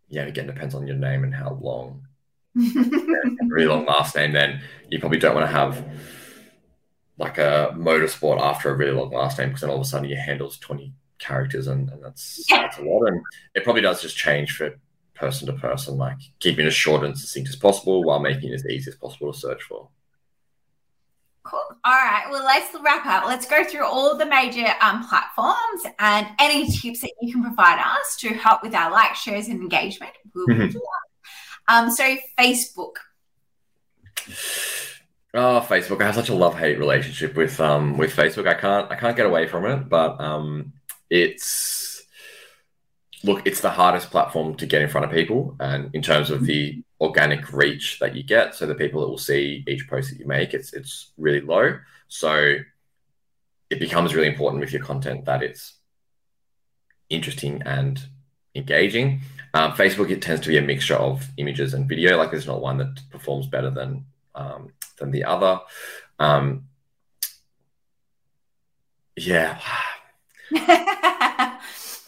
yeah. 0.08 0.22
Again, 0.22 0.46
depends 0.46 0.74
on 0.74 0.86
your 0.86 0.96
name 0.96 1.24
and 1.24 1.34
how 1.34 1.58
long. 1.60 2.06
a 2.56 3.46
really 3.46 3.66
long 3.66 3.86
last 3.86 4.14
name, 4.14 4.32
then 4.32 4.60
you 4.88 4.98
probably 4.98 5.18
don't 5.18 5.34
want 5.34 5.46
to 5.46 5.52
have 5.52 5.84
like 7.20 7.38
a 7.38 7.72
motorsport 7.76 8.40
after 8.40 8.70
a 8.70 8.74
really 8.76 8.92
long 8.92 9.10
last 9.10 9.38
name 9.38 9.48
because 9.48 9.60
then 9.60 9.70
all 9.70 9.76
of 9.76 9.82
a 9.82 9.84
sudden 9.84 10.08
your 10.08 10.18
handle's 10.20 10.58
twenty 10.58 10.92
characters 11.18 11.66
and, 11.66 11.90
and 11.90 12.02
that's 12.02 12.44
Yeah. 12.48 12.62
that's 12.62 12.78
a 12.78 12.82
lot. 12.82 13.06
And 13.08 13.20
it 13.54 13.62
probably 13.62 13.82
does 13.82 14.00
just 14.02 14.16
change 14.16 14.52
for 14.56 14.74
person 15.14 15.46
to 15.46 15.52
person, 15.52 15.98
like 15.98 16.16
keeping 16.38 16.64
it 16.64 16.68
as 16.68 16.74
short 16.74 17.04
and 17.04 17.16
succinct 17.16 17.50
as 17.50 17.56
possible 17.56 18.02
while 18.04 18.20
making 18.20 18.50
it 18.50 18.54
as 18.54 18.66
easy 18.66 18.90
as 18.90 18.96
possible 18.96 19.30
to 19.32 19.38
search 19.38 19.62
for. 19.64 19.88
Cool. 21.42 21.60
All 21.84 21.92
right. 21.92 22.24
Well, 22.30 22.44
let's 22.44 22.74
wrap 22.82 23.04
up. 23.06 23.26
Let's 23.26 23.46
go 23.46 23.64
through 23.64 23.84
all 23.84 24.16
the 24.16 24.24
major 24.26 24.66
um, 24.80 25.06
platforms 25.06 25.82
and 25.98 26.26
any 26.38 26.70
tips 26.70 27.00
that 27.02 27.12
you 27.20 27.32
can 27.32 27.42
provide 27.42 27.78
us 27.80 28.16
to 28.20 28.28
help 28.30 28.62
with 28.62 28.74
our 28.74 28.90
like, 28.90 29.14
shares, 29.14 29.48
and 29.48 29.60
engagement. 29.60 30.12
Mhm. 30.34 30.74
Um, 31.68 31.90
so 31.90 32.16
Facebook. 32.38 32.96
Oh, 35.32 35.64
Facebook! 35.68 36.02
I 36.02 36.06
have 36.06 36.16
such 36.16 36.28
a 36.28 36.34
love-hate 36.34 36.78
relationship 36.78 37.36
with 37.36 37.60
um 37.60 37.96
with 37.96 38.14
Facebook. 38.14 38.48
I 38.48 38.54
can't 38.54 38.90
I 38.90 38.96
can't 38.96 39.16
get 39.16 39.26
away 39.26 39.46
from 39.46 39.64
it. 39.64 39.88
But 39.88 40.20
um, 40.20 40.72
it's 41.08 42.02
look, 43.22 43.46
it's 43.46 43.60
the 43.60 43.70
hardest 43.70 44.10
platform 44.10 44.56
to 44.56 44.66
get 44.66 44.82
in 44.82 44.88
front 44.88 45.04
of 45.04 45.12
people, 45.12 45.56
and 45.60 45.94
in 45.94 46.02
terms 46.02 46.30
of 46.30 46.46
the 46.46 46.82
organic 47.00 47.52
reach 47.52 47.98
that 48.00 48.16
you 48.16 48.22
get, 48.22 48.54
so 48.54 48.66
the 48.66 48.74
people 48.74 49.00
that 49.00 49.08
will 49.08 49.18
see 49.18 49.64
each 49.68 49.88
post 49.88 50.10
that 50.10 50.18
you 50.18 50.26
make, 50.26 50.52
it's 50.52 50.72
it's 50.72 51.12
really 51.16 51.40
low. 51.40 51.78
So 52.08 52.56
it 53.70 53.78
becomes 53.78 54.14
really 54.16 54.28
important 54.28 54.60
with 54.60 54.72
your 54.72 54.82
content 54.82 55.26
that 55.26 55.44
it's 55.44 55.74
interesting 57.08 57.62
and 57.64 58.04
engaging. 58.56 59.20
Um, 59.54 59.72
Facebook 59.72 60.10
it 60.10 60.22
tends 60.22 60.40
to 60.42 60.48
be 60.48 60.58
a 60.58 60.62
mixture 60.62 60.96
of 60.96 61.28
images 61.36 61.72
and 61.74 61.88
video. 61.88 62.16
Like 62.16 62.32
there's 62.32 62.48
not 62.48 62.60
one 62.60 62.78
that 62.78 62.98
performs 63.10 63.46
better 63.46 63.70
than 63.70 64.06
um, 64.34 64.72
than 64.98 65.10
the 65.10 65.24
other. 65.24 65.60
Um, 66.18 66.64
yeah, 69.16 69.60
I 70.52 71.58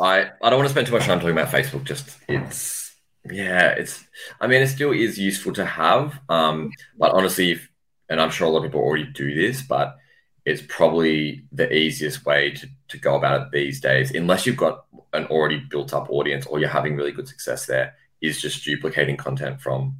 I 0.01 0.51
don't 0.51 0.59
want 0.59 0.67
to 0.67 0.71
spend 0.71 0.87
too 0.87 0.93
much 0.93 1.05
time 1.05 1.21
talking 1.21 1.37
about 1.37 1.53
Facebook. 1.53 1.85
Just 1.85 2.19
it's 2.29 2.93
yeah, 3.31 3.69
it's. 3.71 4.05
I 4.41 4.47
mean, 4.47 4.63
it 4.63 4.69
still 4.69 4.93
is 4.93 5.19
useful 5.19 5.53
to 5.55 5.65
have, 5.65 6.19
um, 6.29 6.73
but 6.99 7.13
honestly, 7.13 7.53
if, 7.53 7.69
and 8.09 8.21
I'm 8.21 8.31
sure 8.31 8.49
a 8.49 8.51
lot 8.51 8.59
of 8.59 8.65
people 8.65 8.81
already 8.81 9.05
do 9.05 9.35
this, 9.35 9.63
but 9.63 9.97
it's 10.45 10.63
probably 10.69 11.45
the 11.53 11.73
easiest 11.73 12.27
way 12.27 12.51
to, 12.51 12.69
to 12.89 12.99
go 12.99 13.15
about 13.15 13.43
it 13.43 13.53
these 13.53 13.81
days, 13.81 14.11
unless 14.13 14.45
you've 14.45 14.57
got 14.57 14.85
an 15.13 15.27
already 15.27 15.59
built 15.59 15.95
up 15.95 16.11
audience 16.11 16.47
or 16.47 16.59
you're 16.59 16.69
having 16.69 16.97
really 16.97 17.13
good 17.13 17.29
success 17.29 17.67
there, 17.67 17.95
is 18.21 18.41
just 18.41 18.65
duplicating 18.65 19.17
content 19.17 19.61
from 19.61 19.97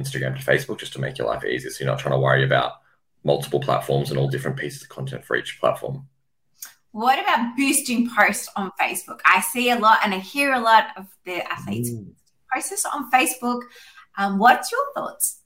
Instagram 0.00 0.38
to 0.38 0.44
Facebook 0.44 0.78
just 0.78 0.92
to 0.94 1.00
make 1.00 1.18
your 1.18 1.26
life 1.26 1.44
easier. 1.44 1.70
So 1.70 1.84
you're 1.84 1.92
not 1.92 2.00
trying 2.00 2.14
to 2.14 2.18
worry 2.18 2.44
about 2.44 2.72
multiple 3.24 3.60
platforms 3.60 4.10
and 4.10 4.18
all 4.18 4.28
different 4.28 4.56
pieces 4.56 4.82
of 4.82 4.88
content 4.88 5.24
for 5.24 5.36
each 5.36 5.58
platform. 5.60 6.06
what 6.92 7.20
about 7.20 7.56
boosting 7.56 8.10
posts 8.10 8.48
on 8.56 8.72
Facebook? 8.80 9.20
I 9.24 9.40
see 9.40 9.70
a 9.70 9.78
lot 9.78 9.98
and 10.02 10.14
I 10.14 10.18
hear 10.18 10.52
a 10.52 10.60
lot 10.60 10.88
of 10.96 11.06
the 11.24 11.46
athletes 11.50 11.90
post 12.52 12.70
this 12.70 12.84
on 12.84 13.10
Facebook. 13.10 13.62
Um, 14.18 14.38
what's 14.38 14.72
your 14.72 14.80
thoughts? 14.94 15.40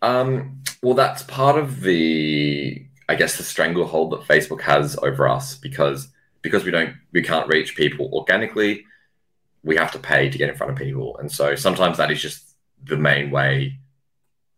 Um, 0.00 0.62
well, 0.82 0.94
that's 0.94 1.22
part 1.24 1.58
of 1.58 1.80
the, 1.82 2.86
I 3.08 3.14
guess, 3.14 3.36
the 3.36 3.42
stranglehold 3.42 4.12
that 4.12 4.20
Facebook 4.20 4.62
has 4.62 4.96
over 5.02 5.28
us 5.28 5.56
because 5.56 6.08
because 6.40 6.64
we 6.64 6.70
don't 6.70 6.94
we 7.12 7.22
can't 7.22 7.48
reach 7.48 7.76
people 7.76 8.10
organically. 8.12 8.84
We 9.62 9.76
have 9.76 9.92
to 9.92 9.98
pay 9.98 10.30
to 10.30 10.38
get 10.38 10.48
in 10.48 10.56
front 10.56 10.72
of 10.72 10.78
people, 10.78 11.18
and 11.18 11.30
so 11.30 11.54
sometimes 11.54 11.98
that 11.98 12.10
is 12.10 12.22
just 12.22 12.47
the 12.84 12.96
main 12.96 13.30
way 13.30 13.78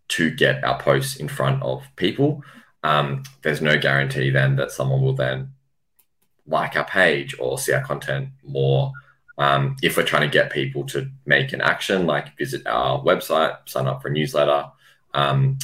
to 0.09 0.31
get 0.31 0.65
our 0.65 0.79
posts 0.81 1.17
in 1.17 1.29
front 1.29 1.63
of 1.63 1.85
people. 1.97 2.43
Um, 2.83 3.23
there's 3.43 3.61
no 3.61 3.79
guarantee 3.79 4.31
then 4.31 4.57
that 4.57 4.73
someone 4.73 5.03
will 5.03 5.15
then 5.15 5.53
like 6.47 6.77
our 6.77 6.85
page 6.85 7.37
or 7.39 7.59
see 7.59 7.73
our 7.73 7.83
content 7.83 8.31
more. 8.43 8.93
Um, 9.39 9.77
if 9.83 9.97
we're 9.97 10.03
trying 10.03 10.29
to 10.29 10.33
get 10.33 10.53
people 10.53 10.85
to 10.87 11.09
make 11.25 11.53
an 11.53 11.61
action, 11.61 12.07
like 12.07 12.37
visit 12.37 12.67
our 12.67 13.01
website, 13.03 13.57
sign 13.69 13.87
up 13.87 14.03
for 14.03 14.09
a 14.09 14.13
newsletter, 14.13 14.67
um, 15.15 15.59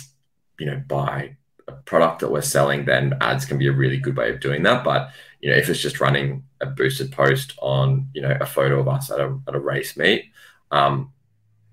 you 0.59 0.67
know, 0.67 0.83
buy 0.87 1.37
a 1.69 1.73
product 1.73 2.21
that 2.21 2.31
we're 2.31 2.41
selling, 2.41 2.85
then 2.85 3.19
ads 3.21 3.45
can 3.45 3.59
be 3.59 3.67
a 3.67 3.73
really 3.73 3.99
good 3.99 4.17
way 4.17 4.31
of 4.31 4.41
doing 4.41 4.63
that. 4.63 4.85
But 4.85 5.11
you 5.41 5.51
know, 5.51 5.57
if 5.57 5.69
it's 5.69 5.81
just 5.81 6.01
running 6.01 6.45
a 6.61 6.67
boosted 6.67 7.13
post 7.13 7.55
on, 7.59 8.09
you 8.15 8.23
know, 8.23 8.37
a 8.41 8.47
photo 8.47 8.81
of 8.81 8.89
us 8.89 9.11
at 9.11 9.21
a 9.21 9.39
at 9.47 9.55
a 9.55 9.61
race 9.61 9.97
meet, 9.97 10.31
um, 10.71 11.13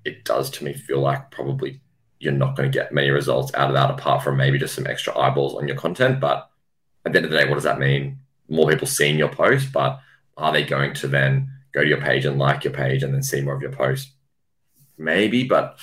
it 0.06 0.26
does 0.26 0.50
to 0.52 0.64
me 0.64 0.74
feel 0.74 1.00
like 1.00 1.32
probably 1.32 1.82
you're 2.20 2.32
not 2.32 2.56
going 2.56 2.72
to 2.72 2.78
get 2.78 2.94
many 2.94 3.10
results 3.10 3.54
out 3.54 3.70
of 3.70 3.76
that 3.76 3.92
apart 3.92 4.24
from 4.24 4.38
maybe 4.38 4.58
just 4.58 4.76
some 4.76 4.88
extra 4.88 5.18
eyeballs 5.18 5.56
on 5.56 5.68
your 5.68 5.78
content. 5.78 6.20
But 6.20 6.50
at 7.06 7.12
the 7.12 7.18
end 7.18 7.26
of 7.26 7.32
the 7.32 7.38
day, 7.38 7.48
what 7.48 7.56
does 7.56 7.66
that 7.66 7.80
mean? 7.80 8.20
More 8.48 8.70
people 8.70 8.88
seeing 8.88 9.18
your 9.18 9.30
post, 9.30 9.74
but 9.74 10.00
are 10.38 10.54
they 10.54 10.64
going 10.64 10.94
to 10.96 11.08
then 11.08 11.50
go 11.74 11.82
to 11.82 11.88
your 11.88 12.02
page 12.02 12.26
and 12.26 12.40
like 12.40 12.64
your 12.64 12.74
page 12.74 13.04
and 13.04 13.14
then 13.14 13.24
see 13.24 13.42
more 13.42 13.56
of 13.56 13.62
your 13.62 13.72
post? 13.72 14.14
Maybe, 14.98 15.44
but 15.44 15.80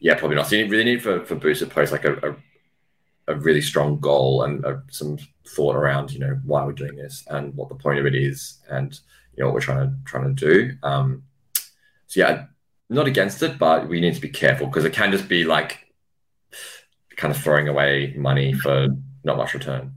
yeah, 0.00 0.14
probably 0.14 0.36
not. 0.36 0.46
So 0.46 0.56
you 0.56 0.68
really 0.68 0.84
need 0.84 1.02
for, 1.02 1.24
for 1.24 1.34
boosted 1.34 1.70
posts 1.70 1.92
like 1.92 2.04
a, 2.04 2.14
a, 2.30 2.36
a 3.34 3.34
really 3.36 3.60
strong 3.60 4.00
goal 4.00 4.42
and 4.42 4.64
uh 4.64 4.76
some 4.90 5.18
thought 5.46 5.76
around, 5.76 6.12
you 6.12 6.18
know, 6.18 6.40
why 6.44 6.64
we're 6.64 6.72
doing 6.72 6.96
this 6.96 7.24
and 7.28 7.54
what 7.54 7.68
the 7.68 7.74
point 7.74 7.98
of 7.98 8.06
it 8.06 8.14
is 8.14 8.60
and, 8.70 8.98
you 9.36 9.42
know, 9.42 9.48
what 9.48 9.54
we're 9.54 9.60
trying 9.60 9.88
to, 9.88 9.96
trying 10.04 10.34
to 10.34 10.46
do. 10.46 10.76
Um, 10.82 11.24
so 12.06 12.20
yeah, 12.20 12.46
not 12.90 13.06
against 13.06 13.42
it, 13.42 13.58
but 13.58 13.88
we 13.88 14.00
need 14.00 14.14
to 14.14 14.20
be 14.20 14.28
careful 14.28 14.66
because 14.66 14.84
it 14.84 14.92
can 14.92 15.10
just 15.10 15.28
be 15.28 15.44
like 15.44 15.86
kind 17.16 17.34
of 17.34 17.40
throwing 17.40 17.68
away 17.68 18.12
money 18.16 18.52
for 18.52 18.88
not 19.24 19.36
much 19.36 19.54
return. 19.54 19.94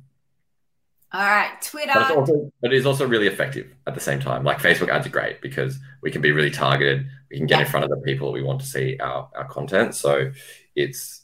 All 1.14 1.22
right, 1.22 1.62
Twitter. 1.62 1.92
But, 1.94 2.02
it's 2.02 2.12
also, 2.12 2.52
but 2.62 2.74
it 2.74 2.78
is 2.78 2.86
also 2.86 3.08
really 3.08 3.28
effective 3.28 3.72
at 3.88 3.96
the 3.96 4.02
same 4.02 4.20
time. 4.20 4.44
Like 4.44 4.60
Facebook 4.60 4.90
ads 4.90 5.08
are 5.08 5.12
great 5.12 5.42
because 5.42 5.80
we 6.02 6.12
can 6.12 6.22
be 6.22 6.32
really 6.32 6.52
targeted. 6.52 7.08
We 7.32 7.38
can 7.38 7.48
get 7.48 7.60
Yeah. 7.60 7.66
in 7.66 7.72
front 7.72 7.86
of 7.86 7.90
the 7.90 8.04
people 8.06 8.32
we 8.32 8.44
want 8.44 8.60
to 8.60 8.68
see 8.68 8.98
our, 9.00 9.30
our 9.36 9.46
content. 9.48 9.96
So 9.96 10.32
it's, 10.76 11.22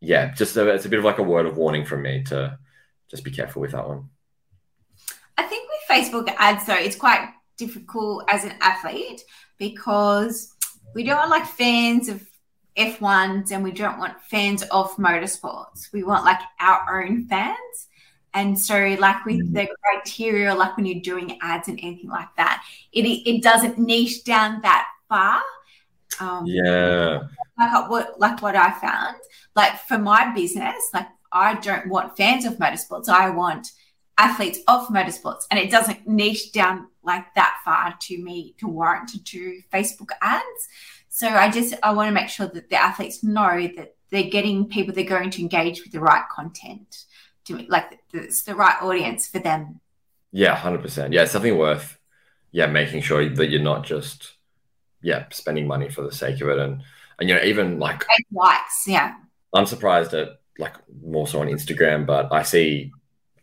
yeah, 0.00 0.32
just 0.34 0.56
a, 0.56 0.68
it's 0.70 0.86
a 0.86 0.88
bit 0.88 0.98
of 0.98 1.04
like 1.04 1.18
a 1.18 1.22
word 1.22 1.46
of 1.46 1.56
warning 1.56 1.84
from 1.86 2.02
me 2.02 2.24
to 2.24 2.58
just 3.10 3.22
be 3.22 3.30
careful 3.30 3.62
with 3.62 3.72
that 3.72 3.86
one. 3.86 4.08
I 5.38 5.44
think 5.44 5.68
with 5.70 5.98
Facebook 6.04 6.34
ads, 6.38 6.66
though, 6.66 6.74
it's 6.74 6.96
quite 6.96 7.28
difficult 7.56 8.24
as 8.28 8.44
an 8.44 8.54
athlete 8.60 9.22
because 9.56 10.51
we 10.94 11.04
don't 11.04 11.18
want 11.18 11.30
like 11.30 11.46
fans 11.46 12.08
of 12.08 12.22
F1s 12.76 13.50
and 13.52 13.62
we 13.62 13.72
don't 13.72 13.98
want 13.98 14.20
fans 14.22 14.62
of 14.64 14.94
motorsports. 14.96 15.92
We 15.92 16.02
want 16.02 16.24
like 16.24 16.40
our 16.60 17.02
own 17.04 17.26
fans. 17.26 17.88
And 18.34 18.58
so, 18.58 18.96
like 18.98 19.26
with 19.26 19.52
the 19.52 19.68
criteria, 19.82 20.54
like 20.54 20.76
when 20.76 20.86
you're 20.86 21.02
doing 21.02 21.38
ads 21.42 21.68
and 21.68 21.78
anything 21.82 22.08
like 22.08 22.34
that, 22.38 22.64
it 22.92 23.02
it 23.02 23.42
doesn't 23.42 23.78
niche 23.78 24.24
down 24.24 24.62
that 24.62 24.88
far. 25.08 25.42
Um, 26.20 26.44
Yeah. 26.46 27.20
like 27.58 27.90
what 27.90 28.18
like 28.18 28.40
what 28.40 28.56
I 28.56 28.70
found. 28.80 29.16
Like 29.54 29.78
for 29.86 29.98
my 29.98 30.32
business, 30.34 30.76
like 30.94 31.08
I 31.30 31.54
don't 31.54 31.88
want 31.88 32.16
fans 32.16 32.46
of 32.46 32.54
motorsports. 32.54 33.08
I 33.08 33.30
want 33.30 33.70
athletes 34.22 34.60
of 34.68 34.86
motorsports, 34.88 35.42
and 35.50 35.58
it 35.58 35.70
doesn't 35.70 36.06
niche 36.06 36.52
down 36.52 36.88
like 37.02 37.34
that 37.34 37.58
far 37.64 37.94
to 38.00 38.22
me 38.22 38.54
to 38.58 38.68
warrant 38.68 39.08
to 39.08 39.20
do 39.20 39.60
Facebook 39.72 40.10
ads. 40.22 40.68
So 41.08 41.28
I 41.28 41.50
just 41.50 41.74
I 41.82 41.92
want 41.92 42.08
to 42.08 42.14
make 42.14 42.28
sure 42.28 42.46
that 42.46 42.70
the 42.70 42.76
athletes 42.76 43.22
know 43.22 43.68
that 43.76 43.96
they're 44.10 44.30
getting 44.30 44.68
people 44.68 44.94
they're 44.94 45.04
going 45.04 45.30
to 45.30 45.42
engage 45.42 45.82
with 45.82 45.92
the 45.92 46.00
right 46.00 46.24
content 46.30 47.04
to 47.44 47.58
like 47.68 47.98
it's 48.12 48.42
the 48.42 48.54
right 48.54 48.80
audience 48.80 49.26
for 49.26 49.38
them. 49.38 49.80
Yeah, 50.32 50.56
100%. 50.56 51.12
Yeah, 51.12 51.22
it's 51.22 51.32
something 51.32 51.58
worth, 51.58 51.98
yeah, 52.52 52.66
making 52.66 53.02
sure 53.02 53.28
that 53.28 53.50
you're 53.50 53.60
not 53.60 53.84
just, 53.84 54.32
yeah, 55.02 55.26
spending 55.30 55.66
money 55.66 55.90
for 55.90 56.02
the 56.02 56.12
sake 56.12 56.40
of 56.40 56.48
it. 56.48 56.58
And, 56.58 56.82
and 57.20 57.28
you 57.28 57.34
know, 57.34 57.42
even 57.42 57.78
like 57.78 58.04
likes, 58.32 58.84
yeah. 58.86 59.14
I'm 59.54 59.66
surprised 59.66 60.14
at 60.14 60.40
like 60.58 60.74
more 61.02 61.26
so 61.26 61.40
on 61.40 61.48
Instagram, 61.48 62.06
but 62.06 62.32
I 62.32 62.42
see, 62.42 62.92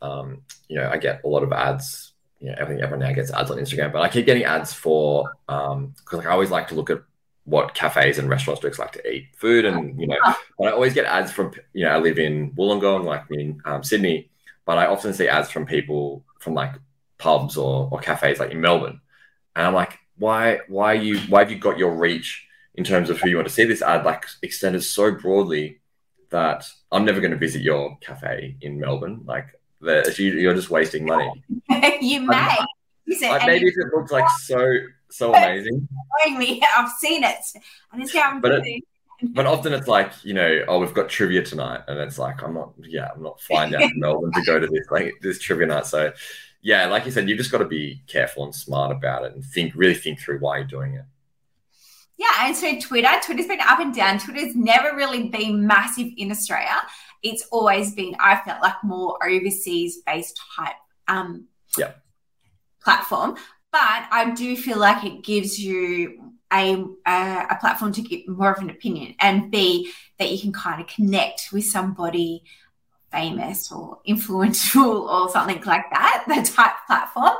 um, 0.02 0.42
you 0.68 0.78
know, 0.78 0.90
I 0.90 0.98
get 0.98 1.22
a 1.24 1.28
lot 1.28 1.44
of 1.44 1.52
ads. 1.52 2.14
You 2.40 2.48
know, 2.48 2.56
everything 2.58 2.84
everyone 2.84 3.06
now 3.06 3.14
gets 3.14 3.32
ads 3.32 3.52
on 3.52 3.58
Instagram, 3.58 3.92
but 3.92 4.02
I 4.02 4.08
keep 4.08 4.26
getting 4.26 4.46
ads 4.46 4.72
for 4.74 5.34
um 5.50 5.94
because 5.98 6.20
like 6.20 6.28
I 6.28 6.32
always 6.32 6.52
like 6.52 6.70
to 6.70 6.76
look 6.76 6.90
at 6.90 7.02
what 7.44 7.74
cafes 7.74 8.18
and 8.18 8.30
restaurants 8.30 8.62
folks 8.62 8.80
like 8.80 8.94
to 8.94 9.12
eat 9.12 9.28
food, 9.36 9.66
and 9.66 10.00
you 10.00 10.08
know, 10.08 10.18
but 10.58 10.70
I 10.70 10.72
always 10.72 10.94
get 10.94 11.06
ads 11.06 11.32
from 11.32 11.52
you 11.74 11.86
know 11.86 11.92
I 11.92 12.00
live 12.00 12.18
in 12.18 12.52
Wollongong, 12.52 13.04
like 13.04 13.26
in 13.30 13.62
um, 13.66 13.84
Sydney, 13.84 14.30
but 14.66 14.78
I 14.78 14.86
often 14.86 15.14
see 15.14 15.28
ads 15.28 15.50
from 15.50 15.66
people 15.66 16.24
from 16.40 16.54
like 16.54 16.76
pubs 17.18 17.58
or 17.58 17.90
or 17.92 18.00
cafes 18.00 18.40
like 18.40 18.52
in 18.52 18.62
Melbourne, 18.62 19.02
and 19.56 19.68
I'm 19.68 19.74
like, 19.74 20.00
why 20.18 20.60
why 20.70 20.94
you 20.94 21.20
why 21.28 21.42
have 21.42 21.52
you 21.52 21.58
got 21.58 21.78
your 21.78 21.94
reach 21.94 22.48
in 22.76 22.86
terms 22.86 23.10
of 23.10 23.20
who 23.20 23.28
you 23.28 23.36
want 23.36 23.48
to 23.48 23.54
see 23.54 23.66
this 23.66 23.82
ad 23.82 24.06
like 24.06 24.26
extended 24.42 24.82
so 24.82 25.12
broadly 25.12 25.80
that 26.30 26.66
I'm 26.92 27.06
never 27.06 27.20
going 27.20 27.32
to 27.32 27.38
visit 27.38 27.62
your 27.62 27.98
cafe 28.02 28.56
in 28.62 28.80
Melbourne. 28.80 29.22
Like, 29.26 29.48
the, 29.82 30.14
you, 30.18 30.34
you're 30.34 30.54
just 30.54 30.70
wasting 30.70 31.06
money. 31.06 31.44
you 32.02 32.22
may. 32.22 32.58
Like, 33.22 33.48
maybe 33.48 33.68
if 33.68 33.76
it 33.78 33.88
looks 33.96 34.12
like 34.12 34.30
so 34.42 34.64
so 35.10 35.34
amazing, 35.36 35.88
me, 36.38 36.62
I've 36.78 36.92
seen 37.00 37.24
it, 37.24 37.38
and 37.92 38.02
it's 38.04 38.14
how 38.14 38.32
I'm 38.32 38.42
But 38.42 38.66
it- 38.66 38.84
but 39.22 39.46
often 39.46 39.74
it's 39.74 39.88
like 39.88 40.14
you 40.24 40.34
know, 40.34 40.64
oh, 40.70 40.80
we've 40.80 40.94
got 40.94 41.10
trivia 41.10 41.44
tonight, 41.44 41.82
and 41.90 42.00
it's 42.00 42.18
like 42.18 42.42
I'm 42.42 42.54
not, 42.54 42.72
yeah, 42.78 43.10
I'm 43.14 43.22
not 43.22 43.42
flying 43.42 43.72
down 43.72 43.82
to 43.82 43.92
Melbourne 43.96 44.32
to 44.32 44.42
go 44.44 44.60
to 44.60 44.68
this 44.68 44.86
like 44.92 45.14
this 45.22 45.40
trivia 45.40 45.68
night. 45.68 45.86
So, 45.88 46.14
yeah, 46.62 46.86
like 46.86 47.06
you 47.06 47.12
said, 47.12 47.28
you've 47.28 47.38
just 47.38 47.52
got 47.52 47.58
to 47.58 47.66
be 47.66 48.02
careful 48.08 48.46
and 48.46 48.56
smart 48.56 48.92
about 48.92 49.26
it, 49.26 49.34
and 49.34 49.44
think 49.44 49.74
really 49.76 49.94
think 49.96 50.22
through 50.22 50.40
why 50.40 50.60
you're 50.60 50.68
doing 50.68 50.94
it. 50.94 51.04
Yeah, 52.18 52.48
and 52.48 52.56
so 52.56 52.80
Twitter, 52.80 53.10
Twitter's 53.26 53.48
been 53.48 53.62
up 53.62 53.80
and 53.80 53.94
down. 53.94 54.20
Twitter's 54.20 54.56
never 54.56 54.96
really 54.96 55.28
been 55.30 55.66
massive 55.66 56.08
in 56.18 56.32
Australia. 56.32 56.82
It's 57.24 57.46
always 57.52 57.94
been, 57.96 58.16
I 58.20 58.38
felt 58.46 58.62
like 58.62 58.84
more 58.84 59.18
overseas 59.26 60.00
based 60.06 60.40
type 60.56 60.76
um 61.08 61.48
Yeah. 61.78 61.94
platform. 62.84 63.36
But 63.72 64.08
I 64.12 64.32
do 64.36 64.56
feel 64.58 64.80
like 64.80 65.04
it 65.04 65.24
gives 65.24 65.60
you 65.60 66.34
a, 66.52 66.84
a 67.06 67.48
a 67.52 67.58
platform 67.60 67.92
to 67.94 68.02
get 68.02 68.28
more 68.28 68.52
of 68.52 68.60
an 68.60 68.72
opinion 68.72 69.14
and 69.20 69.52
B 69.52 69.92
that 70.18 70.32
you 70.32 70.40
can 70.40 70.52
kind 70.52 70.82
of 70.82 70.88
connect 70.88 71.50
with 71.54 71.66
somebody 71.66 72.44
famous 73.12 73.72
or 73.72 74.00
influential 74.06 75.10
or 75.10 75.30
something 75.30 75.62
like 75.64 75.86
that, 75.92 76.26
the 76.28 76.42
type 76.44 76.76
platform. 76.88 77.36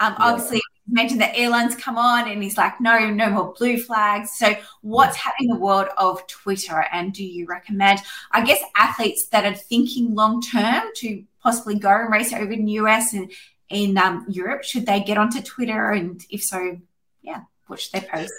Um, 0.00 0.16
Yeah. 0.18 0.24
Obviously, 0.30 0.62
mentioned 0.86 1.20
that 1.20 1.36
airlines 1.36 1.74
come 1.74 1.96
on 1.96 2.28
and 2.28 2.42
he's 2.42 2.58
like, 2.58 2.80
no, 2.80 3.10
no 3.10 3.30
more 3.30 3.54
blue 3.56 3.78
flags. 3.78 4.32
So, 4.32 4.54
what's 4.82 5.16
happening 5.16 5.50
in 5.50 5.56
the 5.56 5.60
world 5.60 5.88
of 5.96 6.26
Twitter? 6.26 6.84
And 6.92 7.12
do 7.12 7.24
you 7.24 7.46
recommend, 7.46 8.00
I 8.32 8.44
guess, 8.44 8.62
athletes 8.76 9.26
that 9.28 9.44
are 9.44 9.54
thinking 9.54 10.14
long 10.14 10.42
term 10.42 10.84
to 10.96 11.24
possibly 11.42 11.78
go 11.78 11.90
and 11.90 12.12
race 12.12 12.32
over 12.32 12.52
in 12.52 12.64
the 12.64 12.72
US 12.72 13.12
and 13.12 13.30
in 13.68 13.96
um, 13.96 14.26
Europe? 14.28 14.64
Should 14.64 14.86
they 14.86 15.00
get 15.00 15.18
onto 15.18 15.40
Twitter? 15.40 15.90
And 15.90 16.24
if 16.30 16.42
so, 16.42 16.78
yeah, 17.22 17.42
what 17.66 17.80
should 17.80 17.92
they 17.92 18.06
post? 18.06 18.32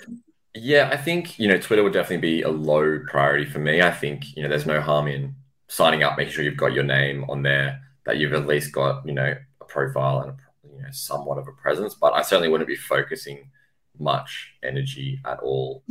Yeah, 0.53 0.89
I 0.91 0.97
think 0.97 1.37
you 1.37 1.47
know 1.49 1.57
Twitter 1.57 1.83
would 1.83 1.93
definitely 1.93 2.29
be 2.29 2.41
a 2.41 2.49
low 2.49 2.99
priority 3.07 3.45
for 3.45 3.59
me. 3.59 3.81
I 3.81 3.91
think 3.91 4.35
you 4.37 4.43
know 4.43 4.49
there's 4.49 4.65
no 4.65 4.79
harm 4.79 5.07
in 5.07 5.35
signing 5.67 6.03
up, 6.03 6.17
making 6.17 6.33
sure 6.33 6.45
you've 6.45 6.55
got 6.55 6.73
your 6.73 6.85
name 6.85 7.25
on 7.29 7.43
there, 7.43 7.81
that 8.05 8.17
you've 8.17 8.33
at 8.33 8.47
least 8.47 8.71
got 8.71 9.05
you 9.05 9.13
know 9.13 9.35
a 9.59 9.65
profile 9.65 10.21
and 10.21 10.31
a, 10.31 10.37
you 10.75 10.83
know 10.83 10.91
somewhat 10.91 11.37
of 11.37 11.47
a 11.47 11.51
presence. 11.53 11.95
But 11.95 12.13
I 12.13 12.21
certainly 12.21 12.49
wouldn't 12.49 12.67
be 12.67 12.75
focusing 12.75 13.49
much 13.99 14.53
energy 14.63 15.19
at 15.25 15.39
all. 15.39 15.83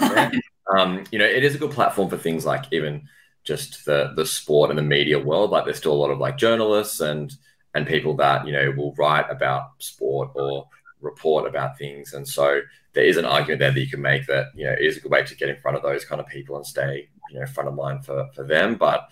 um, 0.76 1.04
you 1.10 1.18
know, 1.18 1.26
it 1.26 1.44
is 1.44 1.54
a 1.54 1.58
good 1.58 1.72
platform 1.72 2.08
for 2.08 2.16
things 2.16 2.44
like 2.44 2.64
even 2.72 3.08
just 3.44 3.84
the 3.84 4.12
the 4.16 4.26
sport 4.26 4.70
and 4.70 4.78
the 4.78 4.82
media 4.82 5.18
world. 5.18 5.50
Like 5.50 5.64
there's 5.64 5.78
still 5.78 5.92
a 5.92 5.94
lot 5.94 6.10
of 6.10 6.18
like 6.18 6.36
journalists 6.36 7.00
and 7.00 7.32
and 7.74 7.86
people 7.86 8.16
that 8.16 8.46
you 8.46 8.52
know 8.52 8.72
will 8.76 8.94
write 8.94 9.30
about 9.30 9.70
sport 9.78 10.30
or 10.34 10.68
report 11.00 11.46
about 11.46 11.78
things, 11.78 12.12
and 12.12 12.26
so 12.26 12.60
there 12.92 13.04
is 13.04 13.16
an 13.16 13.24
argument 13.24 13.60
there 13.60 13.70
that 13.70 13.80
you 13.80 13.88
can 13.88 14.02
make 14.02 14.26
that 14.26 14.46
you 14.54 14.64
know 14.64 14.72
it 14.72 14.80
is 14.80 14.96
a 14.96 15.00
good 15.00 15.12
way 15.12 15.22
to 15.22 15.36
get 15.36 15.48
in 15.48 15.56
front 15.56 15.76
of 15.76 15.82
those 15.82 16.04
kind 16.04 16.20
of 16.20 16.26
people 16.26 16.56
and 16.56 16.66
stay 16.66 17.08
you 17.30 17.38
know 17.38 17.46
front 17.46 17.68
of 17.68 17.74
mind 17.74 18.04
for 18.04 18.28
for 18.34 18.44
them 18.44 18.74
but 18.74 19.10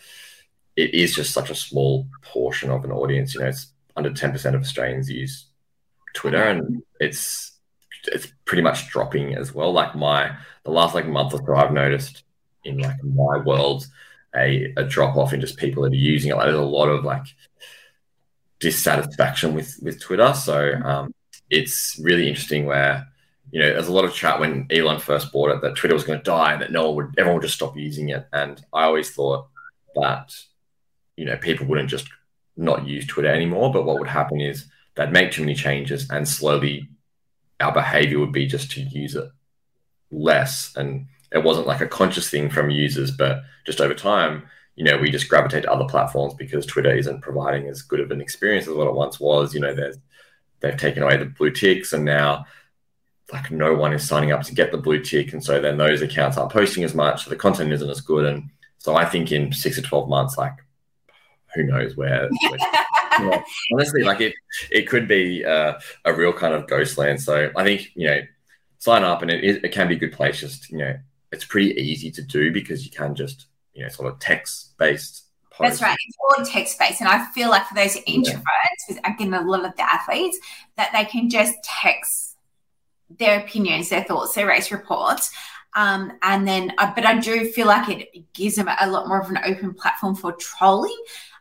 it 0.76 0.94
is 0.94 1.14
just 1.14 1.32
such 1.32 1.50
a 1.50 1.54
small 1.54 2.06
portion 2.22 2.70
of 2.70 2.84
an 2.84 2.92
audience 2.92 3.34
you 3.34 3.40
know 3.40 3.46
it's 3.46 3.72
under 3.98 4.10
10% 4.10 4.54
of 4.54 4.60
australians 4.60 5.10
use 5.10 5.46
twitter 6.14 6.42
and 6.42 6.82
it's 7.00 7.58
it's 8.12 8.28
pretty 8.44 8.62
much 8.62 8.88
dropping 8.88 9.34
as 9.34 9.54
well. 9.54 9.72
Like 9.72 9.94
my 9.94 10.36
the 10.64 10.70
last 10.70 10.94
like 10.94 11.06
month 11.06 11.34
or 11.34 11.40
so 11.44 11.54
i've 11.56 11.72
noticed 11.72 12.24
in 12.64 12.78
like 12.78 13.02
my 13.02 13.38
world 13.38 13.86
a, 14.36 14.72
a 14.76 14.84
drop 14.84 15.16
off 15.16 15.32
in 15.32 15.40
just 15.40 15.56
people 15.56 15.82
that 15.82 15.92
are 15.92 15.96
using 15.96 16.30
it. 16.30 16.36
Like 16.36 16.46
there's 16.46 16.56
a 16.56 16.62
lot 16.62 16.88
of 16.88 17.04
like 17.04 17.24
dissatisfaction 18.60 19.54
with 19.54 19.78
with 19.82 20.00
twitter. 20.00 20.34
So 20.34 20.74
um 20.84 21.14
it's 21.50 21.98
really 22.02 22.28
interesting 22.28 22.66
where 22.66 23.06
you 23.50 23.60
know, 23.60 23.72
there's 23.72 23.88
a 23.88 23.92
lot 23.92 24.04
of 24.04 24.12
chat 24.12 24.38
when 24.38 24.66
Elon 24.70 25.00
first 25.00 25.32
bought 25.32 25.50
it 25.50 25.62
that 25.62 25.74
Twitter 25.74 25.94
was 25.94 26.04
going 26.04 26.18
to 26.18 26.22
die 26.22 26.52
and 26.52 26.60
that 26.60 26.70
no 26.70 26.90
one 26.90 26.96
would, 26.96 27.14
everyone 27.16 27.36
would 27.36 27.46
just 27.46 27.54
stop 27.54 27.78
using 27.78 28.10
it. 28.10 28.26
And 28.30 28.62
I 28.74 28.82
always 28.82 29.10
thought 29.10 29.48
that, 29.94 30.34
you 31.16 31.24
know, 31.24 31.38
people 31.38 31.66
wouldn't 31.66 31.88
just 31.88 32.10
not 32.58 32.86
use 32.86 33.06
Twitter 33.06 33.28
anymore. 33.28 33.72
But 33.72 33.86
what 33.86 33.98
would 33.98 34.08
happen 34.08 34.40
is 34.40 34.66
they'd 34.94 35.12
make 35.12 35.32
too 35.32 35.42
many 35.42 35.54
changes 35.54 36.08
and 36.10 36.28
slowly 36.28 36.88
our 37.60 37.72
behavior 37.72 38.18
would 38.18 38.32
be 38.32 38.46
just 38.46 38.70
to 38.72 38.82
use 38.82 39.14
it 39.14 39.30
less. 40.10 40.76
And 40.76 41.06
it 41.32 41.42
wasn't 41.42 41.66
like 41.66 41.80
a 41.80 41.86
conscious 41.86 42.28
thing 42.28 42.50
from 42.50 42.70
users, 42.70 43.10
but 43.10 43.42
just 43.64 43.80
over 43.80 43.94
time, 43.94 44.48
you 44.76 44.84
know, 44.84 44.96
we 44.96 45.10
just 45.10 45.28
gravitate 45.28 45.64
to 45.64 45.72
other 45.72 45.86
platforms 45.86 46.34
because 46.34 46.64
Twitter 46.64 46.94
isn't 46.94 47.22
providing 47.22 47.66
as 47.66 47.82
good 47.82 48.00
of 48.00 48.10
an 48.10 48.20
experience 48.20 48.68
as 48.68 48.74
what 48.74 48.86
it 48.86 48.94
once 48.94 49.18
was. 49.18 49.54
You 49.54 49.60
know, 49.60 49.74
there's, 49.74 49.96
they've 50.60 50.76
taken 50.76 51.02
away 51.02 51.16
the 51.16 51.24
blue 51.24 51.50
ticks 51.50 51.92
and 51.92 52.04
now 52.04 52.46
like 53.32 53.50
no 53.50 53.74
one 53.74 53.92
is 53.92 54.06
signing 54.06 54.32
up 54.32 54.42
to 54.42 54.54
get 54.54 54.72
the 54.72 54.78
blue 54.78 55.02
tick 55.02 55.32
and 55.32 55.44
so 55.44 55.60
then 55.60 55.76
those 55.76 56.00
accounts 56.02 56.36
aren't 56.36 56.52
posting 56.52 56.84
as 56.84 56.94
much 56.94 57.24
so 57.24 57.30
the 57.30 57.36
content 57.36 57.72
isn't 57.72 57.90
as 57.90 58.00
good 58.00 58.24
and 58.24 58.50
so 58.78 58.96
i 58.96 59.04
think 59.04 59.30
in 59.30 59.52
six 59.52 59.76
to 59.76 59.82
12 59.82 60.08
months 60.08 60.38
like 60.38 60.54
who 61.58 61.64
knows 61.64 61.96
where, 61.96 62.28
where 62.40 62.58
yeah, 63.20 63.42
honestly 63.72 64.02
like 64.02 64.20
it 64.20 64.34
it 64.70 64.88
could 64.88 65.08
be 65.08 65.44
uh, 65.44 65.78
a 66.04 66.12
real 66.12 66.32
kind 66.32 66.54
of 66.54 66.68
ghost 66.68 66.96
land 66.98 67.20
so 67.20 67.50
i 67.56 67.64
think 67.64 67.90
you 67.94 68.06
know 68.06 68.20
sign 68.78 69.02
up 69.02 69.22
and 69.22 69.30
it, 69.30 69.64
it 69.64 69.72
can 69.72 69.88
be 69.88 69.96
a 69.96 69.98
good 69.98 70.12
place 70.12 70.40
just 70.40 70.70
you 70.70 70.78
know 70.78 70.96
it's 71.32 71.44
pretty 71.44 71.70
easy 71.80 72.10
to 72.10 72.22
do 72.22 72.52
because 72.52 72.84
you 72.84 72.90
can 72.90 73.14
just 73.14 73.46
you 73.74 73.82
know 73.82 73.88
sort 73.88 74.12
of 74.12 74.18
text 74.18 74.76
based 74.78 75.24
That's 75.60 75.82
right. 75.82 75.96
It's 76.06 76.16
all 76.20 76.44
text 76.44 76.78
based. 76.78 77.00
And 77.00 77.08
I 77.08 77.24
feel 77.32 77.50
like 77.50 77.66
for 77.66 77.74
those 77.74 77.96
introverts, 77.96 78.42
with 78.88 78.98
again, 79.04 79.34
a 79.34 79.42
lot 79.42 79.64
of 79.64 79.74
the 79.74 79.82
athletes, 79.82 80.38
that 80.76 80.90
they 80.92 81.04
can 81.04 81.28
just 81.28 81.56
text 81.64 82.36
their 83.10 83.40
opinions, 83.40 83.88
their 83.88 84.04
thoughts, 84.04 84.34
their 84.34 84.46
race 84.46 84.70
reports. 84.70 85.32
Um, 85.74 86.12
and 86.22 86.46
then, 86.46 86.72
uh, 86.78 86.92
but 86.94 87.04
I 87.04 87.18
do 87.18 87.46
feel 87.46 87.66
like 87.66 87.88
it 87.88 88.32
gives 88.32 88.56
them 88.56 88.68
a 88.80 88.90
lot 88.90 89.08
more 89.08 89.20
of 89.20 89.30
an 89.30 89.38
open 89.44 89.74
platform 89.74 90.14
for 90.14 90.32
trolling 90.32 90.96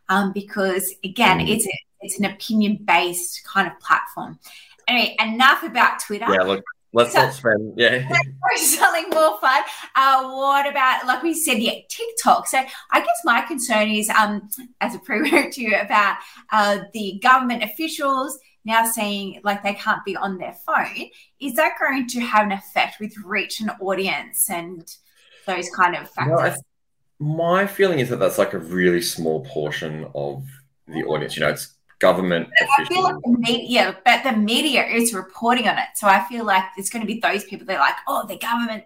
um, 0.10 0.32
because, 0.34 0.93
again, 1.03 1.39
Mm. 1.39 1.49
it's 1.49 1.68
it's 2.01 2.20
an 2.20 2.26
opinion 2.26 2.78
based 2.86 3.43
kind 3.43 3.68
of 3.68 3.80
platform. 3.80 4.38
Anyway, 4.88 5.16
enough 5.20 5.64
about 5.64 5.99
Twitter. 5.99 6.28
Yeah, 6.32 6.43
look, 6.43 6.64
let's 6.93 7.12
So- 7.14 7.24
not 7.24 7.34
spend. 7.34 7.74
Yeah, 7.76 8.08
something 8.58 9.10
more 9.10 9.39
fun. 9.39 9.64
Uh, 9.95 10.30
what 10.32 10.68
about, 10.70 11.08
like 11.08 11.24
we 11.24 11.34
said, 11.34 11.58
yeah, 11.58 11.74
TikTok? 11.89 12.47
So 12.47 12.60
I 12.91 12.99
guess 12.99 13.20
my 13.26 13.41
concern 13.41 13.89
is, 13.89 14.10
um, 14.10 14.47
as 14.80 14.93
a 14.95 14.99
prereq 14.99 15.51
to 15.53 15.62
you, 15.62 15.76
about 15.76 16.18
uh, 16.51 16.80
the 16.93 17.20
government 17.24 17.64
officials 17.64 18.38
now 18.64 18.86
saying 18.86 19.41
like 19.43 19.64
they 19.64 19.74
can't 19.74 20.03
be 20.05 20.16
on 20.16 20.38
their 20.38 20.53
phone. 20.66 21.10
Is 21.39 21.53
that 21.55 21.74
going 21.80 22.08
to 22.10 22.20
have 22.20 22.45
an 22.45 22.51
effect 22.51 22.99
with 22.99 23.16
reach 23.26 23.60
and 23.60 23.72
audience 23.82 24.49
and 24.49 24.88
those 25.47 25.70
kind 25.72 25.95
of 25.95 26.10
factors? 26.12 26.38
No, 26.38 26.45
I 26.45 26.55
my 27.20 27.65
feeling 27.68 27.99
is 27.99 28.09
that 28.09 28.18
that's 28.20 28.38
like 28.38 28.53
a 28.53 28.59
really 28.59 29.01
small 29.01 29.45
portion 29.45 30.05
of 30.15 30.45
the 30.88 31.03
audience. 31.03 31.36
You 31.36 31.41
know, 31.43 31.49
it's 31.49 31.76
government 31.99 32.49
I 32.59 32.86
feel 32.88 33.03
like 33.03 33.15
the 33.24 33.36
media, 33.39 33.97
but 34.05 34.24
the 34.24 34.32
media 34.34 34.86
is 34.86 35.13
reporting 35.13 35.68
on 35.68 35.78
it. 35.78 35.86
So 35.95 36.07
I 36.07 36.24
feel 36.28 36.45
like 36.45 36.63
it's 36.78 36.89
going 36.89 37.01
to 37.05 37.07
be 37.13 37.20
those 37.20 37.43
people. 37.45 37.65
They're 37.68 37.80
like, 37.80 37.95
oh, 38.07 38.26
the 38.28 38.38
government, 38.38 38.86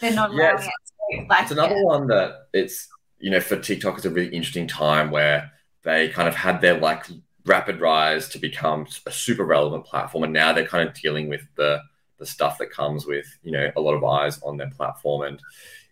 they're 0.00 0.14
not 0.14 0.30
Yeah, 0.30 0.56
allowing 0.58 0.68
it. 1.10 1.28
Like, 1.30 1.46
It's 1.46 1.50
another 1.50 1.76
yeah. 1.76 1.82
one 1.82 2.06
that 2.08 2.48
it's 2.52 2.88
you 3.18 3.30
know 3.30 3.40
for 3.40 3.58
TikTok 3.58 3.96
it's 3.96 4.04
a 4.06 4.10
really 4.10 4.34
interesting 4.34 4.66
time 4.68 5.10
where 5.10 5.50
they 5.82 6.08
kind 6.08 6.28
of 6.28 6.34
had 6.34 6.60
their 6.60 6.78
like 6.78 7.06
rapid 7.46 7.80
rise 7.80 8.28
to 8.30 8.38
become 8.38 8.86
a 9.06 9.12
super 9.12 9.44
relevant 9.44 9.84
platform, 9.86 10.24
and 10.24 10.32
now 10.32 10.52
they're 10.52 10.66
kind 10.66 10.88
of 10.88 10.94
dealing 10.94 11.28
with 11.28 11.42
the 11.56 11.80
the 12.18 12.26
stuff 12.26 12.58
that 12.58 12.70
comes 12.70 13.06
with 13.06 13.26
you 13.42 13.52
know 13.52 13.70
a 13.76 13.80
lot 13.80 13.94
of 13.94 14.04
eyes 14.04 14.40
on 14.42 14.56
their 14.56 14.70
platform, 14.70 15.22
and 15.22 15.40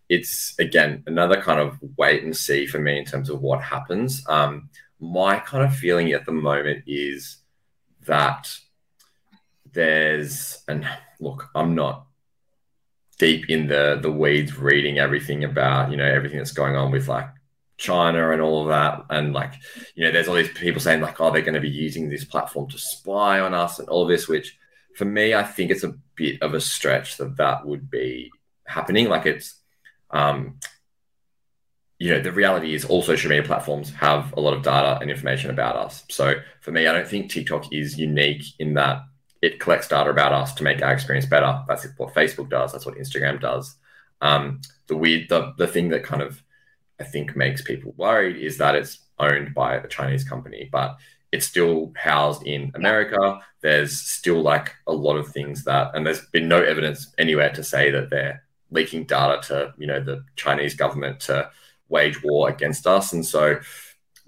it's 0.09 0.55
again 0.59 1.03
another 1.07 1.41
kind 1.41 1.61
of 1.61 1.79
wait 1.97 2.23
and 2.23 2.37
see 2.37 2.67
for 2.67 2.79
me 2.79 2.99
in 2.99 3.05
terms 3.05 3.31
of 3.31 3.41
what 3.41 3.63
happens. 3.63 4.25
Um, 4.29 4.71
my 5.01 5.39
kind 5.39 5.65
of 5.65 5.75
feeling 5.75 6.13
at 6.13 6.25
the 6.25 6.33
moment 6.33 6.85
is 6.87 7.39
that 8.07 8.57
there's 9.73 10.63
and 10.69 10.87
look, 11.21 11.49
I'm 11.55 11.75
not 11.75 12.07
deep 13.19 13.49
in 13.49 13.67
the 13.67 13.99
the 14.01 14.11
weeds 14.11 14.57
reading 14.59 14.99
everything 14.99 15.45
about 15.45 15.91
you 15.91 15.97
know 15.97 16.05
everything 16.05 16.39
that's 16.39 16.53
going 16.53 16.77
on 16.77 16.91
with 16.91 17.09
like 17.09 17.29
China 17.79 18.31
and 18.31 18.41
all 18.41 18.63
of 18.63 18.69
that 18.69 19.05
and 19.11 19.33
like 19.33 19.55
you 19.95 20.05
know 20.05 20.13
there's 20.13 20.29
all 20.29 20.35
these 20.35 20.51
people 20.51 20.81
saying 20.81 21.01
like 21.01 21.21
oh 21.21 21.31
they're 21.31 21.43
going 21.43 21.55
to 21.55 21.61
be 21.61 21.69
using 21.69 22.09
this 22.09 22.25
platform 22.25 22.69
to 22.71 22.79
spy 22.79 23.41
on 23.41 23.55
us 23.55 23.79
and 23.79 23.89
all 23.89 24.07
this 24.07 24.29
which 24.29 24.57
for 24.95 25.05
me 25.05 25.35
I 25.35 25.43
think 25.43 25.71
it's 25.71 25.85
a 25.85 25.95
bit 26.15 26.41
of 26.43 26.55
a 26.55 26.61
stretch 26.61 27.17
that 27.19 27.37
that 27.37 27.67
would 27.67 27.91
be 27.91 28.31
happening 28.67 29.09
like 29.09 29.27
it's 29.27 29.61
um 30.11 30.59
you 31.99 32.11
know 32.11 32.21
the 32.21 32.33
reality 32.33 32.75
is 32.75 32.85
all 32.85 33.03
social 33.03 33.31
media 33.31 33.45
platforms 33.45 33.91
have 33.91 34.33
a 34.37 34.41
lot 34.41 34.55
of 34.55 34.63
data 34.63 34.99
and 35.01 35.11
information 35.11 35.51
about 35.51 35.77
us 35.77 36.05
so 36.11 36.35
for 36.61 36.71
me 36.71 36.87
I 36.87 36.93
don't 36.93 37.09
think 37.09 37.31
TikTok 37.31 37.73
is 37.73 37.99
unique 37.99 38.45
in 38.59 38.75
that 38.75 39.03
it 39.43 39.61
collects 39.61 39.89
data 39.89 40.11
about 40.11 40.33
us 40.33 40.55
to 40.55 40.65
make 40.65 40.83
our 40.83 40.93
experience 40.93 41.27
better. 41.27 41.63
That's 41.69 41.87
what 41.97 42.15
Facebook 42.15 42.51
does. 42.51 42.73
That's 42.73 42.87
what 42.87 42.97
Instagram 42.97 43.41
does. 43.41 43.77
Um, 44.21 44.61
the 44.87 44.97
weird, 44.97 45.29
the, 45.29 45.53
the 45.59 45.67
thing 45.67 45.91
that 45.91 46.05
kind 46.05 46.23
of 46.23 46.43
I 46.99 47.05
think 47.05 47.37
makes 47.37 47.63
people 47.63 47.95
worried 47.97 48.37
is 48.37 48.59
that 48.59 48.75
it's 48.75 49.01
owned 49.19 49.55
by 49.55 49.77
a 49.77 49.89
Chinese 49.89 50.25
company, 50.25 50.69
but 50.73 50.97
it's 51.31 51.47
still 51.47 51.93
housed 51.95 52.47
in 52.47 52.73
America. 52.75 53.39
There's 53.61 54.01
still 54.01 54.41
like 54.41 54.75
a 54.87 54.93
lot 54.93 55.17
of 55.17 55.29
things 55.29 55.65
that, 55.65 55.95
and 55.95 56.07
there's 56.07 56.25
been 56.27 56.49
no 56.49 56.63
evidence 56.63 57.15
anywhere 57.19 57.51
to 57.51 57.63
say 57.63 57.91
that 57.91 58.09
they're 58.09 58.43
leaking 58.77 59.05
data 59.05 59.41
to 59.49 59.74
you 59.79 59.89
know 59.89 60.01
the 60.01 60.24
Chinese 60.37 60.74
government 60.74 61.18
to 61.20 61.51
wage 61.89 62.22
war 62.22 62.49
against 62.49 62.87
us. 62.87 63.12
And 63.12 63.24
so, 63.24 63.59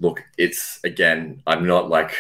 look, 0.00 0.24
it's 0.36 0.80
again, 0.82 1.42
I'm 1.46 1.66
not 1.66 1.88
like 1.88 2.14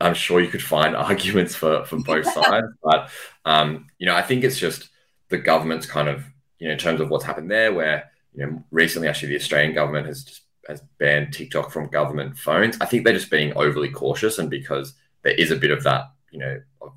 I'm 0.00 0.14
sure 0.14 0.40
you 0.40 0.48
could 0.48 0.62
find 0.62 0.96
arguments 1.10 1.54
for 1.54 1.84
for 1.84 1.98
both 1.98 2.30
sides, 2.32 2.66
but 2.82 3.10
um, 3.44 3.86
you 3.98 4.06
know, 4.06 4.14
I 4.14 4.22
think 4.22 4.44
it's 4.44 4.58
just 4.58 4.88
the 5.28 5.38
government's 5.38 5.86
kind 5.86 6.08
of 6.08 6.24
you 6.58 6.68
know 6.68 6.72
in 6.72 6.78
terms 6.78 7.00
of 7.00 7.08
what's 7.08 7.24
happened 7.24 7.50
there, 7.50 7.72
where 7.72 8.10
you 8.34 8.44
know 8.44 8.62
recently 8.70 9.08
actually 9.08 9.30
the 9.30 9.42
Australian 9.42 9.74
government 9.74 10.06
has 10.06 10.24
just 10.24 10.42
has 10.68 10.82
banned 10.98 11.32
TikTok 11.32 11.70
from 11.70 11.88
government 11.88 12.36
phones. 12.36 12.76
I 12.80 12.86
think 12.86 13.04
they're 13.04 13.14
just 13.14 13.30
being 13.30 13.52
overly 13.56 13.90
cautious, 13.90 14.38
and 14.38 14.50
because 14.50 14.94
there 15.22 15.34
is 15.34 15.50
a 15.50 15.56
bit 15.56 15.70
of 15.70 15.82
that 15.84 16.04
you 16.30 16.38
know 16.38 16.60
of 16.80 16.92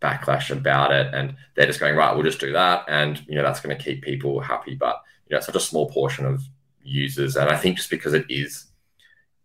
backlash 0.00 0.50
about 0.50 0.92
it, 0.92 1.12
and 1.14 1.36
they're 1.54 1.66
just 1.66 1.80
going 1.80 1.96
right, 1.96 2.14
we'll 2.14 2.24
just 2.24 2.40
do 2.40 2.52
that, 2.52 2.84
and 2.88 3.22
you 3.28 3.34
know 3.34 3.42
that's 3.42 3.60
going 3.60 3.76
to 3.76 3.82
keep 3.82 4.02
people 4.02 4.40
happy, 4.40 4.74
but 4.74 5.02
you 5.26 5.34
know 5.34 5.38
it's 5.38 5.46
such 5.46 5.56
a 5.56 5.60
small 5.60 5.90
portion 5.90 6.26
of 6.26 6.42
users, 6.82 7.36
and 7.36 7.48
I 7.50 7.56
think 7.56 7.76
just 7.76 7.90
because 7.90 8.14
it 8.14 8.26
is 8.28 8.66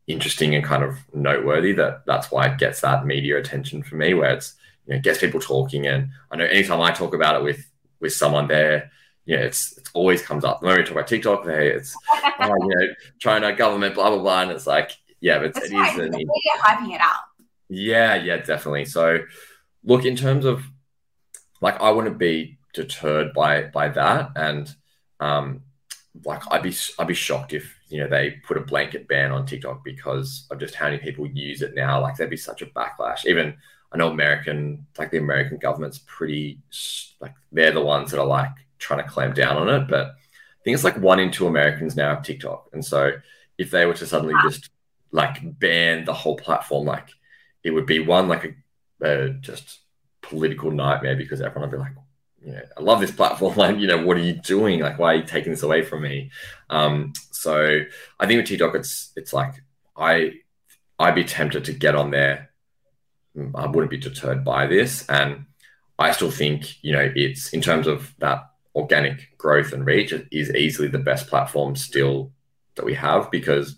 interesting 0.07 0.53
and 0.53 0.63
kind 0.63 0.83
of 0.83 0.97
noteworthy 1.13 1.71
that 1.73 2.05
that's 2.05 2.29
why 2.31 2.45
it 2.47 2.57
gets 2.59 2.81
that 2.81 3.05
media 3.05 3.37
attention 3.39 3.81
for 3.81 3.95
me 3.95 4.13
where 4.13 4.31
it's 4.33 4.53
you 4.85 4.93
know 4.93 5.01
gets 5.01 5.17
people 5.19 5.39
talking 5.39 5.87
and 5.87 6.09
i 6.31 6.35
know 6.35 6.45
anytime 6.45 6.79
i 6.79 6.91
talk 6.91 7.15
about 7.15 7.35
it 7.35 7.43
with 7.43 7.65
with 7.99 8.13
someone 8.13 8.47
there 8.47 8.91
you 9.25 9.35
know 9.35 9.41
it's 9.41 9.75
it 9.79 9.89
always 9.95 10.21
comes 10.21 10.45
up 10.45 10.59
the 10.59 10.65
moment 10.67 10.81
we 10.81 10.85
talk 10.85 10.91
about 10.91 11.07
tiktok 11.07 11.43
hey 11.45 11.69
it's 11.69 11.95
oh, 12.39 12.53
you 12.61 12.75
know 12.75 12.93
china 13.17 13.51
government 13.51 13.95
blah 13.95 14.09
blah 14.11 14.19
blah 14.19 14.41
and 14.43 14.51
it's 14.51 14.67
like 14.67 14.91
yeah 15.21 15.39
but 15.39 15.55
That's 15.55 15.71
it 15.71 15.73
why 15.73 15.89
is 15.89 15.95
the 15.95 16.03
an, 16.03 16.11
media 16.11 16.29
hyping 16.63 16.93
it 16.93 17.01
up. 17.01 17.25
yeah, 17.67 18.13
yeah, 18.15 18.37
definitely. 18.37 18.85
So, 18.85 19.19
look, 19.85 20.05
in 20.05 20.15
terms 20.15 20.45
of 20.45 20.63
like, 21.61 21.79
I 21.79 21.91
wouldn't 21.91 22.17
be 22.17 22.57
deterred 22.73 23.33
by 23.33 23.63
by 23.63 23.89
that, 23.89 24.31
and 24.35 24.73
um, 25.19 25.61
like, 26.25 26.41
I'd 26.51 26.63
be 26.63 26.75
I'd 26.99 27.07
be 27.07 27.13
shocked 27.13 27.53
if 27.53 27.73
you 27.89 27.99
know 27.99 28.09
they 28.09 28.31
put 28.31 28.57
a 28.57 28.61
blanket 28.61 29.07
ban 29.07 29.31
on 29.31 29.45
TikTok 29.45 29.83
because 29.83 30.47
of 30.51 30.59
just 30.59 30.75
how 30.75 30.85
many 30.85 30.97
people 30.97 31.27
use 31.27 31.61
it 31.61 31.75
now. 31.75 32.01
Like, 32.01 32.17
there'd 32.17 32.29
be 32.29 32.37
such 32.37 32.61
a 32.61 32.67
backlash. 32.67 33.25
Even 33.25 33.55
I 33.91 33.97
know 33.97 34.09
American, 34.09 34.85
like 34.97 35.11
the 35.11 35.19
American 35.19 35.57
government's 35.57 35.99
pretty 36.05 36.59
like 37.21 37.33
they're 37.51 37.71
the 37.71 37.81
ones 37.81 38.11
that 38.11 38.19
are 38.19 38.25
like 38.25 38.51
trying 38.77 39.03
to 39.03 39.09
clamp 39.09 39.35
down 39.35 39.57
on 39.57 39.69
it, 39.69 39.87
but 39.87 40.07
I 40.07 40.63
think 40.63 40.75
it's 40.75 40.83
like 40.83 40.97
one 40.97 41.19
in 41.19 41.31
two 41.31 41.47
Americans 41.47 41.95
now 41.95 42.13
have 42.13 42.23
TikTok, 42.23 42.69
and 42.73 42.83
so 42.83 43.13
if 43.57 43.71
they 43.71 43.85
were 43.85 43.93
to 43.93 44.05
suddenly 44.05 44.35
just 44.43 44.69
like 45.11 45.37
ban 45.59 46.03
the 46.03 46.13
whole 46.13 46.35
platform, 46.35 46.85
like 46.85 47.07
it 47.63 47.71
would 47.71 47.85
be 47.85 47.99
one 47.99 48.27
like 48.27 48.43
a, 48.43 48.49
a 49.05 49.29
just 49.29 49.79
political 50.21 50.71
nightmare 50.71 51.15
because 51.15 51.41
everyone 51.41 51.69
would 51.69 51.77
be 51.77 51.81
like, 51.81 51.93
you 52.43 52.51
know, 52.51 52.61
I 52.77 52.81
love 52.81 52.99
this 53.01 53.11
platform. 53.11 53.55
Like, 53.57 53.77
you 53.77 53.87
know, 53.87 54.05
what 54.05 54.17
are 54.17 54.21
you 54.21 54.33
doing? 54.33 54.79
Like, 54.79 54.99
why 54.99 55.13
are 55.13 55.17
you 55.17 55.23
taking 55.23 55.51
this 55.51 55.63
away 55.63 55.81
from 55.81 56.03
me? 56.03 56.31
Um, 56.69 57.13
so 57.31 57.81
I 58.19 58.25
think 58.25 58.39
with 58.39 58.47
TikTok, 58.47 58.75
it's 58.75 59.11
it's 59.15 59.33
like 59.33 59.55
I 59.97 60.33
I'd 60.99 61.15
be 61.15 61.23
tempted 61.23 61.65
to 61.65 61.73
get 61.73 61.95
on 61.95 62.11
there. 62.11 62.51
I 63.53 63.67
wouldn't 63.67 63.91
be 63.91 63.97
deterred 63.97 64.45
by 64.45 64.65
this, 64.65 65.05
and 65.09 65.45
I 65.99 66.11
still 66.11 66.31
think 66.31 66.83
you 66.83 66.93
know 66.93 67.11
it's 67.15 67.49
in 67.53 67.61
terms 67.61 67.87
of 67.87 68.13
that 68.19 68.45
organic 68.75 69.37
growth 69.37 69.73
and 69.73 69.85
reach, 69.85 70.11
it 70.11 70.27
is 70.31 70.53
easily 70.53 70.87
the 70.87 70.99
best 70.99 71.27
platform 71.27 71.75
still 71.75 72.31
that 72.75 72.85
we 72.85 72.93
have 72.93 73.31
because 73.31 73.77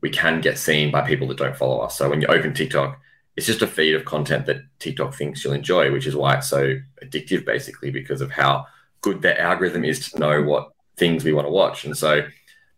we 0.00 0.10
can 0.10 0.40
get 0.40 0.58
seen 0.58 0.90
by 0.90 1.02
people 1.02 1.28
that 1.28 1.36
don't 1.36 1.56
follow 1.56 1.80
us. 1.80 1.98
So 1.98 2.08
when 2.08 2.20
you 2.20 2.28
open 2.28 2.54
TikTok, 2.54 2.98
it's 3.38 3.46
just 3.46 3.62
a 3.62 3.68
feed 3.68 3.94
of 3.94 4.04
content 4.04 4.46
that 4.46 4.62
TikTok 4.80 5.14
thinks 5.14 5.44
you'll 5.44 5.52
enjoy, 5.52 5.92
which 5.92 6.08
is 6.08 6.16
why 6.16 6.34
it's 6.34 6.48
so 6.48 6.76
addictive, 7.04 7.46
basically, 7.46 7.92
because 7.92 8.20
of 8.20 8.32
how 8.32 8.66
good 9.00 9.22
their 9.22 9.40
algorithm 9.40 9.84
is 9.84 10.10
to 10.10 10.18
know 10.18 10.42
what 10.42 10.72
things 10.96 11.22
we 11.22 11.32
want 11.32 11.46
to 11.46 11.52
watch. 11.52 11.84
And 11.84 11.96
so 11.96 12.26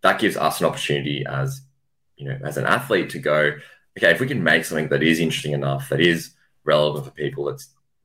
that 0.03 0.21
gives 0.21 0.37
us 0.37 0.61
an 0.61 0.67
opportunity 0.67 1.25
as 1.25 1.63
you 2.19 2.29
know, 2.29 2.39
as 2.45 2.59
an 2.59 2.67
athlete 2.67 3.09
to 3.09 3.19
go, 3.19 3.57
okay, 3.97 4.11
if 4.11 4.21
we 4.21 4.27
can 4.27 4.45
make 4.45 4.67
something 4.67 4.91
that 4.91 5.03
is 5.03 5.19
interesting 5.19 5.53
enough, 5.53 5.89
that 5.89 5.99
is 5.99 6.35
relevant 6.65 7.07
for 7.07 7.11
people, 7.13 7.47
that 7.47 7.65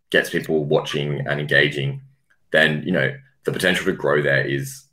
gets 0.10 0.30
people 0.30 0.64
watching 0.64 1.28
and 1.28 1.42
engaging, 1.42 2.04
then 2.52 2.84
you 2.86 2.94
know, 2.94 3.14
the 3.44 3.52
potential 3.52 3.84
to 3.84 3.92
grow 3.92 4.22
there 4.22 4.48
is 4.48 4.86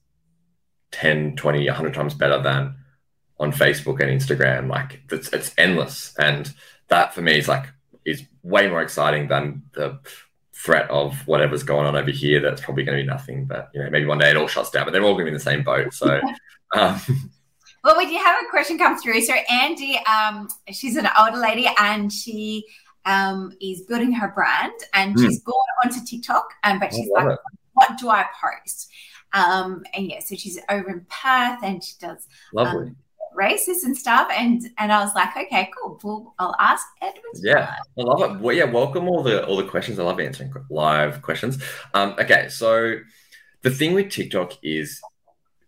10, 0.90 1.36
20, 1.36 1.68
100 1.68 1.94
times 1.94 2.14
better 2.14 2.42
than 2.42 2.74
on 3.38 3.52
Facebook 3.52 4.00
and 4.00 4.20
Instagram. 4.20 4.68
Like 4.68 5.00
it's, 5.12 5.28
it's 5.28 5.54
endless. 5.56 6.12
And 6.18 6.52
that 6.92 7.14
for 7.14 7.22
me 7.22 7.38
is 7.38 7.48
like, 7.48 7.66
is 8.04 8.22
way 8.42 8.68
more 8.68 8.82
exciting 8.82 9.28
than 9.28 9.62
the 9.72 9.98
threat 10.54 10.88
of 10.90 11.14
whatever's 11.26 11.62
going 11.62 11.86
on 11.86 11.96
over 11.96 12.10
here. 12.10 12.40
That's 12.40 12.60
probably 12.60 12.84
going 12.84 12.98
to 12.98 13.02
be 13.02 13.08
nothing, 13.08 13.46
but 13.46 13.70
you 13.74 13.82
know, 13.82 13.90
maybe 13.90 14.06
one 14.06 14.18
day 14.18 14.30
it 14.30 14.36
all 14.36 14.46
shuts 14.46 14.70
down, 14.70 14.84
but 14.84 14.92
they're 14.92 15.02
all 15.02 15.14
going 15.14 15.24
to 15.26 15.30
be 15.30 15.34
in 15.34 15.34
the 15.34 15.40
same 15.40 15.62
boat. 15.62 15.92
So, 15.94 16.20
um, 16.76 17.00
Well, 17.84 17.96
we 17.96 18.06
did 18.06 18.20
have 18.24 18.36
a 18.44 18.50
question 18.50 18.78
come 18.78 18.98
through. 18.98 19.22
So 19.22 19.34
Andy, 19.50 19.98
um, 20.06 20.48
she's 20.70 20.96
an 20.96 21.08
older 21.18 21.38
lady 21.38 21.68
and 21.78 22.12
she 22.12 22.64
um, 23.06 23.52
is 23.60 23.82
building 23.82 24.12
her 24.12 24.28
brand 24.28 24.72
and 24.94 25.14
Hmm. 25.18 25.24
she's 25.24 25.42
gone 25.42 25.54
onto 25.84 26.04
TikTok. 26.04 26.46
Um, 26.62 26.78
but 26.78 26.92
she's 26.92 27.08
like, 27.10 27.28
it. 27.32 27.38
what 27.72 27.98
do 27.98 28.10
I 28.10 28.26
post? 28.40 28.90
Um, 29.32 29.82
and 29.94 30.06
yeah, 30.10 30.20
so 30.20 30.36
she's 30.36 30.58
over 30.68 30.90
in 30.90 31.06
Perth 31.08 31.60
and 31.64 31.82
she 31.82 31.94
does 31.98 32.28
lovely. 32.52 32.92
Races 33.34 33.84
and 33.84 33.96
stuff. 33.96 34.28
And 34.36 34.62
and 34.78 34.92
I 34.92 35.02
was 35.04 35.14
like, 35.14 35.36
okay, 35.36 35.70
cool. 35.76 35.98
Well, 36.02 36.34
I'll 36.38 36.56
ask 36.58 36.86
Edwin. 37.00 37.22
Yeah, 37.36 37.74
I 37.98 38.02
love 38.02 38.22
it. 38.22 38.40
Well, 38.40 38.54
yeah, 38.54 38.64
welcome 38.64 39.08
all 39.08 39.22
the 39.22 39.46
all 39.46 39.56
the 39.56 39.66
questions. 39.66 39.98
I 39.98 40.04
love 40.04 40.20
answering 40.20 40.52
live 40.70 41.22
questions. 41.22 41.62
Um, 41.94 42.14
okay, 42.18 42.48
so 42.48 42.96
the 43.62 43.70
thing 43.70 43.94
with 43.94 44.10
TikTok 44.10 44.52
is 44.62 45.00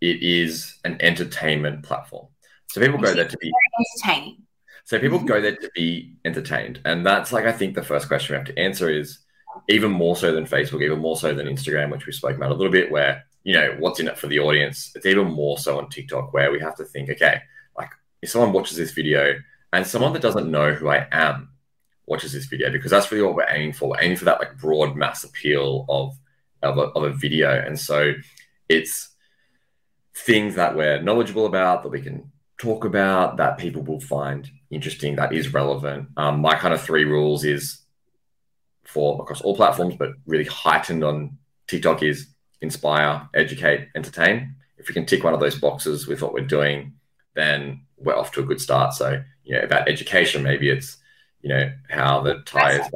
it 0.01 0.23
is 0.23 0.79
an 0.85 0.99
entertainment 1.01 1.83
platform. 1.83 2.27
So 2.71 2.81
people 2.81 2.99
go 2.99 3.15
there 3.15 3.29
to 3.29 3.39
be 3.39 3.53
entertaining. 3.79 4.43
so 4.85 4.99
people 4.99 5.19
go 5.25 5.41
there 5.41 5.57
to 5.57 5.71
be 5.75 6.17
entertained. 6.25 6.81
And 6.85 7.07
that's 7.07 7.33
like 7.33 7.45
I 7.45 7.53
think 7.53 7.75
the 7.75 7.83
first 7.83 8.09
question 8.09 8.35
we 8.35 8.39
have 8.39 8.47
to 8.47 8.59
answer 8.59 8.91
is 8.91 9.21
even 9.69 9.91
more 9.91 10.17
so 10.17 10.33
than 10.33 10.45
Facebook, 10.45 10.83
even 10.83 10.99
more 10.99 11.17
so 11.17 11.33
than 11.33 11.47
Instagram, 11.47 11.91
which 11.91 12.07
we 12.07 12.13
spoke 12.13 12.37
about 12.37 12.51
a 12.51 12.55
little 12.55 12.73
bit, 12.73 12.91
where 12.91 13.25
you 13.45 13.55
know 13.55 13.77
what's 13.79 14.01
in 14.01 14.09
it 14.09 14.19
for 14.19 14.27
the 14.27 14.41
audience. 14.41 14.93
It's 14.95 15.07
even 15.07 15.29
more 15.29 15.59
so 15.59 15.79
on 15.79 15.89
TikTok 15.89 16.33
where 16.33 16.51
we 16.51 16.61
have 16.61 16.77
to 16.77 16.85
think, 16.85 17.11
okay, 17.11 17.41
if 18.25 18.31
someone 18.31 18.53
watches 18.53 18.79
this 18.79 18.93
video 18.93 19.39
and 19.75 19.87
someone 19.87 20.15
that 20.15 20.23
doesn't 20.23 20.51
know 20.51 20.73
who 20.73 20.89
I 20.89 21.07
am 21.13 21.51
watches 22.07 22.33
this 22.33 22.47
video, 22.47 22.73
because 22.73 22.91
that's 22.91 23.13
really 23.13 23.23
what 23.23 23.35
we're 23.35 23.51
aiming 23.51 23.75
for. 23.75 23.91
We're 23.91 24.01
aiming 24.01 24.17
for 24.17 24.25
that 24.25 24.41
like 24.41 24.57
broad 24.57 24.97
mass 24.97 25.25
appeal 25.25 25.85
of 25.91 26.17
of 26.63 26.79
a, 26.79 26.83
of 26.97 27.03
a 27.03 27.11
video. 27.11 27.51
And 27.51 27.79
so 27.79 28.15
it's 28.67 29.11
things 30.17 30.55
that 30.55 30.75
we're 30.75 31.03
knowledgeable 31.03 31.45
about 31.45 31.83
that 31.83 31.91
we 31.91 32.01
can 32.01 32.33
talk 32.57 32.87
about 32.87 33.37
that 33.37 33.59
people 33.59 33.83
will 33.83 34.01
find 34.01 34.51
interesting 34.71 35.17
that 35.17 35.35
is 35.35 35.53
relevant. 35.53 36.09
Um, 36.17 36.41
my 36.41 36.55
kind 36.55 36.73
of 36.73 36.81
three 36.81 37.05
rules 37.05 37.45
is 37.45 37.83
for 38.85 39.21
across 39.21 39.43
all 39.43 39.55
platforms, 39.55 39.97
but 39.99 40.13
really 40.25 40.47
heightened 40.47 41.05
on 41.05 41.37
TikTok 41.67 42.03
is 42.03 42.29
inspire, 42.63 43.29
educate, 43.35 43.89
entertain. 43.95 44.57
If 44.79 44.89
we 44.89 44.95
can 44.95 45.05
tick 45.05 45.23
one 45.23 45.35
of 45.35 45.41
those 45.41 45.61
boxes 45.61 46.07
with 46.07 46.23
what 46.23 46.33
we're 46.33 46.47
doing, 46.47 46.95
then 47.35 47.83
we're 48.05 48.17
off 48.17 48.33
to 48.33 48.41
a 48.41 48.45
good 48.45 48.61
start. 48.61 48.95
So, 48.95 49.23
you 49.45 49.57
know, 49.57 49.63
about 49.63 49.89
education, 49.89 50.43
maybe 50.43 50.71
it's, 50.71 50.99
you 51.43 51.49
know, 51.49 51.73
how 51.89 52.21
the 52.21 52.41
tires 52.47 52.87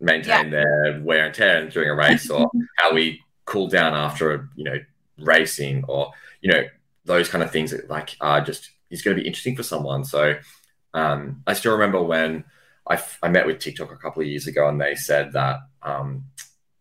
maintain 0.00 0.46
yeah. 0.46 0.50
their 0.50 1.00
wear 1.02 1.26
and 1.26 1.34
tear 1.34 1.68
during 1.68 1.90
a 1.90 1.94
race 1.94 2.30
or 2.30 2.50
how 2.78 2.94
we 2.94 3.20
cool 3.44 3.68
down 3.68 3.94
after, 3.94 4.48
you 4.56 4.64
know, 4.64 4.78
racing 5.18 5.84
or, 5.88 6.12
you 6.40 6.52
know, 6.52 6.64
those 7.04 7.28
kind 7.28 7.44
of 7.44 7.50
things 7.50 7.70
that 7.70 7.88
like 7.88 8.16
are 8.20 8.40
just, 8.40 8.70
is 8.90 9.02
going 9.02 9.16
to 9.16 9.22
be 9.22 9.26
interesting 9.26 9.56
for 9.56 9.62
someone. 9.62 10.04
So 10.04 10.36
um, 10.92 11.42
I 11.46 11.54
still 11.54 11.72
remember 11.72 12.02
when 12.02 12.44
I, 12.88 13.02
I 13.22 13.28
met 13.28 13.46
with 13.46 13.58
TikTok 13.58 13.92
a 13.92 13.96
couple 13.96 14.22
of 14.22 14.28
years 14.28 14.46
ago 14.46 14.68
and 14.68 14.80
they 14.80 14.94
said 14.94 15.32
that, 15.32 15.60
um, 15.82 16.24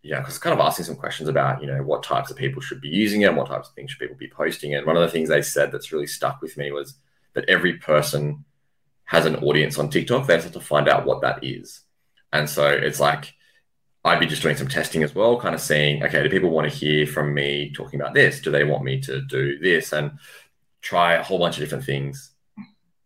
yeah, 0.03 0.19
because 0.19 0.37
kind 0.37 0.53
of 0.53 0.59
asking 0.59 0.85
some 0.85 0.97
questions 0.97 1.29
about, 1.29 1.61
you 1.61 1.67
know, 1.67 1.81
what 1.81 2.03
types 2.03 2.29
of 2.29 2.35
people 2.35 2.61
should 2.61 2.81
be 2.81 2.89
using 2.89 3.21
it, 3.21 3.27
and 3.27 3.37
what 3.37 3.47
types 3.47 3.69
of 3.69 3.73
things 3.73 3.89
should 3.89 3.99
people 3.99 4.17
be 4.17 4.27
posting. 4.27 4.75
And 4.75 4.85
one 4.85 4.97
of 4.97 5.01
the 5.01 5.07
things 5.07 5.29
they 5.29 5.41
said 5.41 5.71
that's 5.71 5.93
really 5.93 6.07
stuck 6.07 6.41
with 6.41 6.57
me 6.57 6.71
was 6.71 6.95
that 7.33 7.49
every 7.49 7.73
person 7.73 8.45
has 9.05 9.25
an 9.25 9.37
audience 9.37 9.77
on 9.77 9.89
TikTok. 9.89 10.27
They 10.27 10.33
have 10.33 10.51
to 10.51 10.59
find 10.59 10.87
out 10.87 11.05
what 11.05 11.21
that 11.21 11.43
is. 11.43 11.81
And 12.31 12.49
so 12.49 12.67
it's 12.67 12.99
like, 12.99 13.33
I'd 14.05 14.19
be 14.19 14.25
just 14.25 14.41
doing 14.41 14.57
some 14.57 14.67
testing 14.67 15.03
as 15.03 15.15
well, 15.15 15.39
kind 15.39 15.55
of 15.55 15.61
seeing, 15.61 16.03
okay, 16.03 16.21
do 16.23 16.29
people 16.29 16.49
want 16.49 16.69
to 16.69 16.77
hear 16.77 17.07
from 17.07 17.33
me 17.33 17.71
talking 17.73 17.99
about 17.99 18.13
this? 18.13 18.41
Do 18.41 18.51
they 18.51 18.63
want 18.63 18.83
me 18.83 18.99
to 19.01 19.21
do 19.21 19.59
this? 19.59 19.93
And 19.93 20.19
try 20.81 21.13
a 21.13 21.23
whole 21.23 21.39
bunch 21.39 21.55
of 21.57 21.61
different 21.63 21.85
things, 21.85 22.31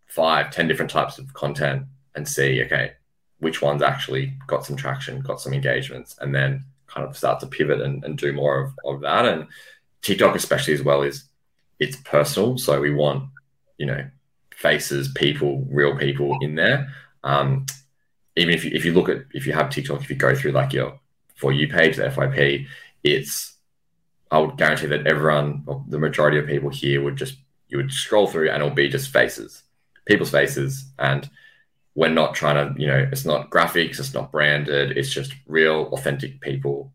five, 0.08 0.50
ten 0.50 0.68
different 0.68 0.90
types 0.90 1.20
of 1.20 1.32
content, 1.34 1.86
and 2.16 2.28
see, 2.28 2.64
okay, 2.64 2.94
which 3.40 3.62
ones 3.62 3.84
actually 3.84 4.34
got 4.48 4.66
some 4.66 4.76
traction, 4.76 5.22
got 5.22 5.40
some 5.40 5.54
engagements, 5.54 6.18
and 6.20 6.34
then 6.34 6.66
kind 6.88 7.08
of 7.08 7.16
start 7.16 7.40
to 7.42 7.48
pivot 7.48 7.82
and, 7.82 8.04
and 8.04 8.18
do 8.18 8.34
more 8.34 8.60
of, 8.60 8.72
of 8.84 9.02
that. 9.02 9.26
And 9.26 9.48
TikTok, 10.02 10.36
especially 10.36 10.74
as 10.74 10.82
well, 10.82 11.04
is 11.04 11.26
it's 11.80 11.98
personal. 11.98 12.58
So 12.58 12.82
we 12.82 12.92
want, 12.92 13.30
you 13.78 13.86
know, 13.86 14.10
faces, 14.58 15.08
people, 15.10 15.64
real 15.70 15.96
people 15.96 16.36
in 16.42 16.56
there. 16.56 16.92
Um, 17.24 17.68
even 18.36 18.54
if 18.54 18.66
you, 18.66 18.72
if 18.74 18.86
you 18.86 18.94
look 18.94 19.08
at 19.08 19.24
if 19.32 19.46
you 19.46 19.54
have 19.54 19.70
TikTok, 19.70 20.02
if 20.02 20.10
you 20.10 20.16
go 20.16 20.36
through 20.36 20.52
like 20.52 20.74
your 20.74 21.00
for 21.36 21.52
you 21.52 21.68
page, 21.68 21.96
the 21.96 22.04
FYP, 22.04 22.66
it's 23.04 23.56
I 24.32 24.40
would 24.40 24.58
guarantee 24.58 24.88
that 24.88 25.08
everyone, 25.08 25.64
or 25.68 25.86
the 25.88 26.00
majority 26.00 26.40
of 26.40 26.48
people 26.48 26.70
here, 26.70 27.02
would 27.04 27.16
just 27.16 27.38
you 27.70 27.78
would 27.78 27.92
scroll 27.92 28.28
through 28.28 28.50
and 28.50 28.62
it'll 28.64 28.74
be 28.74 28.90
just 28.90 29.12
faces, 29.12 29.64
people's 30.06 30.32
faces, 30.32 30.86
and 30.98 31.30
we're 31.94 32.10
not 32.10 32.34
trying 32.34 32.74
to, 32.74 32.80
you 32.82 32.88
know, 32.88 33.08
it's 33.12 33.26
not 33.26 33.50
graphics, 33.50 34.00
it's 34.00 34.14
not 34.14 34.32
branded, 34.32 34.98
it's 34.98 35.10
just 35.10 35.34
real, 35.48 35.90
authentic 35.94 36.42
people 36.42 36.94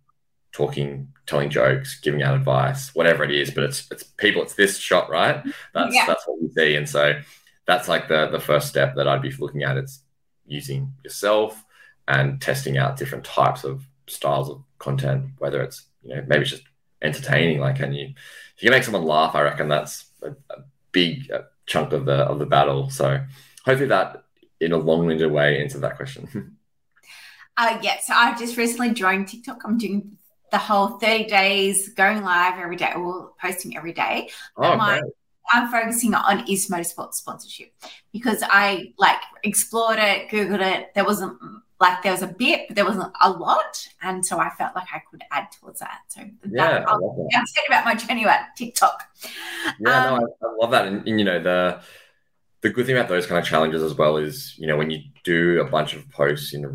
talking, 0.53 1.09
telling 1.27 1.51
jokes, 1.51 2.01
giving 2.01 2.23
out 2.23 2.35
advice, 2.35 2.95
whatever 2.95 3.25
it 3.25 3.31
is. 3.31 3.51
But 3.53 3.65
it's 3.65 3.89
it's 3.93 4.03
people, 4.03 4.43
it's 4.43 4.55
this 4.55 4.79
shot, 4.79 5.09
right? 5.11 5.45
That's 5.75 5.95
yeah. 5.95 6.07
that's 6.07 6.27
what 6.27 6.43
we 6.43 6.49
see, 6.51 6.75
and 6.75 6.89
so 6.89 7.21
that's 7.67 7.89
like 7.89 8.09
the 8.09 8.29
the 8.29 8.41
first 8.41 8.69
step 8.69 8.97
that 8.97 9.09
I'd 9.09 9.23
be 9.23 9.33
looking 9.33 9.63
at. 9.63 9.77
It's 9.77 10.03
using 10.47 10.93
yourself 11.05 11.65
and 12.09 12.41
testing 12.41 12.79
out 12.79 12.97
different 12.97 13.25
types 13.25 13.65
of 13.65 13.87
styles 14.07 14.51
of 14.51 14.63
content, 14.79 15.31
whether 15.39 15.63
it's, 15.63 15.87
you 16.03 16.15
know, 16.15 16.25
maybe 16.27 16.43
it's 16.43 16.51
just 16.51 16.65
entertaining. 17.01 17.61
Like, 17.61 17.77
can 17.77 17.93
you, 17.93 18.07
if 18.07 18.63
you 18.63 18.69
can 18.69 18.77
make 18.77 18.85
someone 18.85 19.05
laugh, 19.05 19.35
I 19.35 19.43
reckon 19.43 19.69
that's 19.69 20.07
a, 20.23 20.31
a 20.51 20.65
big 20.91 21.31
uh, 21.31 21.43
chunk 21.67 21.93
of 21.93 22.05
the, 22.05 22.15
of 22.15 22.39
the 22.39 22.47
battle. 22.47 22.91
So 22.91 23.21
hopefully 23.65 23.89
that 23.89 24.25
in 24.61 24.73
a 24.73 24.77
long 24.77 25.07
winded 25.07 25.31
way 25.31 25.61
answered 25.61 25.83
that 25.83 25.97
question. 25.97 26.57
uh, 27.57 27.79
yeah. 27.83 27.99
So 28.03 28.15
I've 28.15 28.39
just 28.39 28.57
recently 28.57 28.93
joined 28.93 29.29
TikTok. 29.29 29.63
I'm 29.65 29.79
doing 29.79 30.19
the 30.51 30.59
whole 30.59 30.99
30 30.99 31.25
days 31.25 31.89
going 31.91 32.23
live 32.23 32.59
every 32.59 32.77
day 32.77 32.93
or 32.95 33.33
posting 33.41 33.77
every 33.77 33.93
day. 33.93 34.29
Oh, 34.57 34.77
my, 34.77 34.99
great. 34.99 35.13
I'm 35.53 35.71
focusing 35.71 36.15
on 36.15 36.49
is 36.49 36.69
motorsport 36.69 37.15
sponsorship 37.15 37.73
because 38.13 38.43
I 38.43 38.93
like 38.99 39.21
explored 39.43 39.99
it, 39.99 40.29
googled 40.29 40.61
it. 40.61 40.95
There 40.95 41.05
wasn't 41.05 41.39
like 41.81 42.03
there 42.03 42.13
was 42.13 42.23
a 42.23 42.29
bit, 42.29 42.69
but 42.69 42.77
there 42.77 42.85
wasn't 42.85 43.13
a 43.21 43.31
lot, 43.31 43.89
and 44.03 44.25
so 44.25 44.39
I 44.39 44.51
felt 44.51 44.75
like 44.77 44.87
I 44.95 45.03
could 45.11 45.23
add 45.33 45.49
towards 45.51 45.81
that. 45.81 45.99
So 46.09 46.21
yeah, 46.21 46.79
that, 46.79 46.89
I 46.89 46.93
love 46.93 47.17
that. 47.17 47.31
I'm 47.35 47.47
saying 47.47 47.67
about 47.69 47.85
my 47.85 47.95
journey 47.95 48.25
at 48.25 48.57
TikTok. 48.57 49.03
Yeah, 49.81 50.07
um, 50.07 50.21
no, 50.21 50.27
I, 50.27 50.47
I, 50.47 50.55
love 50.61 50.71
that, 50.71 50.87
and, 50.87 51.07
and 51.07 51.19
you 51.19 51.25
know 51.25 51.43
the 51.43 51.81
the 52.63 52.71
good 52.71 52.87
thing 52.87 52.97
about 52.97 53.09
those 53.09 53.27
kind 53.27 53.39
of 53.39 53.45
challenges 53.45 53.83
as 53.83 53.95
well 53.95 54.17
is 54.17 54.55
you 54.57 54.67
know 54.67 54.77
when 54.77 54.91
you 54.91 55.01
do 55.25 55.61
a 55.61 55.65
bunch 55.65 55.95
of 55.95 56.09
posts 56.11 56.55
in 56.55 56.65
a 56.65 56.71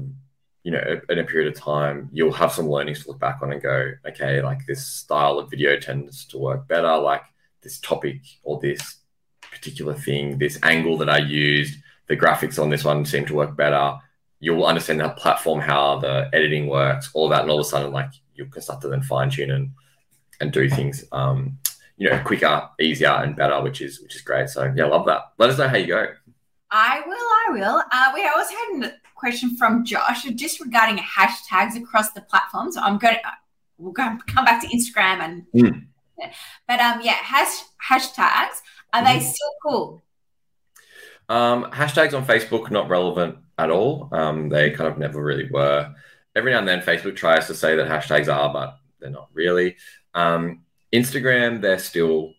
you 0.64 0.72
know 0.72 1.00
in 1.10 1.20
a 1.20 1.24
period 1.24 1.48
of 1.48 1.60
time 1.60 2.10
you'll 2.12 2.32
have 2.34 2.52
some 2.52 2.68
learnings 2.68 3.04
to 3.04 3.08
look 3.10 3.20
back 3.20 3.40
on 3.42 3.54
and 3.54 3.62
go 3.62 3.92
okay 4.06 4.42
like 4.42 4.60
this 4.68 4.86
style 4.86 5.40
of 5.40 5.50
video 5.50 5.80
tends 5.80 6.26
to 6.26 6.38
work 6.38 6.68
better 6.68 6.98
like 6.98 7.24
this 7.68 7.80
topic 7.80 8.22
or 8.44 8.60
this 8.62 9.00
particular 9.52 9.94
thing, 9.94 10.38
this 10.38 10.58
angle 10.64 10.98
that 10.98 11.10
I 11.10 11.18
used, 11.18 11.78
the 12.08 12.16
graphics 12.16 12.62
on 12.62 12.70
this 12.70 12.86
one 12.86 13.04
seem 13.04 13.26
to 13.26 13.36
work 13.36 13.58
better. 13.58 13.98
You'll 14.40 14.66
understand 14.66 15.02
that 15.02 15.18
platform, 15.18 15.60
how 15.60 16.00
the 16.00 16.30
editing 16.32 16.68
works, 16.68 17.10
all 17.14 17.28
that, 17.30 17.42
and 17.42 17.52
all 17.52 17.60
of 17.60 17.66
a 17.66 17.70
sudden, 17.70 17.92
like 17.92 18.12
you 18.36 18.46
can 18.46 18.62
start 18.62 18.82
to 18.82 18.88
then 18.88 19.02
fine 19.02 19.30
tune 19.30 19.52
and 19.52 19.72
and 20.40 20.54
do 20.54 20.70
things, 20.70 21.04
um, 21.12 21.58
you 21.98 22.10
know, 22.10 22.22
quicker, 22.24 22.70
easier, 22.80 23.10
and 23.10 23.36
better, 23.36 23.62
which 23.62 23.82
is 23.82 24.00
which 24.02 24.16
is 24.16 24.22
great. 24.22 24.48
So 24.50 24.72
yeah, 24.76 24.86
love 24.86 25.06
that. 25.08 25.34
Let 25.38 25.50
us 25.50 25.58
know 25.58 25.68
how 25.68 25.78
you 25.78 25.88
go. 25.88 26.08
I 26.72 27.02
will. 27.06 27.30
I 27.42 27.48
will. 27.52 27.84
Uh, 27.92 28.12
we 28.14 28.26
also 28.28 28.54
had 28.56 28.92
a 28.92 28.94
question 29.16 29.58
from 29.58 29.84
Josh 29.84 30.24
just 30.24 30.62
regarding 30.62 30.98
hashtags 31.04 31.76
across 31.76 32.12
the 32.12 32.22
platforms. 32.22 32.78
I'm 32.78 32.98
going. 32.98 33.16
To, 33.16 33.32
we'll 33.78 33.92
go, 33.92 34.18
come 34.28 34.46
back 34.46 34.62
to 34.62 34.68
Instagram 34.68 35.20
and. 35.20 35.46
Mm 35.54 35.88
but 36.68 36.80
um, 36.80 37.02
yeah, 37.02 37.14
hash, 37.14 37.64
hashtags 37.90 38.62
are 38.94 39.04
they 39.04 39.18
mm-hmm. 39.18 39.26
still 39.26 39.52
cool? 39.64 40.04
Um, 41.30 41.66
hashtags 41.72 42.14
on 42.14 42.26
Facebook 42.26 42.72
not 42.72 42.90
relevant 42.90 43.38
at 43.58 43.70
all. 43.70 44.10
Um, 44.12 44.50
they 44.50 44.72
kind 44.72 44.90
of 44.90 44.98
never 44.98 45.22
really 45.22 45.50
were. 45.50 45.94
Every 46.36 46.52
now 46.52 46.60
and 46.60 46.68
then, 46.68 46.82
Facebook 46.82 47.16
tries 47.16 47.48
to 47.48 47.56
say 47.56 47.76
that 47.76 47.88
hashtags 47.88 48.34
are, 48.34 48.52
but 48.54 48.78
they're 49.00 49.10
not 49.10 49.30
really. 49.34 49.76
Um, 50.14 50.64
Instagram, 50.94 51.62
they're 51.62 51.80
still 51.80 52.34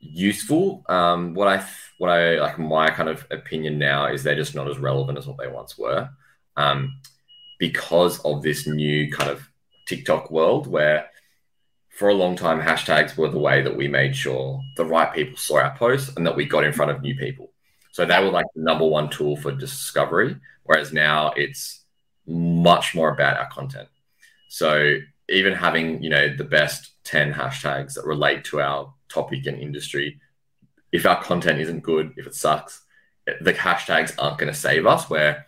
useful. 0.00 0.84
Um, 0.88 1.34
what 1.34 1.48
I 1.48 1.66
what 1.98 2.10
I 2.10 2.38
like 2.38 2.58
my 2.58 2.90
kind 2.90 3.08
of 3.08 3.26
opinion 3.30 3.78
now 3.78 4.06
is 4.06 4.22
they're 4.22 4.34
just 4.34 4.54
not 4.54 4.68
as 4.68 4.78
relevant 4.78 5.18
as 5.18 5.26
what 5.26 5.38
they 5.38 5.48
once 5.48 5.78
were, 5.78 6.08
um, 6.56 7.00
because 7.58 8.18
of 8.20 8.42
this 8.42 8.66
new 8.66 9.10
kind 9.10 9.30
of 9.30 9.48
TikTok 9.86 10.30
world 10.30 10.66
where 10.66 11.08
for 11.96 12.10
a 12.10 12.14
long 12.14 12.36
time, 12.36 12.60
hashtags 12.60 13.16
were 13.16 13.30
the 13.30 13.38
way 13.38 13.62
that 13.62 13.74
we 13.74 13.88
made 13.88 14.14
sure 14.14 14.62
the 14.76 14.84
right 14.84 15.12
people 15.14 15.38
saw 15.38 15.60
our 15.60 15.74
posts 15.76 16.14
and 16.14 16.26
that 16.26 16.36
we 16.36 16.44
got 16.44 16.62
in 16.62 16.72
front 16.72 16.90
of 16.90 17.00
new 17.00 17.16
people. 17.16 17.50
So 17.92 18.04
they 18.04 18.22
were 18.22 18.30
like 18.30 18.44
the 18.54 18.62
number 18.62 18.84
one 18.84 19.08
tool 19.08 19.34
for 19.36 19.50
discovery, 19.50 20.36
whereas 20.64 20.92
now 20.92 21.32
it's 21.36 21.84
much 22.26 22.94
more 22.94 23.08
about 23.08 23.38
our 23.38 23.48
content. 23.48 23.88
So 24.48 24.98
even 25.30 25.54
having, 25.54 26.02
you 26.02 26.10
know, 26.10 26.36
the 26.36 26.44
best 26.44 26.92
10 27.04 27.32
hashtags 27.32 27.94
that 27.94 28.04
relate 28.04 28.44
to 28.44 28.60
our 28.60 28.92
topic 29.08 29.46
and 29.46 29.58
industry, 29.58 30.20
if 30.92 31.06
our 31.06 31.22
content 31.22 31.60
isn't 31.60 31.80
good, 31.80 32.12
if 32.18 32.26
it 32.26 32.34
sucks, 32.34 32.82
the 33.40 33.54
hashtags 33.54 34.14
aren't 34.18 34.36
going 34.36 34.52
to 34.52 34.58
save 34.58 34.86
us. 34.86 35.08
Where 35.08 35.46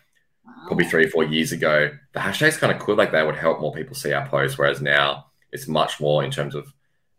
probably 0.66 0.86
three 0.86 1.04
or 1.04 1.10
four 1.10 1.24
years 1.24 1.52
ago, 1.52 1.90
the 2.14 2.20
hashtags 2.20 2.58
kind 2.58 2.72
of 2.72 2.78
could 2.78 2.96
like 2.96 3.12
they 3.12 3.22
would 3.22 3.36
help 3.36 3.60
more 3.60 3.74
people 3.74 3.94
see 3.94 4.14
our 4.14 4.26
posts, 4.26 4.56
whereas 4.56 4.80
now 4.80 5.26
it's 5.52 5.68
much 5.68 6.00
more 6.00 6.24
in 6.24 6.30
terms 6.30 6.54
of 6.54 6.72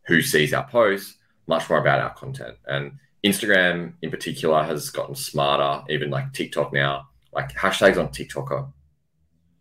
who 0.07 0.21
sees 0.21 0.53
our 0.53 0.67
posts, 0.67 1.17
much 1.47 1.69
more 1.69 1.79
about 1.79 1.99
our 1.99 2.13
content. 2.13 2.57
And 2.67 2.93
Instagram 3.23 3.93
in 4.01 4.11
particular 4.11 4.63
has 4.63 4.89
gotten 4.89 5.15
smarter, 5.15 5.83
even 5.89 6.09
like 6.09 6.33
TikTok 6.33 6.73
now. 6.73 7.09
Like 7.31 7.53
hashtags 7.53 7.97
on 7.97 8.11
TikTok 8.11 8.51
are 8.51 8.73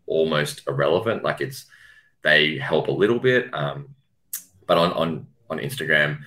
almost 0.07 0.63
irrelevant. 0.67 1.23
Like 1.23 1.41
it's 1.41 1.65
they 2.23 2.57
help 2.57 2.87
a 2.87 2.91
little 2.91 3.19
bit, 3.19 3.53
um, 3.53 3.95
but 4.65 4.77
on 4.77 4.91
on 4.93 5.27
on 5.49 5.59
Instagram, 5.59 6.19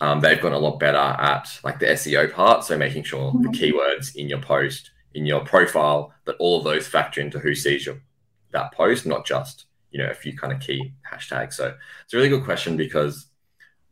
um, 0.00 0.20
they've 0.20 0.40
gotten 0.40 0.54
a 0.54 0.58
lot 0.58 0.78
better 0.78 0.98
at 0.98 1.60
like 1.62 1.78
the 1.78 1.86
SEO 1.86 2.32
part. 2.32 2.64
So 2.64 2.76
making 2.76 3.04
sure 3.04 3.32
the 3.32 3.48
keywords 3.48 4.16
in 4.16 4.28
your 4.28 4.40
post, 4.40 4.90
in 5.14 5.24
your 5.24 5.44
profile, 5.44 6.12
that 6.24 6.36
all 6.38 6.58
of 6.58 6.64
those 6.64 6.86
factor 6.86 7.20
into 7.20 7.38
who 7.38 7.54
sees 7.54 7.86
your 7.86 8.00
that 8.52 8.72
post, 8.72 9.06
not 9.06 9.26
just 9.26 9.66
you 9.90 9.98
know 9.98 10.10
a 10.10 10.14
few 10.14 10.36
kind 10.36 10.52
of 10.52 10.60
key 10.60 10.92
hashtags. 11.10 11.54
So 11.54 11.74
it's 12.04 12.14
a 12.14 12.16
really 12.16 12.28
good 12.28 12.44
question 12.44 12.76
because 12.76 13.26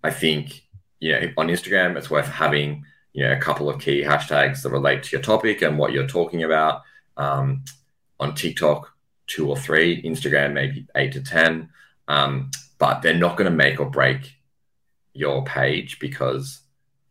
I 0.02 0.10
think 0.10 0.62
you 1.00 1.12
know 1.12 1.28
on 1.36 1.48
Instagram 1.48 1.96
it's 1.96 2.10
worth 2.10 2.28
having 2.28 2.84
you 3.12 3.24
know 3.24 3.32
a 3.32 3.40
couple 3.40 3.68
of 3.68 3.80
key 3.80 4.02
hashtags 4.02 4.62
that 4.62 4.70
relate 4.70 5.02
to 5.04 5.16
your 5.16 5.22
topic 5.22 5.62
and 5.62 5.78
what 5.78 5.92
you're 5.92 6.06
talking 6.06 6.42
about. 6.42 6.82
Um, 7.16 7.64
on 8.18 8.34
TikTok, 8.34 8.94
two 9.26 9.48
or 9.48 9.56
three. 9.56 10.02
Instagram, 10.02 10.52
maybe 10.52 10.86
eight 10.96 11.12
to 11.12 11.22
ten. 11.22 11.70
Um, 12.08 12.50
but 12.78 13.02
they're 13.02 13.14
not 13.14 13.36
going 13.36 13.50
to 13.50 13.56
make 13.56 13.80
or 13.80 13.90
break 13.90 14.36
your 15.12 15.44
page 15.44 15.98
because 15.98 16.60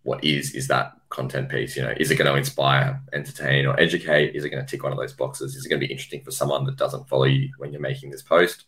what 0.03 0.23
is 0.23 0.53
is 0.53 0.67
that 0.67 0.93
content 1.09 1.49
piece 1.49 1.75
you 1.75 1.81
know 1.81 1.93
is 1.97 2.11
it 2.11 2.15
going 2.15 2.31
to 2.31 2.37
inspire 2.37 3.01
entertain 3.13 3.65
or 3.65 3.79
educate 3.79 4.35
is 4.35 4.43
it 4.43 4.49
going 4.49 4.63
to 4.63 4.69
tick 4.69 4.83
one 4.83 4.91
of 4.91 4.97
those 4.97 5.13
boxes 5.13 5.55
is 5.55 5.65
it 5.65 5.69
going 5.69 5.79
to 5.79 5.87
be 5.87 5.91
interesting 5.91 6.21
for 6.21 6.31
someone 6.31 6.65
that 6.65 6.75
doesn't 6.75 7.07
follow 7.07 7.23
you 7.23 7.49
when 7.57 7.71
you're 7.71 7.81
making 7.81 8.09
this 8.09 8.21
post 8.21 8.65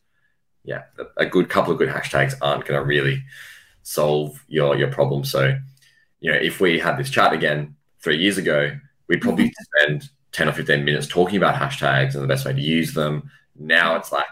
yeah 0.67 0.83
a, 1.15 1.25
good 1.25 1.49
couple 1.49 1.71
of 1.71 1.79
good 1.79 1.89
hashtags 1.89 2.35
aren't 2.41 2.65
going 2.65 2.79
to 2.79 2.85
really 2.85 3.23
solve 3.81 4.43
your 4.47 4.75
your 4.75 4.91
problem. 4.91 5.23
So 5.23 5.57
you 6.19 6.31
know 6.31 6.37
if 6.37 6.59
we 6.59 6.77
had 6.77 6.97
this 6.97 7.09
chat 7.09 7.33
again 7.33 7.75
three 8.01 8.17
years 8.17 8.37
ago 8.37 8.77
we'd 9.07 9.21
probably 9.21 9.51
spend 9.79 10.09
10 10.33 10.49
or 10.49 10.51
15 10.51 10.83
minutes 10.83 11.07
talking 11.07 11.37
about 11.37 11.55
hashtags 11.55 12.13
and 12.13 12.23
the 12.23 12.27
best 12.27 12.45
way 12.45 12.53
to 12.53 12.61
use 12.61 12.93
them. 12.93 13.31
Now 13.55 13.95
it's 13.95 14.11
like 14.11 14.25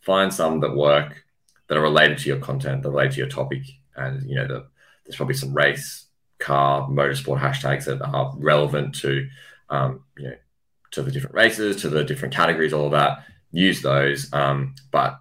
find 0.00 0.34
some 0.34 0.60
that 0.60 0.76
work 0.76 1.24
that 1.68 1.78
are 1.78 1.82
related 1.82 2.18
to 2.18 2.28
your 2.28 2.38
content 2.38 2.82
that 2.82 2.90
relate 2.90 3.12
to 3.12 3.18
your 3.18 3.28
topic. 3.28 3.62
And 3.94 4.28
you 4.28 4.34
know 4.34 4.46
the, 4.48 4.66
there's 5.04 5.16
probably 5.16 5.34
some 5.34 5.54
race, 5.54 6.06
car, 6.40 6.88
motorsport 6.88 7.40
hashtags 7.40 7.84
that 7.84 8.02
are 8.02 8.34
relevant 8.36 8.96
to 8.96 9.28
um, 9.70 10.02
you 10.18 10.30
know 10.30 10.36
to 10.90 11.02
the 11.02 11.12
different 11.12 11.36
races, 11.36 11.82
to 11.82 11.88
the 11.88 12.04
different 12.04 12.34
categories, 12.34 12.72
all 12.72 12.86
of 12.86 12.92
that. 12.92 13.18
Use 13.52 13.80
those, 13.80 14.32
um, 14.32 14.74
but 14.90 15.20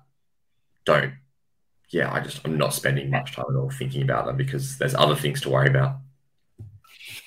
don't. 0.86 1.14
Yeah, 1.90 2.12
I 2.12 2.20
just 2.20 2.42
I'm 2.46 2.58
not 2.58 2.74
spending 2.74 3.10
much 3.10 3.34
time 3.34 3.46
at 3.50 3.56
all 3.56 3.70
thinking 3.70 4.02
about 4.02 4.26
them 4.26 4.38
because 4.38 4.78
there's 4.78 4.96
other 4.96 5.16
things 5.16 5.42
to 5.42 5.50
worry 5.50 5.68
about. 5.68 5.98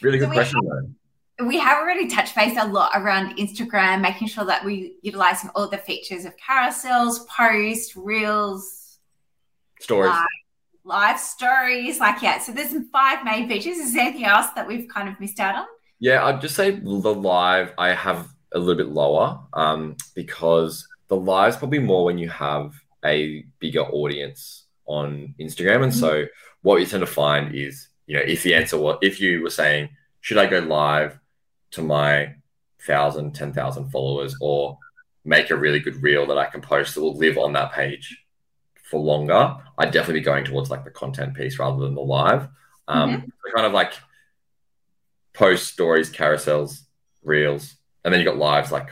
Really 0.03 0.19
good 0.19 0.29
so 0.29 0.35
question, 0.35 0.61
have, 0.63 0.91
though. 1.39 1.47
We 1.47 1.59
have 1.59 1.79
already 1.79 2.09
touched 2.09 2.35
base 2.35 2.57
a 2.59 2.67
lot 2.67 2.93
around 2.95 3.37
Instagram, 3.37 4.01
making 4.01 4.29
sure 4.29 4.45
that 4.45 4.65
we're 4.65 4.91
utilizing 5.03 5.51
all 5.55 5.69
the 5.69 5.79
features 5.79 6.25
of 6.25 6.35
carousels, 6.37 7.27
posts, 7.29 7.97
reels, 7.97 8.99
stories, 9.81 10.13
live 10.85 11.21
stories. 11.21 12.01
Like, 12.01 12.23
yeah, 12.23 12.39
so 12.39 12.53
there's 12.53 12.75
five 12.93 13.25
main 13.25 13.49
features. 13.49 13.77
Is 13.79 13.95
there 13.95 14.03
anything 14.03 14.25
else 14.25 14.49
that 14.57 14.67
we've 14.67 14.89
kind 14.89 15.09
of 15.09 15.19
missed 15.21 15.39
out 15.39 15.55
on? 15.55 15.67
Yeah, 16.01 16.25
I'd 16.25 16.41
just 16.41 16.57
say 16.57 16.71
the 16.71 16.89
live 16.89 17.73
I 17.79 17.89
have 17.91 18.29
a 18.53 18.59
little 18.59 18.77
bit 18.77 18.93
lower 18.93 19.41
um, 19.53 19.97
because 20.15 20.87
the 21.09 21.17
live 21.17 21.51
is 21.51 21.57
probably 21.57 21.81
more 21.81 22.05
when 22.05 22.19
you 22.19 22.29
have 22.29 22.73
a 23.05 23.44
bigger 23.59 23.82
audience 23.82 24.66
on 24.86 25.34
Instagram. 25.38 25.84
And 25.84 25.94
so 25.94 26.26
what 26.62 26.80
you 26.80 26.86
tend 26.86 27.03
to 27.03 27.07
find 27.07 27.55
is, 27.55 27.88
you 28.07 28.16
know, 28.16 28.22
if 28.22 28.42
the 28.42 28.55
answer 28.55 28.78
was, 28.78 28.99
if 29.03 29.20
you 29.20 29.42
were 29.42 29.51
saying, 29.51 29.90
should 30.20 30.38
I 30.38 30.46
go 30.46 30.59
live 30.59 31.18
to 31.72 31.82
my 31.82 32.34
thousand, 32.82 33.34
ten 33.34 33.53
thousand 33.53 33.90
followers 33.90 34.36
or 34.40 34.78
make 35.24 35.51
a 35.51 35.57
really 35.57 35.80
good 35.80 36.03
reel 36.03 36.26
that 36.26 36.38
I 36.38 36.46
can 36.46 36.61
post 36.61 36.94
that 36.94 37.03
will 37.03 37.16
live 37.16 37.38
on 37.38 37.53
that 37.53 37.72
page 37.72 38.24
for 38.82 38.99
longer, 38.99 39.57
I'd 39.76 39.90
definitely 39.90 40.20
be 40.20 40.24
going 40.24 40.44
towards 40.44 40.70
like 40.70 40.84
the 40.84 40.90
content 40.90 41.34
piece 41.34 41.59
rather 41.59 41.80
than 41.80 41.94
the 41.94 42.01
live. 42.01 42.49
Um, 42.88 43.11
mm-hmm. 43.11 43.26
so 43.26 43.55
kind 43.55 43.66
of 43.66 43.72
like 43.72 43.92
post 45.34 45.66
stories, 45.66 46.11
carousels, 46.11 46.80
reels, 47.22 47.76
and 48.05 48.12
then 48.12 48.20
you 48.20 48.26
got 48.26 48.38
lives 48.38 48.72
like 48.72 48.88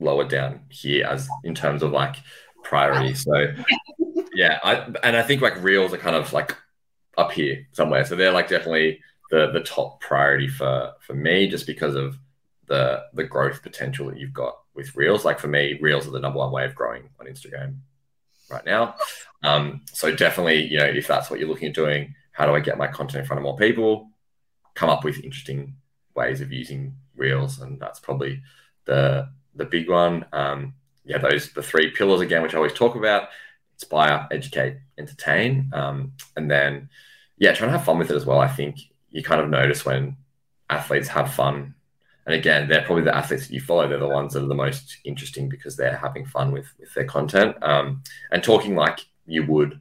lower 0.00 0.24
down 0.24 0.60
here 0.68 1.06
as 1.06 1.28
in 1.44 1.54
terms 1.54 1.82
of 1.82 1.90
like 1.90 2.16
priority. 2.64 3.14
So 3.14 3.54
yeah, 4.34 4.58
I 4.64 4.74
and 5.02 5.16
I 5.16 5.22
think 5.22 5.42
like 5.42 5.62
reels 5.62 5.92
are 5.92 5.98
kind 5.98 6.16
of 6.16 6.32
like 6.32 6.56
up 7.16 7.32
here 7.32 7.66
somewhere. 7.72 8.04
So 8.04 8.16
they're 8.16 8.32
like 8.32 8.48
definitely 8.48 9.00
the 9.30 9.50
the 9.52 9.60
top 9.60 10.00
priority 10.00 10.48
for 10.48 10.92
for 11.00 11.14
me 11.14 11.48
just 11.48 11.66
because 11.66 11.94
of 11.94 12.18
the 12.66 13.04
the 13.12 13.24
growth 13.24 13.62
potential 13.62 14.08
that 14.08 14.18
you've 14.18 14.32
got 14.32 14.56
with 14.74 14.94
reels. 14.96 15.24
Like 15.24 15.38
for 15.38 15.48
me, 15.48 15.78
reels 15.80 16.06
are 16.06 16.10
the 16.10 16.20
number 16.20 16.38
one 16.38 16.50
way 16.50 16.64
of 16.64 16.74
growing 16.74 17.08
on 17.20 17.26
Instagram 17.26 17.76
right 18.50 18.64
now. 18.64 18.96
Um, 19.42 19.82
so 19.92 20.14
definitely, 20.14 20.66
you 20.66 20.78
know, 20.78 20.84
if 20.84 21.06
that's 21.06 21.30
what 21.30 21.38
you're 21.38 21.48
looking 21.48 21.68
at 21.68 21.74
doing, 21.74 22.14
how 22.32 22.46
do 22.46 22.54
I 22.54 22.60
get 22.60 22.78
my 22.78 22.86
content 22.86 23.20
in 23.20 23.26
front 23.26 23.38
of 23.38 23.44
more 23.44 23.56
people? 23.56 24.10
Come 24.74 24.90
up 24.90 25.04
with 25.04 25.22
interesting 25.22 25.76
ways 26.14 26.40
of 26.40 26.52
using 26.52 26.96
reels, 27.16 27.60
and 27.60 27.78
that's 27.80 28.00
probably 28.00 28.42
the 28.86 29.28
the 29.54 29.64
big 29.64 29.88
one. 29.88 30.26
Um, 30.32 30.74
yeah, 31.04 31.18
those 31.18 31.52
the 31.52 31.62
three 31.62 31.90
pillars 31.90 32.20
again, 32.20 32.42
which 32.42 32.54
I 32.54 32.58
always 32.58 32.72
talk 32.72 32.96
about: 32.96 33.28
inspire, 33.74 34.26
educate, 34.30 34.78
entertain, 34.98 35.70
um, 35.72 36.12
and 36.36 36.50
then 36.50 36.88
yeah, 37.38 37.52
trying 37.52 37.70
to 37.70 37.76
have 37.76 37.86
fun 37.86 37.98
with 37.98 38.10
it 38.10 38.16
as 38.16 38.26
well. 38.26 38.38
I 38.38 38.48
think 38.48 38.78
you 39.10 39.22
kind 39.22 39.40
of 39.40 39.48
notice 39.48 39.84
when 39.84 40.16
athletes 40.70 41.08
have 41.08 41.32
fun 41.32 41.74
and 42.26 42.34
again, 42.34 42.68
they're 42.68 42.84
probably 42.84 43.04
the 43.04 43.16
athletes 43.16 43.46
that 43.46 43.54
you 43.54 43.60
follow. 43.60 43.86
They're 43.86 43.98
the 43.98 44.08
ones 44.08 44.32
that 44.32 44.42
are 44.42 44.48
the 44.48 44.54
most 44.54 44.98
interesting 45.04 45.48
because 45.48 45.76
they're 45.76 45.96
having 45.96 46.24
fun 46.24 46.52
with 46.52 46.66
with 46.78 46.92
their 46.94 47.04
content 47.04 47.56
um, 47.62 48.02
and 48.30 48.42
talking 48.42 48.74
like 48.74 49.00
you 49.26 49.44
would. 49.46 49.80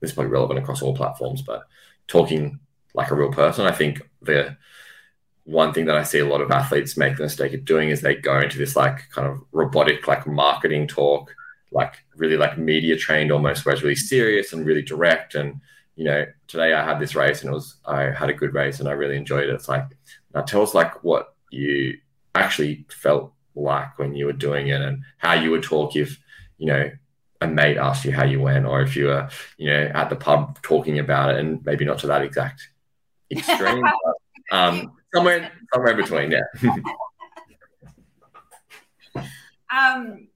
This 0.00 0.10
is 0.10 0.14
probably 0.14 0.32
relevant 0.32 0.58
across 0.58 0.82
all 0.82 0.96
platforms, 0.96 1.42
but 1.42 1.64
talking 2.08 2.58
like 2.94 3.10
a 3.10 3.14
real 3.14 3.30
person. 3.30 3.66
I 3.66 3.72
think 3.72 4.02
the 4.22 4.56
one 5.44 5.72
thing 5.72 5.86
that 5.86 5.96
I 5.96 6.04
see 6.04 6.20
a 6.20 6.26
lot 6.26 6.40
of 6.40 6.50
athletes 6.50 6.96
make 6.96 7.16
the 7.16 7.24
mistake 7.24 7.52
of 7.52 7.64
doing 7.64 7.90
is 7.90 8.00
they 8.00 8.14
go 8.14 8.38
into 8.38 8.58
this 8.58 8.76
like 8.76 9.08
kind 9.10 9.26
of 9.26 9.42
robotic 9.52 10.06
like 10.06 10.26
marketing 10.26 10.86
talk, 10.86 11.34
like 11.72 11.94
really 12.16 12.36
like 12.36 12.58
media 12.58 12.96
trained 12.96 13.32
almost, 13.32 13.64
where 13.64 13.74
it's 13.74 13.82
really 13.82 13.96
serious 13.96 14.52
and 14.52 14.64
really 14.64 14.82
direct. 14.82 15.34
And 15.34 15.60
you 15.96 16.04
know, 16.04 16.26
today 16.46 16.72
I 16.72 16.84
had 16.84 17.00
this 17.00 17.14
race 17.14 17.42
and 17.42 17.50
it 17.50 17.54
was 17.54 17.76
I 17.84 18.10
had 18.10 18.30
a 18.30 18.34
good 18.34 18.54
race 18.54 18.80
and 18.80 18.88
I 18.88 18.92
really 18.92 19.16
enjoyed 19.16 19.48
it. 19.48 19.54
It's 19.54 19.68
like 19.68 19.86
now 20.34 20.42
tell 20.42 20.62
us 20.62 20.74
like 20.74 21.02
what 21.02 21.34
you 21.50 21.98
actually 22.34 22.86
felt 22.88 23.32
like 23.54 23.98
when 23.98 24.14
you 24.14 24.26
were 24.26 24.32
doing 24.32 24.68
it 24.68 24.80
and 24.80 25.02
how 25.18 25.34
you 25.34 25.50
would 25.50 25.62
talk 25.62 25.96
if, 25.96 26.18
you 26.58 26.66
know, 26.66 26.90
a 27.40 27.46
mate 27.46 27.76
asked 27.76 28.04
you 28.04 28.12
how 28.12 28.24
you 28.24 28.40
went 28.40 28.64
or 28.64 28.80
if 28.80 28.96
you 28.96 29.06
were, 29.06 29.28
you 29.58 29.68
know, 29.68 29.90
at 29.94 30.08
the 30.08 30.16
pub 30.16 30.62
talking 30.62 30.98
about 30.98 31.30
it 31.30 31.40
and 31.40 31.64
maybe 31.64 31.84
not 31.84 31.98
to 31.98 32.06
that 32.06 32.22
exact 32.22 32.68
extreme, 33.30 33.82
but, 33.82 34.56
um, 34.56 34.92
somewhere, 35.14 35.52
somewhere 35.72 35.92
in 35.92 35.96
between, 35.96 36.30
yeah. 36.30 36.40
um, 39.70 40.28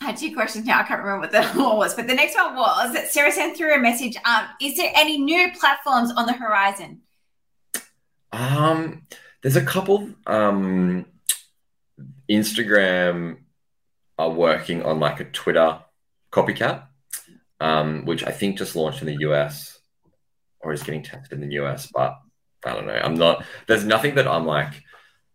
I 0.00 0.06
had 0.06 0.16
two 0.16 0.34
questions 0.34 0.64
now. 0.64 0.80
I 0.80 0.84
can't 0.84 1.02
remember 1.02 1.20
what 1.20 1.32
the 1.32 1.42
one 1.62 1.76
was, 1.76 1.94
but 1.94 2.06
the 2.06 2.14
next 2.14 2.34
one 2.34 2.56
was 2.56 2.92
that 2.94 3.08
Sarah 3.08 3.32
sent 3.32 3.56
through 3.56 3.74
a 3.74 3.78
message. 3.78 4.16
Um, 4.24 4.46
is 4.60 4.76
there 4.76 4.92
any 4.94 5.18
new 5.18 5.52
platforms 5.58 6.12
on 6.16 6.26
the 6.26 6.32
horizon? 6.32 7.02
Um, 8.32 9.06
there's 9.42 9.56
a 9.56 9.64
couple. 9.64 10.10
Um, 10.26 11.06
Instagram 12.30 13.38
are 14.18 14.30
working 14.30 14.82
on 14.82 15.00
like 15.00 15.20
a 15.20 15.24
Twitter 15.24 15.80
copycat, 16.32 16.84
um, 17.58 18.04
which 18.04 18.24
I 18.24 18.30
think 18.30 18.58
just 18.58 18.76
launched 18.76 19.02
in 19.02 19.06
the 19.06 19.18
US 19.28 19.78
or 20.60 20.72
is 20.72 20.82
getting 20.82 21.02
tested 21.02 21.32
in 21.32 21.48
the 21.48 21.54
US, 21.56 21.90
but 21.92 22.18
I 22.64 22.74
don't 22.74 22.86
know. 22.86 23.00
I'm 23.02 23.14
not. 23.14 23.44
There's 23.66 23.84
nothing 23.84 24.14
that 24.16 24.28
I'm 24.28 24.46
like. 24.46 24.82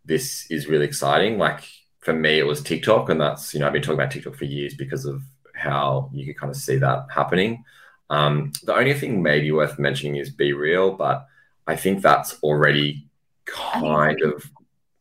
This 0.03 0.49
is 0.51 0.67
really 0.67 0.85
exciting. 0.85 1.37
Like 1.37 1.67
for 1.99 2.13
me, 2.13 2.37
it 2.37 2.45
was 2.45 2.61
TikTok, 2.61 3.09
and 3.09 3.19
that's 3.19 3.53
you 3.53 3.59
know 3.59 3.67
I've 3.67 3.73
been 3.73 3.81
talking 3.81 3.99
about 3.99 4.11
TikTok 4.11 4.35
for 4.35 4.45
years 4.45 4.75
because 4.75 5.05
of 5.05 5.23
how 5.55 6.09
you 6.13 6.25
could 6.25 6.39
kind 6.39 6.51
of 6.51 6.57
see 6.57 6.77
that 6.77 7.07
happening. 7.09 7.63
Um, 8.09 8.51
the 8.63 8.75
only 8.75 8.93
thing 8.93 9.23
maybe 9.23 9.51
worth 9.51 9.79
mentioning 9.79 10.17
is 10.17 10.35
BeReal, 10.35 10.97
but 10.97 11.25
I 11.65 11.75
think 11.75 12.01
that's 12.01 12.37
already 12.43 13.09
kind 13.45 14.21
of 14.21 14.49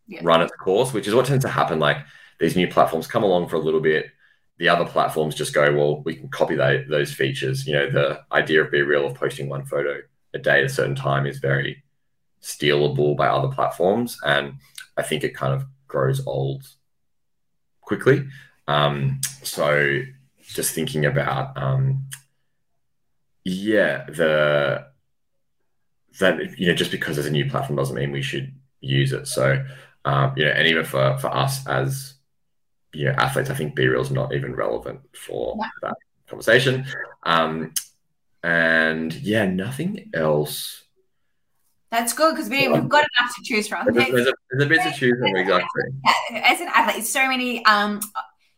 yeah. 0.06 0.20
run 0.22 0.40
its 0.40 0.52
course, 0.56 0.92
which 0.92 1.06
is 1.06 1.14
what 1.14 1.26
tends 1.26 1.44
to 1.44 1.50
happen. 1.50 1.78
Like 1.78 1.98
these 2.40 2.56
new 2.56 2.68
platforms 2.68 3.06
come 3.06 3.22
along 3.22 3.48
for 3.48 3.56
a 3.56 3.60
little 3.60 3.80
bit. 3.80 4.06
The 4.58 4.68
other 4.68 4.86
platforms 4.86 5.34
just 5.34 5.52
go, 5.52 5.74
well, 5.74 6.02
we 6.02 6.14
can 6.14 6.28
copy 6.28 6.54
that, 6.54 6.88
those 6.88 7.12
features. 7.12 7.66
You 7.66 7.74
know, 7.74 7.90
the 7.90 8.20
idea 8.32 8.62
of 8.62 8.70
BeReal 8.70 9.10
of 9.10 9.16
posting 9.16 9.48
one 9.48 9.66
photo 9.66 10.00
a 10.32 10.38
day 10.38 10.60
at 10.60 10.64
a 10.64 10.68
certain 10.68 10.94
time 10.94 11.26
is 11.26 11.38
very 11.38 11.83
stealable 12.44 13.16
by 13.16 13.26
other 13.26 13.48
platforms. 13.48 14.18
And 14.24 14.54
I 14.96 15.02
think 15.02 15.24
it 15.24 15.34
kind 15.34 15.54
of 15.54 15.64
grows 15.88 16.24
old 16.26 16.62
quickly. 17.80 18.26
Um, 18.68 19.20
so 19.42 20.00
just 20.42 20.74
thinking 20.74 21.06
about, 21.06 21.56
um, 21.56 22.06
yeah, 23.44 24.04
the 24.06 24.86
that 26.20 26.58
you 26.58 26.68
know 26.68 26.74
just 26.74 26.92
because 26.92 27.16
there's 27.16 27.26
a 27.26 27.30
new 27.30 27.50
platform 27.50 27.76
doesn't 27.76 27.96
mean 27.96 28.12
we 28.12 28.22
should 28.22 28.54
use 28.80 29.12
it. 29.12 29.26
So 29.26 29.64
um, 30.04 30.32
you 30.36 30.44
know, 30.44 30.50
and 30.50 30.66
even 30.68 30.84
for 30.84 31.18
for 31.18 31.34
us 31.34 31.66
as 31.66 32.14
you 32.92 33.06
know 33.06 33.12
athletes, 33.12 33.50
I 33.50 33.54
think 33.54 33.76
BeReal 33.76 34.00
is 34.00 34.10
not 34.10 34.34
even 34.34 34.54
relevant 34.54 35.00
for 35.14 35.56
yeah. 35.58 35.68
that 35.82 35.96
conversation. 36.28 36.86
Um, 37.24 37.72
and 38.42 39.12
yeah, 39.14 39.46
nothing 39.46 40.10
else. 40.14 40.83
That's 41.94 42.12
good 42.12 42.34
because 42.34 42.50
we, 42.50 42.66
we've 42.66 42.88
got 42.88 43.06
enough 43.20 43.36
to 43.36 43.42
choose 43.44 43.68
from. 43.68 43.86
There's, 43.86 44.10
there's, 44.10 44.26
a, 44.26 44.34
there's 44.50 44.64
a 44.64 44.68
bit 44.68 44.82
to 44.82 44.92
choose 44.98 45.16
from, 45.16 45.36
exactly. 45.36 45.82
As 46.32 46.60
an 46.60 46.66
athlete, 46.74 46.96
there's 46.96 47.08
so 47.08 47.28
many 47.28 47.64
um, 47.66 48.00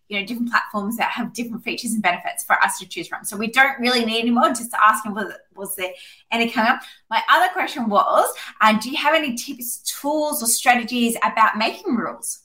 you 0.09 0.19
know, 0.19 0.27
different 0.27 0.51
platforms 0.51 0.97
that 0.97 1.11
have 1.11 1.35
different 1.35 1.63
features 1.63 1.93
and 1.93 2.03
benefits 2.03 2.45
for 2.45 2.55
us 2.63 2.79
to 2.79 2.87
choose 2.87 3.09
from. 3.09 3.25
So 3.25 3.37
we 3.37 3.49
don't 3.49 3.79
really 3.79 4.07
need 4.07 4.21
any 4.21 4.31
more. 4.31 4.49
Just 4.49 4.71
to 4.71 4.83
ask 4.83 5.05
was, 5.05 5.35
was 5.55 5.77
there 5.77 5.91
any 6.31 6.49
coming 6.51 6.71
up? 6.71 6.81
My 7.11 7.21
other 7.29 7.53
question 7.53 7.91
was, 7.91 8.33
uh, 8.63 8.79
do 8.79 8.89
you 8.89 8.97
have 8.97 9.15
any 9.15 9.35
tips, 9.35 9.83
tools, 9.83 10.43
or 10.43 10.47
strategies 10.47 11.17
about 11.23 11.59
making 11.59 11.95
reels? 11.95 12.41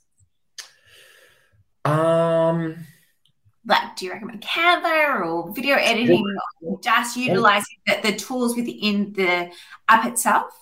Um, 1.85 2.85
like, 3.65 3.95
do 3.95 4.07
you 4.07 4.11
recommend 4.11 4.41
Canva 4.41 5.25
or 5.25 5.53
video 5.53 5.77
editing, 5.77 6.25
or 6.61 6.81
just 6.81 7.15
utilizing 7.15 7.77
the, 7.87 7.99
the 8.03 8.15
tools 8.17 8.57
within 8.57 9.13
the 9.13 9.51
app 9.87 10.05
itself? 10.05 10.57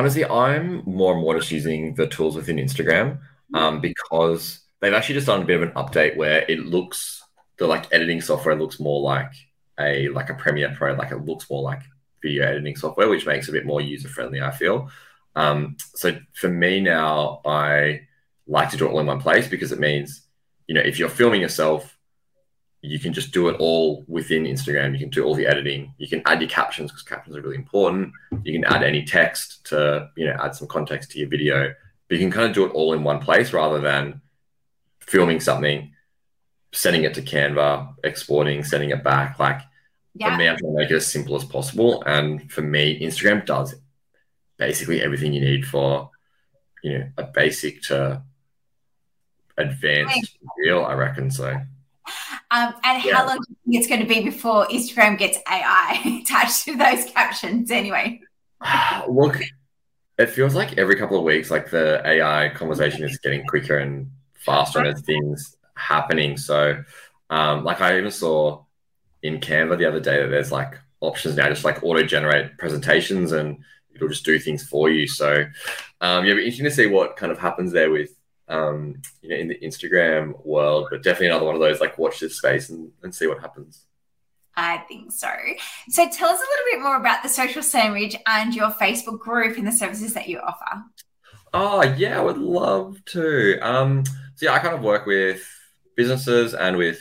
Honestly, 0.00 0.24
I'm 0.24 0.82
more 0.86 1.12
and 1.12 1.20
more 1.20 1.38
just 1.38 1.50
using 1.50 1.94
the 1.94 2.06
tools 2.06 2.34
within 2.34 2.56
Instagram 2.56 3.18
um, 3.52 3.82
because 3.82 4.60
they've 4.80 4.94
actually 4.94 5.16
just 5.16 5.26
done 5.26 5.42
a 5.42 5.44
bit 5.44 5.60
of 5.60 5.68
an 5.68 5.74
update 5.74 6.16
where 6.16 6.42
it 6.48 6.60
looks 6.60 7.22
the 7.58 7.66
like 7.66 7.92
editing 7.92 8.22
software 8.22 8.54
looks 8.54 8.80
more 8.80 9.02
like 9.02 9.30
a 9.78 10.08
like 10.08 10.30
a 10.30 10.34
Premiere 10.34 10.74
Pro, 10.74 10.94
like 10.94 11.12
it 11.12 11.26
looks 11.26 11.50
more 11.50 11.62
like 11.62 11.82
video 12.22 12.46
editing 12.46 12.76
software, 12.76 13.10
which 13.10 13.26
makes 13.26 13.46
it 13.46 13.50
a 13.50 13.52
bit 13.52 13.66
more 13.66 13.82
user 13.82 14.08
friendly. 14.08 14.40
I 14.40 14.50
feel. 14.52 14.90
Um, 15.36 15.76
so 15.94 16.18
for 16.32 16.48
me 16.48 16.80
now, 16.80 17.42
I 17.44 18.06
like 18.46 18.70
to 18.70 18.78
do 18.78 18.86
it 18.86 18.90
all 18.90 19.00
in 19.00 19.06
one 19.06 19.20
place 19.20 19.48
because 19.48 19.70
it 19.70 19.78
means 19.78 20.22
you 20.66 20.74
know 20.74 20.80
if 20.80 20.98
you're 20.98 21.10
filming 21.10 21.42
yourself 21.42 21.98
you 22.82 22.98
can 22.98 23.12
just 23.12 23.32
do 23.32 23.48
it 23.48 23.56
all 23.58 24.04
within 24.08 24.44
Instagram. 24.44 24.92
You 24.92 24.98
can 24.98 25.10
do 25.10 25.24
all 25.24 25.34
the 25.34 25.46
editing. 25.46 25.94
You 25.98 26.08
can 26.08 26.22
add 26.24 26.40
your 26.40 26.48
captions 26.48 26.90
because 26.90 27.02
captions 27.02 27.36
are 27.36 27.42
really 27.42 27.56
important. 27.56 28.12
You 28.42 28.52
can 28.52 28.64
add 28.64 28.82
any 28.82 29.04
text 29.04 29.66
to, 29.66 30.08
you 30.16 30.26
know, 30.26 30.36
add 30.40 30.54
some 30.54 30.66
context 30.66 31.10
to 31.10 31.18
your 31.18 31.28
video. 31.28 31.74
But 32.08 32.18
you 32.18 32.24
can 32.24 32.30
kind 32.32 32.48
of 32.48 32.54
do 32.54 32.64
it 32.64 32.72
all 32.72 32.94
in 32.94 33.04
one 33.04 33.20
place 33.20 33.52
rather 33.52 33.80
than 33.80 34.22
filming 35.00 35.40
something, 35.40 35.92
sending 36.72 37.04
it 37.04 37.14
to 37.14 37.22
Canva, 37.22 37.94
exporting, 38.02 38.64
sending 38.64 38.90
it 38.90 39.04
back. 39.04 39.38
Like 39.38 39.60
Yeah. 40.14 40.30
for 40.30 40.38
me, 40.38 40.48
I'm 40.48 40.56
trying 40.56 40.72
to 40.72 40.78
make 40.78 40.90
it 40.90 40.96
as 40.96 41.06
simple 41.06 41.36
as 41.36 41.44
possible. 41.44 42.02
And 42.06 42.50
for 42.50 42.62
me, 42.62 42.98
Instagram 43.00 43.44
does 43.44 43.74
basically 44.56 45.02
everything 45.02 45.32
you 45.34 45.40
need 45.42 45.66
for, 45.66 46.10
you 46.82 46.98
know, 46.98 47.10
a 47.18 47.24
basic 47.24 47.82
to 47.82 48.22
advanced 49.58 50.38
reel, 50.58 50.84
I 50.84 50.94
reckon. 50.94 51.30
So 51.30 51.60
Um, 52.50 52.74
and 52.82 53.02
Yeah. 53.04 53.16
how 53.16 53.26
long 53.26 53.36
do 53.36 53.46
you 53.48 53.56
think 53.64 53.76
it's 53.80 53.86
going 53.86 54.00
to 54.00 54.06
be 54.06 54.24
before 54.24 54.66
Instagram 54.66 55.16
gets 55.16 55.38
AI 55.48 56.20
attached 56.22 56.64
to 56.64 56.76
those 56.76 57.04
captions 57.06 57.70
anyway? 57.70 58.20
Look, 59.08 59.40
it 60.18 60.30
feels 60.30 60.54
like 60.54 60.76
every 60.76 60.96
couple 60.96 61.16
of 61.16 61.24
weeks, 61.24 61.50
like 61.50 61.70
the 61.70 62.02
AI 62.04 62.50
conversation 62.50 63.04
is 63.04 63.18
getting 63.18 63.46
quicker 63.46 63.78
and 63.78 64.10
faster, 64.34 64.78
and 64.80 64.86
there's 64.86 65.02
things 65.02 65.56
happening. 65.76 66.36
So, 66.36 66.82
um, 67.30 67.64
like 67.64 67.80
I 67.80 67.98
even 67.98 68.10
saw 68.10 68.64
in 69.22 69.40
Canva 69.40 69.78
the 69.78 69.86
other 69.86 70.00
day 70.00 70.20
that 70.20 70.28
there's 70.28 70.52
like 70.52 70.78
options 71.00 71.36
now, 71.36 71.48
just 71.48 71.64
like 71.64 71.82
auto 71.82 72.02
generate 72.02 72.58
presentations, 72.58 73.32
and 73.32 73.58
it'll 73.94 74.08
just 74.08 74.24
do 74.24 74.38
things 74.38 74.66
for 74.66 74.90
you. 74.90 75.06
So, 75.06 75.44
um, 76.00 76.24
yeah, 76.24 76.32
it'll 76.32 76.36
be 76.36 76.44
interesting 76.44 76.64
to 76.64 76.70
see 76.70 76.86
what 76.86 77.16
kind 77.16 77.32
of 77.32 77.38
happens 77.38 77.72
there 77.72 77.90
with. 77.90 78.10
Um, 78.50 79.00
you 79.22 79.28
know, 79.30 79.36
in 79.36 79.46
the 79.46 79.58
Instagram 79.60 80.44
world, 80.44 80.88
but 80.90 81.04
definitely 81.04 81.28
another 81.28 81.46
one 81.46 81.54
of 81.54 81.60
those 81.60 81.80
like 81.80 81.96
watch 81.98 82.18
this 82.18 82.36
space 82.36 82.68
and, 82.68 82.90
and 83.02 83.14
see 83.14 83.28
what 83.28 83.40
happens. 83.40 83.86
I 84.56 84.78
think 84.88 85.12
so. 85.12 85.30
So 85.88 86.08
tell 86.08 86.28
us 86.28 86.38
a 86.38 86.50
little 86.50 86.66
bit 86.72 86.82
more 86.82 86.96
about 86.96 87.22
the 87.22 87.28
social 87.28 87.62
sandwich 87.62 88.16
and 88.26 88.52
your 88.52 88.70
Facebook 88.70 89.20
group 89.20 89.56
and 89.56 89.66
the 89.66 89.72
services 89.72 90.14
that 90.14 90.28
you 90.28 90.40
offer. 90.40 90.82
Oh 91.54 91.82
yeah, 91.82 92.18
I 92.18 92.22
would 92.22 92.38
love 92.38 93.02
to. 93.06 93.58
Um, 93.60 94.04
so 94.34 94.46
yeah, 94.46 94.52
I 94.52 94.58
kind 94.58 94.74
of 94.74 94.82
work 94.82 95.06
with 95.06 95.46
businesses 95.96 96.54
and 96.54 96.76
with 96.76 97.00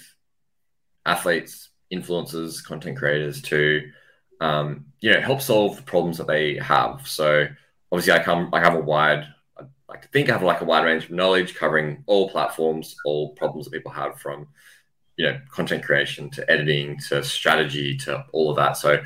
athletes, 1.06 1.70
influencers, 1.92 2.64
content 2.64 2.98
creators 2.98 3.42
to, 3.44 3.92
um, 4.40 4.86
you 5.02 5.12
know, 5.12 5.22
help 5.22 5.42
solve 5.42 5.78
the 5.78 5.84
problems 5.84 6.18
that 6.18 6.28
they 6.28 6.58
have. 6.58 7.08
So 7.08 7.48
obviously, 7.92 8.14
I 8.14 8.24
come, 8.24 8.50
I 8.54 8.60
have 8.60 8.76
a 8.76 8.82
wide, 8.82 9.26
like 9.90 10.04
to 10.04 10.08
think 10.10 10.30
I 10.30 10.34
have 10.34 10.44
like 10.44 10.62
a 10.62 10.66
wide 10.66 10.86
range 10.86 11.06
of 11.06 11.12
knowledge 11.12 11.56
covering 11.56 12.04
all 12.06 12.30
platforms, 12.30 12.96
all 13.06 13.34
problems 13.34 13.66
that 13.66 13.72
people 13.72 13.92
have 13.92 14.20
from, 14.20 14.48
you 15.18 15.26
know, 15.26 15.40
content 15.52 15.84
creation 15.84 16.30
to 16.32 16.50
editing 16.50 17.00
to 17.10 17.24
strategy 17.24 17.98
to 17.98 18.24
all 18.32 18.52
of 18.52 18.58
that. 18.58 18.78
So 18.78 19.02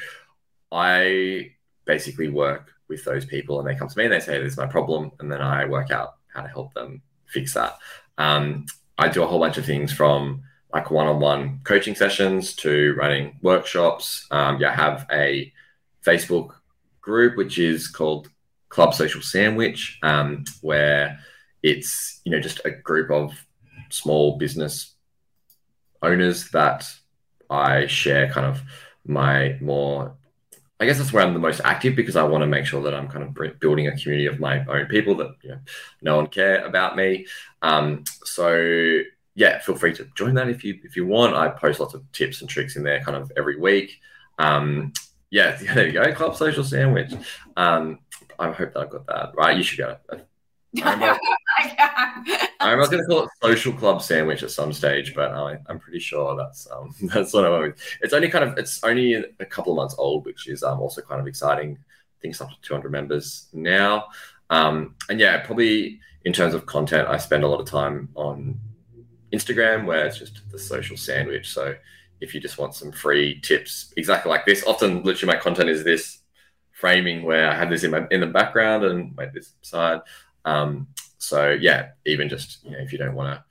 I 0.71 1.51
basically 1.85 2.29
work 2.29 2.71
with 2.89 3.05
those 3.05 3.25
people 3.25 3.59
and 3.59 3.67
they 3.67 3.75
come 3.75 3.87
to 3.87 3.97
me 3.97 4.05
and 4.05 4.13
they 4.13 4.19
say, 4.19 4.41
This 4.41 4.53
is 4.53 4.57
my 4.57 4.67
problem. 4.67 5.11
And 5.19 5.31
then 5.31 5.41
I 5.41 5.65
work 5.65 5.89
out 5.89 6.15
how 6.33 6.41
to 6.41 6.49
help 6.49 6.73
them 6.73 7.01
fix 7.25 7.53
that. 7.53 7.77
Um, 8.17 8.65
I 8.97 9.07
do 9.07 9.23
a 9.23 9.27
whole 9.27 9.39
bunch 9.39 9.57
of 9.57 9.65
things 9.65 9.91
from 9.91 10.43
like 10.73 10.91
one 10.91 11.07
on 11.07 11.19
one 11.19 11.59
coaching 11.63 11.95
sessions 11.95 12.55
to 12.57 12.93
running 12.95 13.37
workshops. 13.41 14.27
Um, 14.31 14.59
yeah, 14.59 14.71
I 14.71 14.75
have 14.75 15.07
a 15.11 15.53
Facebook 16.05 16.55
group 17.01 17.37
which 17.37 17.57
is 17.57 17.87
called 17.87 18.29
Club 18.73 18.95
Social 18.95 19.21
Sandwich, 19.21 19.99
um, 20.01 20.45
where 20.61 21.19
it's 21.61 22.21
you 22.25 22.31
know 22.31 22.39
just 22.39 22.59
a 22.65 22.71
group 22.71 23.11
of 23.11 23.31
small 23.89 24.37
business 24.39 24.95
owners 26.01 26.49
that 26.49 26.91
I 27.51 27.85
share 27.85 28.31
kind 28.31 28.47
of 28.47 28.63
my 29.05 29.57
more 29.61 30.15
I 30.79 30.85
guess 30.85 30.97
that's 30.97 31.13
where 31.13 31.23
I'm 31.23 31.33
the 31.33 31.39
most 31.39 31.61
active 31.63 31.95
because 31.95 32.15
I 32.15 32.23
want 32.23 32.41
to 32.41 32.47
make 32.47 32.65
sure 32.65 32.81
that 32.81 32.95
I'm 32.95 33.07
kind 33.07 33.23
of 33.23 33.59
building 33.59 33.87
a 33.87 33.95
community 33.95 34.25
of 34.25 34.39
my 34.39 34.65
own 34.65 34.87
people 34.87 35.13
that 35.17 35.35
you 35.43 35.51
know 35.51 35.59
know 36.01 36.19
and 36.19 36.31
care 36.31 36.65
about 36.65 36.95
me. 36.95 37.27
Um, 37.61 38.03
so 38.25 38.97
yeah, 39.35 39.59
feel 39.59 39.75
free 39.75 39.93
to 39.93 40.07
join 40.15 40.33
that 40.33 40.49
if 40.49 40.63
you 40.63 40.79
if 40.83 40.95
you 40.95 41.05
want. 41.05 41.35
I 41.35 41.49
post 41.49 41.79
lots 41.79 41.93
of 41.93 42.11
tips 42.11 42.41
and 42.41 42.49
tricks 42.49 42.75
in 42.75 42.83
there 42.83 43.01
kind 43.03 43.15
of 43.15 43.31
every 43.37 43.59
week. 43.59 43.99
Um, 44.39 44.93
yeah, 45.29 45.55
there 45.73 45.87
you 45.87 45.93
go, 45.93 46.13
Club 46.13 46.35
Social 46.35 46.63
Sandwich. 46.63 47.13
Um, 47.55 47.99
I 48.39 48.51
hope 48.51 48.73
that 48.73 48.79
I 48.79 48.85
got 48.85 49.05
that 49.07 49.31
right. 49.35 49.57
You 49.57 49.63
should 49.63 49.79
go. 49.79 49.97
I'm- 50.83 51.19
I'm 52.59 52.79
not 52.79 52.89
going 52.89 53.03
to 53.03 53.07
call 53.07 53.23
it 53.23 53.29
social 53.43 53.73
club 53.73 54.01
sandwich 54.01 54.41
at 54.41 54.49
some 54.51 54.73
stage, 54.73 55.13
but 55.13 55.31
I, 55.31 55.57
I'm 55.67 55.79
pretty 55.79 55.99
sure 55.99 56.35
that's 56.35 56.67
um, 56.71 56.95
that's 57.13 57.33
what 57.33 57.45
I 57.45 57.59
with. 57.59 57.77
It's 58.01 58.13
only 58.13 58.29
kind 58.29 58.43
of 58.43 58.57
it's 58.57 58.83
only 58.83 59.13
a 59.15 59.45
couple 59.45 59.73
of 59.73 59.77
months 59.77 59.95
old, 59.97 60.25
which 60.25 60.47
is 60.47 60.63
um, 60.63 60.79
also 60.79 61.01
kind 61.01 61.21
of 61.21 61.27
exciting. 61.27 61.77
I 61.79 62.15
think 62.21 62.31
it's 62.33 62.41
up 62.41 62.49
to 62.49 62.55
200 62.61 62.91
members 62.91 63.47
now, 63.53 64.05
um, 64.49 64.95
and 65.09 65.19
yeah, 65.19 65.45
probably 65.45 65.99
in 66.25 66.31
terms 66.31 66.53
of 66.53 66.65
content, 66.65 67.07
I 67.09 67.17
spend 67.17 67.43
a 67.43 67.47
lot 67.47 67.59
of 67.59 67.67
time 67.67 68.09
on 68.15 68.57
Instagram, 69.33 69.85
where 69.85 70.05
it's 70.05 70.17
just 70.17 70.39
the 70.51 70.57
social 70.57 70.95
sandwich. 70.95 71.51
So 71.51 71.75
if 72.21 72.33
you 72.33 72.39
just 72.39 72.57
want 72.57 72.75
some 72.75 72.93
free 72.93 73.41
tips, 73.41 73.93
exactly 73.97 74.29
like 74.29 74.45
this, 74.45 74.63
often 74.65 75.03
literally 75.03 75.35
my 75.35 75.39
content 75.39 75.69
is 75.69 75.83
this 75.83 76.19
framing 76.83 77.23
where 77.23 77.49
I 77.49 77.55
have 77.55 77.69
this 77.69 77.85
in 77.85 77.91
my 77.91 78.05
in 78.11 78.19
the 78.19 78.27
background 78.27 78.83
and 78.83 79.17
this 79.33 79.53
side. 79.61 80.01
Um, 80.43 80.89
so 81.17 81.51
yeah, 81.51 81.91
even 82.05 82.27
just 82.27 82.61
you 82.65 82.71
know, 82.71 82.79
if 82.79 82.91
you 82.91 82.97
don't 82.97 83.15
want 83.15 83.33
to 83.33 83.43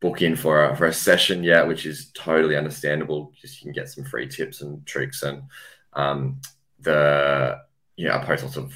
book 0.00 0.20
in 0.20 0.34
for 0.34 0.64
a, 0.64 0.76
for 0.76 0.86
a 0.86 0.92
session 0.92 1.44
yet, 1.44 1.68
which 1.68 1.86
is 1.86 2.10
totally 2.12 2.56
understandable, 2.56 3.32
just 3.40 3.60
you 3.60 3.66
can 3.66 3.72
get 3.72 3.88
some 3.88 4.02
free 4.02 4.26
tips 4.26 4.62
and 4.62 4.84
tricks 4.84 5.22
and 5.22 5.44
um, 5.92 6.40
the 6.80 7.56
you 7.94 8.08
know 8.08 8.14
I 8.16 8.24
post 8.24 8.42
lots 8.42 8.56
of 8.56 8.74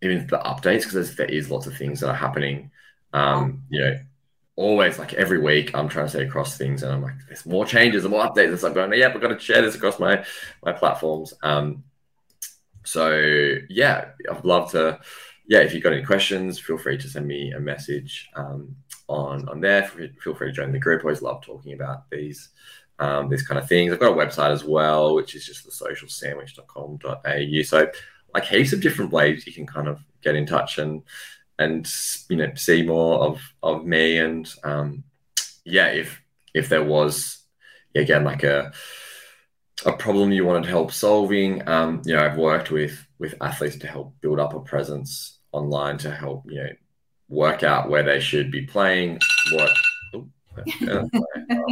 even 0.00 0.26
the 0.28 0.38
updates 0.38 0.84
because 0.84 1.14
there 1.14 1.26
is 1.26 1.50
lots 1.50 1.66
of 1.66 1.76
things 1.76 2.00
that 2.00 2.08
are 2.08 2.14
happening. 2.14 2.70
Um, 3.12 3.64
you 3.68 3.82
know, 3.82 3.98
always 4.56 4.98
like 4.98 5.12
every 5.12 5.38
week 5.38 5.72
I'm 5.74 5.90
trying 5.90 6.06
to 6.06 6.10
stay 6.10 6.24
across 6.24 6.56
things 6.56 6.82
and 6.82 6.90
I'm 6.94 7.02
like, 7.02 7.18
there's 7.28 7.44
more 7.44 7.66
changes 7.66 8.04
and 8.04 8.12
more 8.12 8.24
updates. 8.24 8.54
It's 8.54 8.62
like 8.62 8.72
going, 8.72 8.90
yeah, 8.94 9.12
we've 9.12 9.20
got 9.20 9.38
to 9.38 9.38
share 9.38 9.60
this 9.60 9.74
across 9.74 10.00
my 10.00 10.24
my 10.64 10.72
platforms. 10.72 11.34
Um, 11.42 11.84
so 12.84 13.56
yeah, 13.68 14.10
I'd 14.30 14.44
love 14.44 14.70
to 14.72 15.00
yeah, 15.46 15.60
if 15.60 15.74
you've 15.74 15.82
got 15.82 15.92
any 15.92 16.04
questions, 16.04 16.58
feel 16.58 16.78
free 16.78 16.96
to 16.98 17.08
send 17.08 17.26
me 17.26 17.52
a 17.52 17.60
message 17.60 18.30
um, 18.36 18.76
on 19.08 19.48
on 19.48 19.60
there. 19.60 19.86
Feel 20.22 20.34
free 20.34 20.48
to 20.48 20.52
join 20.52 20.72
the 20.72 20.78
group. 20.78 21.00
I 21.00 21.04
always 21.04 21.22
love 21.22 21.42
talking 21.42 21.72
about 21.72 22.08
these 22.10 22.50
um, 22.98 23.28
these 23.28 23.42
kind 23.42 23.58
of 23.58 23.68
things. 23.68 23.92
I've 23.92 24.00
got 24.00 24.12
a 24.12 24.16
website 24.16 24.50
as 24.50 24.64
well, 24.64 25.14
which 25.14 25.34
is 25.34 25.44
just 25.44 25.64
the 25.64 25.70
socialsandwich.com.au. 25.70 27.62
So 27.62 27.90
like 28.34 28.44
heaps 28.44 28.72
of 28.72 28.80
different 28.80 29.12
ways 29.12 29.46
you 29.46 29.52
can 29.52 29.66
kind 29.66 29.88
of 29.88 30.00
get 30.22 30.36
in 30.36 30.46
touch 30.46 30.78
and 30.78 31.02
and 31.58 31.86
you 32.28 32.36
know 32.36 32.50
see 32.54 32.82
more 32.82 33.20
of 33.20 33.40
of 33.62 33.84
me 33.84 34.18
and 34.18 34.52
um, 34.64 35.04
yeah, 35.64 35.88
if 35.88 36.22
if 36.54 36.68
there 36.68 36.84
was 36.84 37.42
again 37.94 38.24
like 38.24 38.42
a 38.42 38.72
a 39.84 39.92
problem 39.92 40.32
you 40.32 40.44
wanted 40.44 40.66
help 40.66 40.92
solving, 40.92 41.66
um, 41.68 42.02
you 42.04 42.14
know, 42.14 42.24
I've 42.24 42.36
worked 42.36 42.70
with 42.70 43.06
with 43.18 43.34
athletes 43.40 43.76
to 43.76 43.86
help 43.86 44.14
build 44.20 44.40
up 44.40 44.54
a 44.54 44.60
presence 44.60 45.38
online 45.52 45.98
to 45.98 46.10
help 46.10 46.44
you 46.46 46.62
know 46.62 46.70
work 47.28 47.62
out 47.62 47.88
where 47.88 48.02
they 48.02 48.20
should 48.20 48.50
be 48.50 48.62
playing. 48.62 49.18
What 49.52 49.70
oh, 50.14 50.28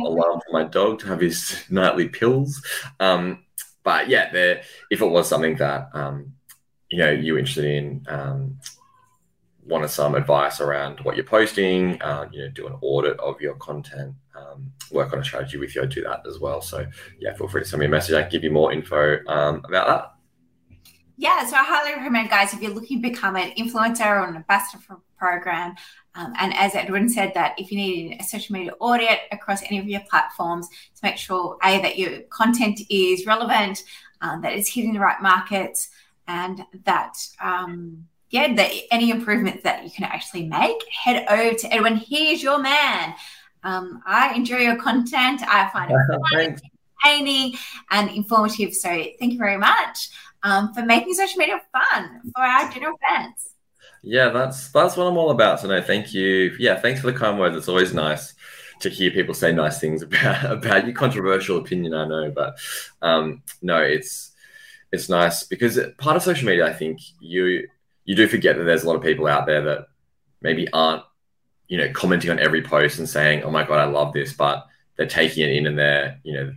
alarm 0.07 0.41
for 0.41 0.53
my 0.53 0.65
dog 0.65 1.01
to 1.01 1.07
have 1.09 1.21
his 1.21 1.65
nightly 1.71 2.09
pills. 2.09 2.63
Um, 2.99 3.45
but 3.83 4.09
yeah, 4.09 4.31
there, 4.33 4.63
if 4.91 5.01
it 5.01 5.07
was 5.07 5.29
something 5.29 5.57
that 5.57 5.91
um, 5.95 6.35
you 6.91 6.99
know 6.99 7.11
you're 7.11 7.39
interested 7.39 7.65
in, 7.65 8.05
um, 8.09 8.59
wanted 9.71 9.89
some 9.89 10.15
advice 10.15 10.61
around 10.61 11.01
what 11.01 11.17
you're 11.17 11.25
posting, 11.25 12.01
uh, 12.03 12.29
you 12.33 12.41
know, 12.41 12.49
do 12.51 12.67
an 12.67 12.75
audit 12.83 13.19
of 13.21 13.41
your 13.41 13.55
content, 13.55 14.15
um, 14.37 14.73
work 14.91 15.13
on 15.13 15.21
a 15.21 15.25
strategy 15.25 15.57
with 15.57 15.75
you, 15.75 15.87
do 15.87 16.03
that 16.03 16.27
as 16.27 16.39
well. 16.39 16.61
So 16.61 16.87
yeah, 17.21 17.35
feel 17.35 17.49
free 17.49 17.63
to 17.63 17.69
send 17.69 17.81
me 17.81 17.87
a 17.87 17.89
message. 17.89 18.15
I 18.15 18.23
can 18.23 18.31
give 18.31 18.45
you 18.45 18.51
more 18.51 18.73
info 18.73 19.19
um, 19.29 19.63
about 19.65 19.87
that. 19.87 20.13
Yeah, 21.17 21.47
so 21.47 21.57
I 21.57 21.65
highly 21.65 21.95
recommend, 21.95 22.31
guys, 22.31 22.55
if 22.55 22.63
you're 22.63 22.73
looking 22.73 23.03
to 23.03 23.09
become 23.11 23.37
an 23.37 23.51
influencer 23.53 24.07
or 24.07 24.27
an 24.27 24.37
ambassador 24.37 24.83
for 24.83 24.95
a 24.95 25.19
program, 25.19 25.75
um, 26.15 26.33
and 26.41 26.55
as 26.55 26.75
Edwin 26.75 27.11
said, 27.11 27.33
that 27.35 27.55
if 27.59 27.71
you 27.71 27.77
need 27.77 28.17
a 28.19 28.25
social 28.25 28.55
media 28.55 28.73
audit 28.81 29.21
across 29.31 29.63
any 29.65 29.79
of 29.79 29.87
your 29.87 30.01
platforms 30.09 30.67
to 30.69 31.01
make 31.03 31.19
sure 31.19 31.59
a 31.63 31.81
that 31.83 31.99
your 31.99 32.21
content 32.31 32.81
is 32.89 33.27
relevant, 33.27 33.85
um, 34.23 34.41
that 34.41 34.55
it's 34.55 34.73
hitting 34.73 34.95
the 34.95 34.99
right 34.99 35.21
markets, 35.21 35.91
and 36.27 36.65
that 36.85 37.17
um, 37.41 38.07
yeah, 38.31 38.55
that 38.55 38.73
any 38.91 39.11
improvements 39.11 39.63
that 39.65 39.85
you 39.85 39.91
can 39.91 40.05
actually 40.05 40.47
make, 40.47 40.79
head 40.89 41.27
over 41.29 41.55
to 41.55 41.75
Edwin. 41.75 41.97
He's 41.97 42.43
your 42.43 42.59
man. 42.59 43.15
Um, 43.65 44.03
I 44.07 44.35
enjoy 44.35 44.59
your 44.59 44.77
content. 44.77 45.43
I 45.47 45.69
find 45.71 45.91
it 45.91 46.61
entertaining 47.05 47.59
and 47.91 48.11
informative. 48.11 48.73
So 48.75 48.89
thank 48.89 49.33
you 49.33 49.39
very 49.39 49.59
much 49.59 50.11
um, 50.43 50.73
for 50.73 50.83
making 50.83 51.15
social 51.15 51.39
media 51.39 51.61
fun 51.73 52.21
for 52.35 52.43
our 52.43 52.71
general 52.73 52.97
fans. 53.07 53.55
Yeah, 54.03 54.31
that's 54.31 54.71
that's 54.71 54.97
what 54.97 55.05
I'm 55.05 55.19
all 55.19 55.31
about. 55.31 55.61
So 55.61 55.69
no, 55.69 55.83
thank 55.83 56.15
you. 56.15 56.57
Yeah, 56.59 56.81
thanks 56.81 57.01
for 57.01 57.11
the 57.11 57.19
kind 57.19 57.39
words. 57.39 57.57
It's 57.57 57.69
always 57.69 57.93
nice 57.93 58.35
to 58.81 58.89
hear 58.89 59.11
people 59.11 59.35
say 59.35 59.53
nice 59.53 59.79
things 59.79 60.03
about 60.03 60.51
about 60.51 60.87
your 60.87 60.95
controversial 60.95 61.59
opinion. 61.59 61.95
I 61.95 62.07
know, 62.07 62.31
but 62.31 62.59
um, 63.03 63.43
no, 63.61 63.83
it's 63.83 64.33
it's 64.93 65.09
nice 65.09 65.45
because 65.45 65.79
part 65.99 66.17
of 66.17 66.23
social 66.23 66.47
media, 66.47 66.67
I 66.67 66.73
think 66.73 67.01
you 67.21 67.69
you 68.11 68.17
do 68.17 68.27
forget 68.27 68.57
that 68.57 68.65
there's 68.65 68.83
a 68.83 68.89
lot 68.89 68.97
of 68.97 69.05
people 69.05 69.29
out 69.29 69.47
there 69.47 69.63
that 69.63 69.87
maybe 70.41 70.67
aren't 70.73 71.05
you 71.69 71.79
know 71.79 71.93
commenting 71.93 72.33
on 72.33 72.41
every 72.41 72.61
post 72.61 72.99
and 72.99 73.09
saying, 73.09 73.45
"Oh 73.45 73.53
my 73.53 73.63
god, 73.63 73.79
I 73.79 73.85
love 73.85 74.13
this," 74.13 74.33
but 74.33 74.67
they're 74.97 75.07
taking 75.07 75.45
it 75.45 75.51
in 75.51 75.69
and 75.69 75.79
they're 75.79 76.19
you 76.25 76.35
know 76.35 76.53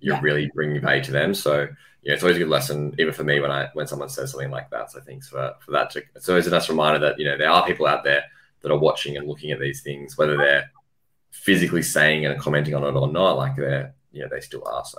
you're 0.00 0.16
yeah. 0.16 0.20
really 0.20 0.50
bringing 0.54 0.82
value 0.82 1.02
to 1.04 1.10
them. 1.10 1.32
So 1.32 1.62
you 2.02 2.08
know, 2.10 2.14
it's 2.14 2.22
always 2.22 2.36
a 2.36 2.40
good 2.40 2.50
lesson, 2.50 2.94
even 2.98 3.14
for 3.14 3.24
me, 3.24 3.40
when 3.40 3.50
I 3.50 3.70
when 3.72 3.86
someone 3.86 4.10
says 4.10 4.32
something 4.32 4.50
like 4.50 4.68
that. 4.68 4.90
So 4.90 5.00
thanks 5.00 5.30
for 5.30 5.54
for 5.60 5.70
that. 5.70 5.88
To, 5.92 6.02
it's 6.14 6.28
always 6.28 6.46
a 6.46 6.50
nice 6.50 6.68
reminder 6.68 6.98
that 6.98 7.18
you 7.18 7.24
know 7.24 7.38
there 7.38 7.48
are 7.48 7.66
people 7.66 7.86
out 7.86 8.04
there 8.04 8.24
that 8.60 8.70
are 8.70 8.78
watching 8.78 9.16
and 9.16 9.26
looking 9.26 9.50
at 9.50 9.60
these 9.60 9.80
things, 9.80 10.18
whether 10.18 10.36
they're 10.36 10.70
physically 11.30 11.82
saying 11.82 12.26
and 12.26 12.38
commenting 12.38 12.74
on 12.74 12.84
it 12.84 12.98
or 12.98 13.10
not. 13.10 13.38
Like 13.38 13.56
they're 13.56 13.94
yeah, 14.12 14.26
they 14.30 14.40
still 14.40 14.68
are. 14.68 14.84
So. 14.84 14.98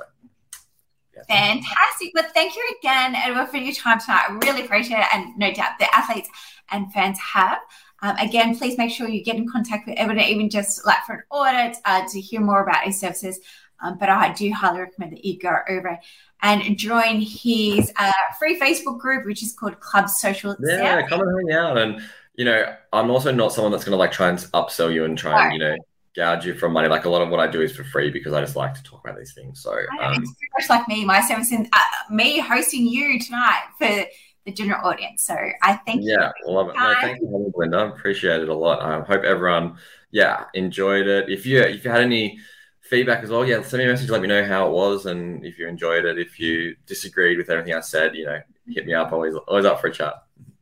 Fantastic. 1.28 2.12
But 2.14 2.32
thank 2.34 2.56
you 2.56 2.76
again, 2.80 3.16
Edward, 3.16 3.50
for 3.50 3.58
your 3.58 3.74
time 3.74 4.00
tonight. 4.00 4.26
I 4.30 4.34
really 4.46 4.66
appreciate 4.66 5.00
it. 5.00 5.08
And 5.14 5.38
no 5.38 5.52
doubt 5.54 5.80
the 5.80 5.94
athletes 5.96 6.30
and 6.72 6.92
fans 6.94 7.20
have. 7.20 7.60
Um, 8.02 8.16
again, 8.18 8.58
please 8.58 8.78
make 8.78 8.92
sure 8.92 9.10
you 9.10 9.24
get 9.24 9.36
in 9.36 9.50
contact 9.50 9.88
with 9.88 9.96
Edward, 9.98 10.20
even 10.20 10.50
just 10.50 10.86
like 10.86 11.04
for 11.06 11.14
an 11.16 11.24
audit 11.30 11.78
uh, 11.86 12.08
to 12.08 12.22
hear 12.22 12.40
more 12.40 12.64
about 12.64 12.84
his 12.84 13.00
services. 13.00 13.40
Um, 13.82 13.98
but 13.98 14.10
I 14.10 14.34
do 14.34 14.52
highly 14.52 14.80
recommend 14.82 15.14
that 15.14 15.26
you 15.26 15.40
go 15.40 15.56
over 15.70 15.98
and 16.42 16.78
join 16.78 17.22
his 17.22 17.92
uh, 17.98 18.12
free 18.38 18.60
Facebook 18.60 19.00
group, 19.00 19.26
which 19.26 19.44
is 19.44 19.54
called 19.54 19.80
Club 19.80 20.10
Social. 20.10 20.56
Yeah, 20.62 21.06
come 21.08 21.22
and 21.22 21.50
hang 21.50 21.58
out. 21.58 21.78
And, 21.78 22.02
you 22.36 22.46
know, 22.46 22.74
I'm 22.94 23.10
also 23.10 23.32
not 23.32 23.52
someone 23.52 23.72
that's 23.72 23.84
going 23.84 23.94
to 23.94 23.98
like 23.98 24.12
try 24.12 24.30
and 24.30 24.38
upsell 24.38 24.94
you 24.94 25.04
and 25.04 25.18
try 25.18 25.46
and, 25.46 25.54
you 25.54 25.60
know, 25.60 25.76
gouge 26.16 26.46
you 26.46 26.54
for 26.54 26.70
money. 26.70 26.88
Like 26.88 27.06
a 27.06 27.10
lot 27.10 27.22
of 27.22 27.30
what 27.30 27.40
I 27.40 27.48
do 27.48 27.62
is 27.62 27.76
for 27.76 27.84
free 27.84 28.10
because 28.10 28.34
I 28.34 28.42
just 28.42 28.56
like 28.56 28.74
to 28.76 28.84
talk 28.84 29.04
about 29.04 29.18
these 29.18 29.34
things. 29.34 29.62
So 29.62 29.72
um, 29.72 30.14
it's 30.14 30.32
very 30.32 30.50
much 30.60 30.70
like 30.70 30.88
me, 30.88 31.06
my 31.06 31.22
service, 31.22 31.52
and 31.52 31.68
uh, 31.74 32.14
me 32.14 32.40
hosting 32.40 32.86
you 32.88 33.20
tonight 33.20 33.64
for 33.78 34.06
the 34.46 34.52
general 34.52 34.86
audience. 34.88 35.24
So 35.26 35.36
I 35.62 35.76
thank 35.86 36.02
yeah, 36.04 36.14
you. 36.14 36.22
Yeah, 36.48 36.54
love 36.54 36.70
it. 36.70 36.76
No, 36.76 36.96
thank 37.02 37.22
you, 37.22 37.54
Linda. 37.56 37.88
Appreciate 37.88 38.42
it 38.42 38.50
a 38.50 38.54
lot. 38.54 38.82
I 38.82 39.04
hope 39.06 39.24
everyone, 39.24 39.78
yeah, 40.12 40.46
enjoyed 40.54 41.08
it. 41.08 41.30
If 41.30 41.46
you 41.46 41.60
if 41.62 41.84
you 41.84 41.92
had 41.92 42.02
any 42.02 42.40
feedback 42.82 43.24
as 43.24 43.30
well, 43.30 43.46
yeah, 43.46 43.62
send 43.62 43.80
me 43.80 43.86
a 43.86 43.92
message. 43.92 44.10
Let 44.10 44.22
me 44.22 44.28
know 44.28 44.44
how 44.44 44.68
it 44.68 44.72
was 44.72 45.06
and 45.06 45.46
if 45.46 45.60
you 45.60 45.68
enjoyed 45.68 46.06
it. 46.06 46.18
If 46.18 46.40
you 46.40 46.76
disagreed 46.86 47.38
with 47.38 47.50
everything 47.50 47.74
I 47.74 47.82
said, 47.82 48.16
you 48.16 48.26
know, 48.26 48.42
hit 48.68 48.86
me 48.86 48.94
up. 48.94 49.12
Always 49.12 49.36
always 49.48 49.66
up 49.66 49.80
for 49.80 49.88
a 49.88 49.94
chat. 49.94 50.14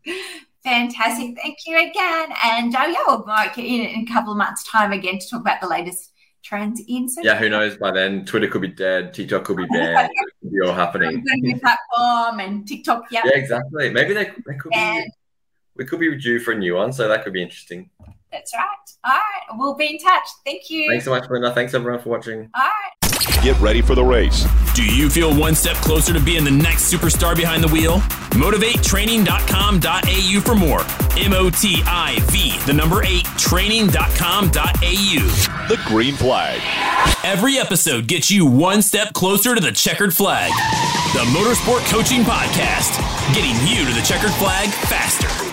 Fantastic. 0.67 1.37
Thank 1.41 1.59
you 1.65 1.77
again. 1.77 2.29
And 2.43 2.75
uh, 2.75 2.87
yeah, 2.87 2.97
we'll 3.07 3.23
get 3.23 3.57
in 3.57 3.81
in 3.85 4.01
a 4.01 4.05
couple 4.05 4.33
of 4.33 4.37
months' 4.37 4.69
time 4.69 4.91
again 4.91 5.17
to 5.17 5.29
talk 5.29 5.39
about 5.39 5.61
the 5.61 5.67
latest 5.67 6.11
trends 6.43 6.81
in. 6.89 7.07
Social 7.07 7.25
yeah, 7.25 7.37
who 7.37 7.47
knows? 7.47 7.77
By 7.77 7.91
then, 7.91 8.25
Twitter 8.25 8.49
could 8.49 8.61
be 8.61 8.67
dead, 8.67 9.13
TikTok 9.13 9.45
could 9.45 9.55
be 9.55 9.65
banned, 9.71 10.09
it 10.11 10.33
could 10.41 10.51
be 10.51 10.61
all 10.61 10.73
happening. 10.73 11.23
New 11.25 11.57
platform 11.59 12.41
and 12.41 12.67
TikTok. 12.67 13.05
Yeah, 13.11 13.21
yeah, 13.23 13.37
exactly. 13.37 13.89
Maybe 13.91 14.13
they, 14.13 14.25
they 14.25 14.55
could 14.57 14.73
and, 14.73 15.05
be. 15.05 15.11
We 15.77 15.85
could 15.85 16.01
be 16.01 16.13
due 16.17 16.39
for 16.39 16.51
a 16.51 16.57
new 16.57 16.75
one, 16.75 16.91
so 16.91 17.07
that 17.07 17.23
could 17.23 17.33
be 17.33 17.43
interesting. 17.43 17.89
That's 18.29 18.53
right. 18.53 18.65
All 19.05 19.13
right, 19.13 19.57
we'll 19.57 19.75
be 19.75 19.91
in 19.91 19.99
touch. 19.99 20.27
Thank 20.45 20.69
you. 20.69 20.89
Thanks 20.89 21.05
so 21.05 21.11
much, 21.11 21.29
Linda. 21.29 21.53
Thanks 21.53 21.73
everyone 21.73 22.01
for 22.01 22.09
watching. 22.09 22.49
All 22.53 22.63
right. 22.63 22.96
Get 23.43 23.59
ready 23.61 23.81
for 23.81 23.93
the 23.95 24.03
race. 24.03 24.45
Do 24.73 24.83
you 24.83 25.09
feel 25.09 25.33
one 25.37 25.55
step 25.55 25.77
closer 25.77 26.11
to 26.13 26.19
being 26.19 26.43
the 26.43 26.51
next 26.51 26.91
superstar 26.91 27.35
behind 27.35 27.63
the 27.63 27.67
wheel? 27.67 27.99
Motiv8Training.com.au 28.33 30.41
for 30.41 30.55
more. 30.55 30.81
M 31.17 31.33
O 31.33 31.49
T 31.49 31.81
I 31.85 32.19
V, 32.29 32.57
the 32.65 32.73
number 32.73 33.03
eight, 33.03 33.25
training.com.au. 33.37 34.47
The 35.69 35.79
green 35.85 36.15
flag. 36.15 36.59
Every 37.23 37.57
episode 37.57 38.07
gets 38.07 38.29
you 38.29 38.45
one 38.45 38.81
step 38.81 39.13
closer 39.13 39.55
to 39.55 39.61
the 39.61 39.71
checkered 39.71 40.13
flag. 40.13 40.51
The 41.13 41.23
Motorsport 41.31 41.85
Coaching 41.91 42.23
Podcast, 42.23 42.97
getting 43.33 43.55
you 43.67 43.85
to 43.87 43.93
the 43.93 44.01
checkered 44.05 44.33
flag 44.33 44.69
faster. 44.69 45.46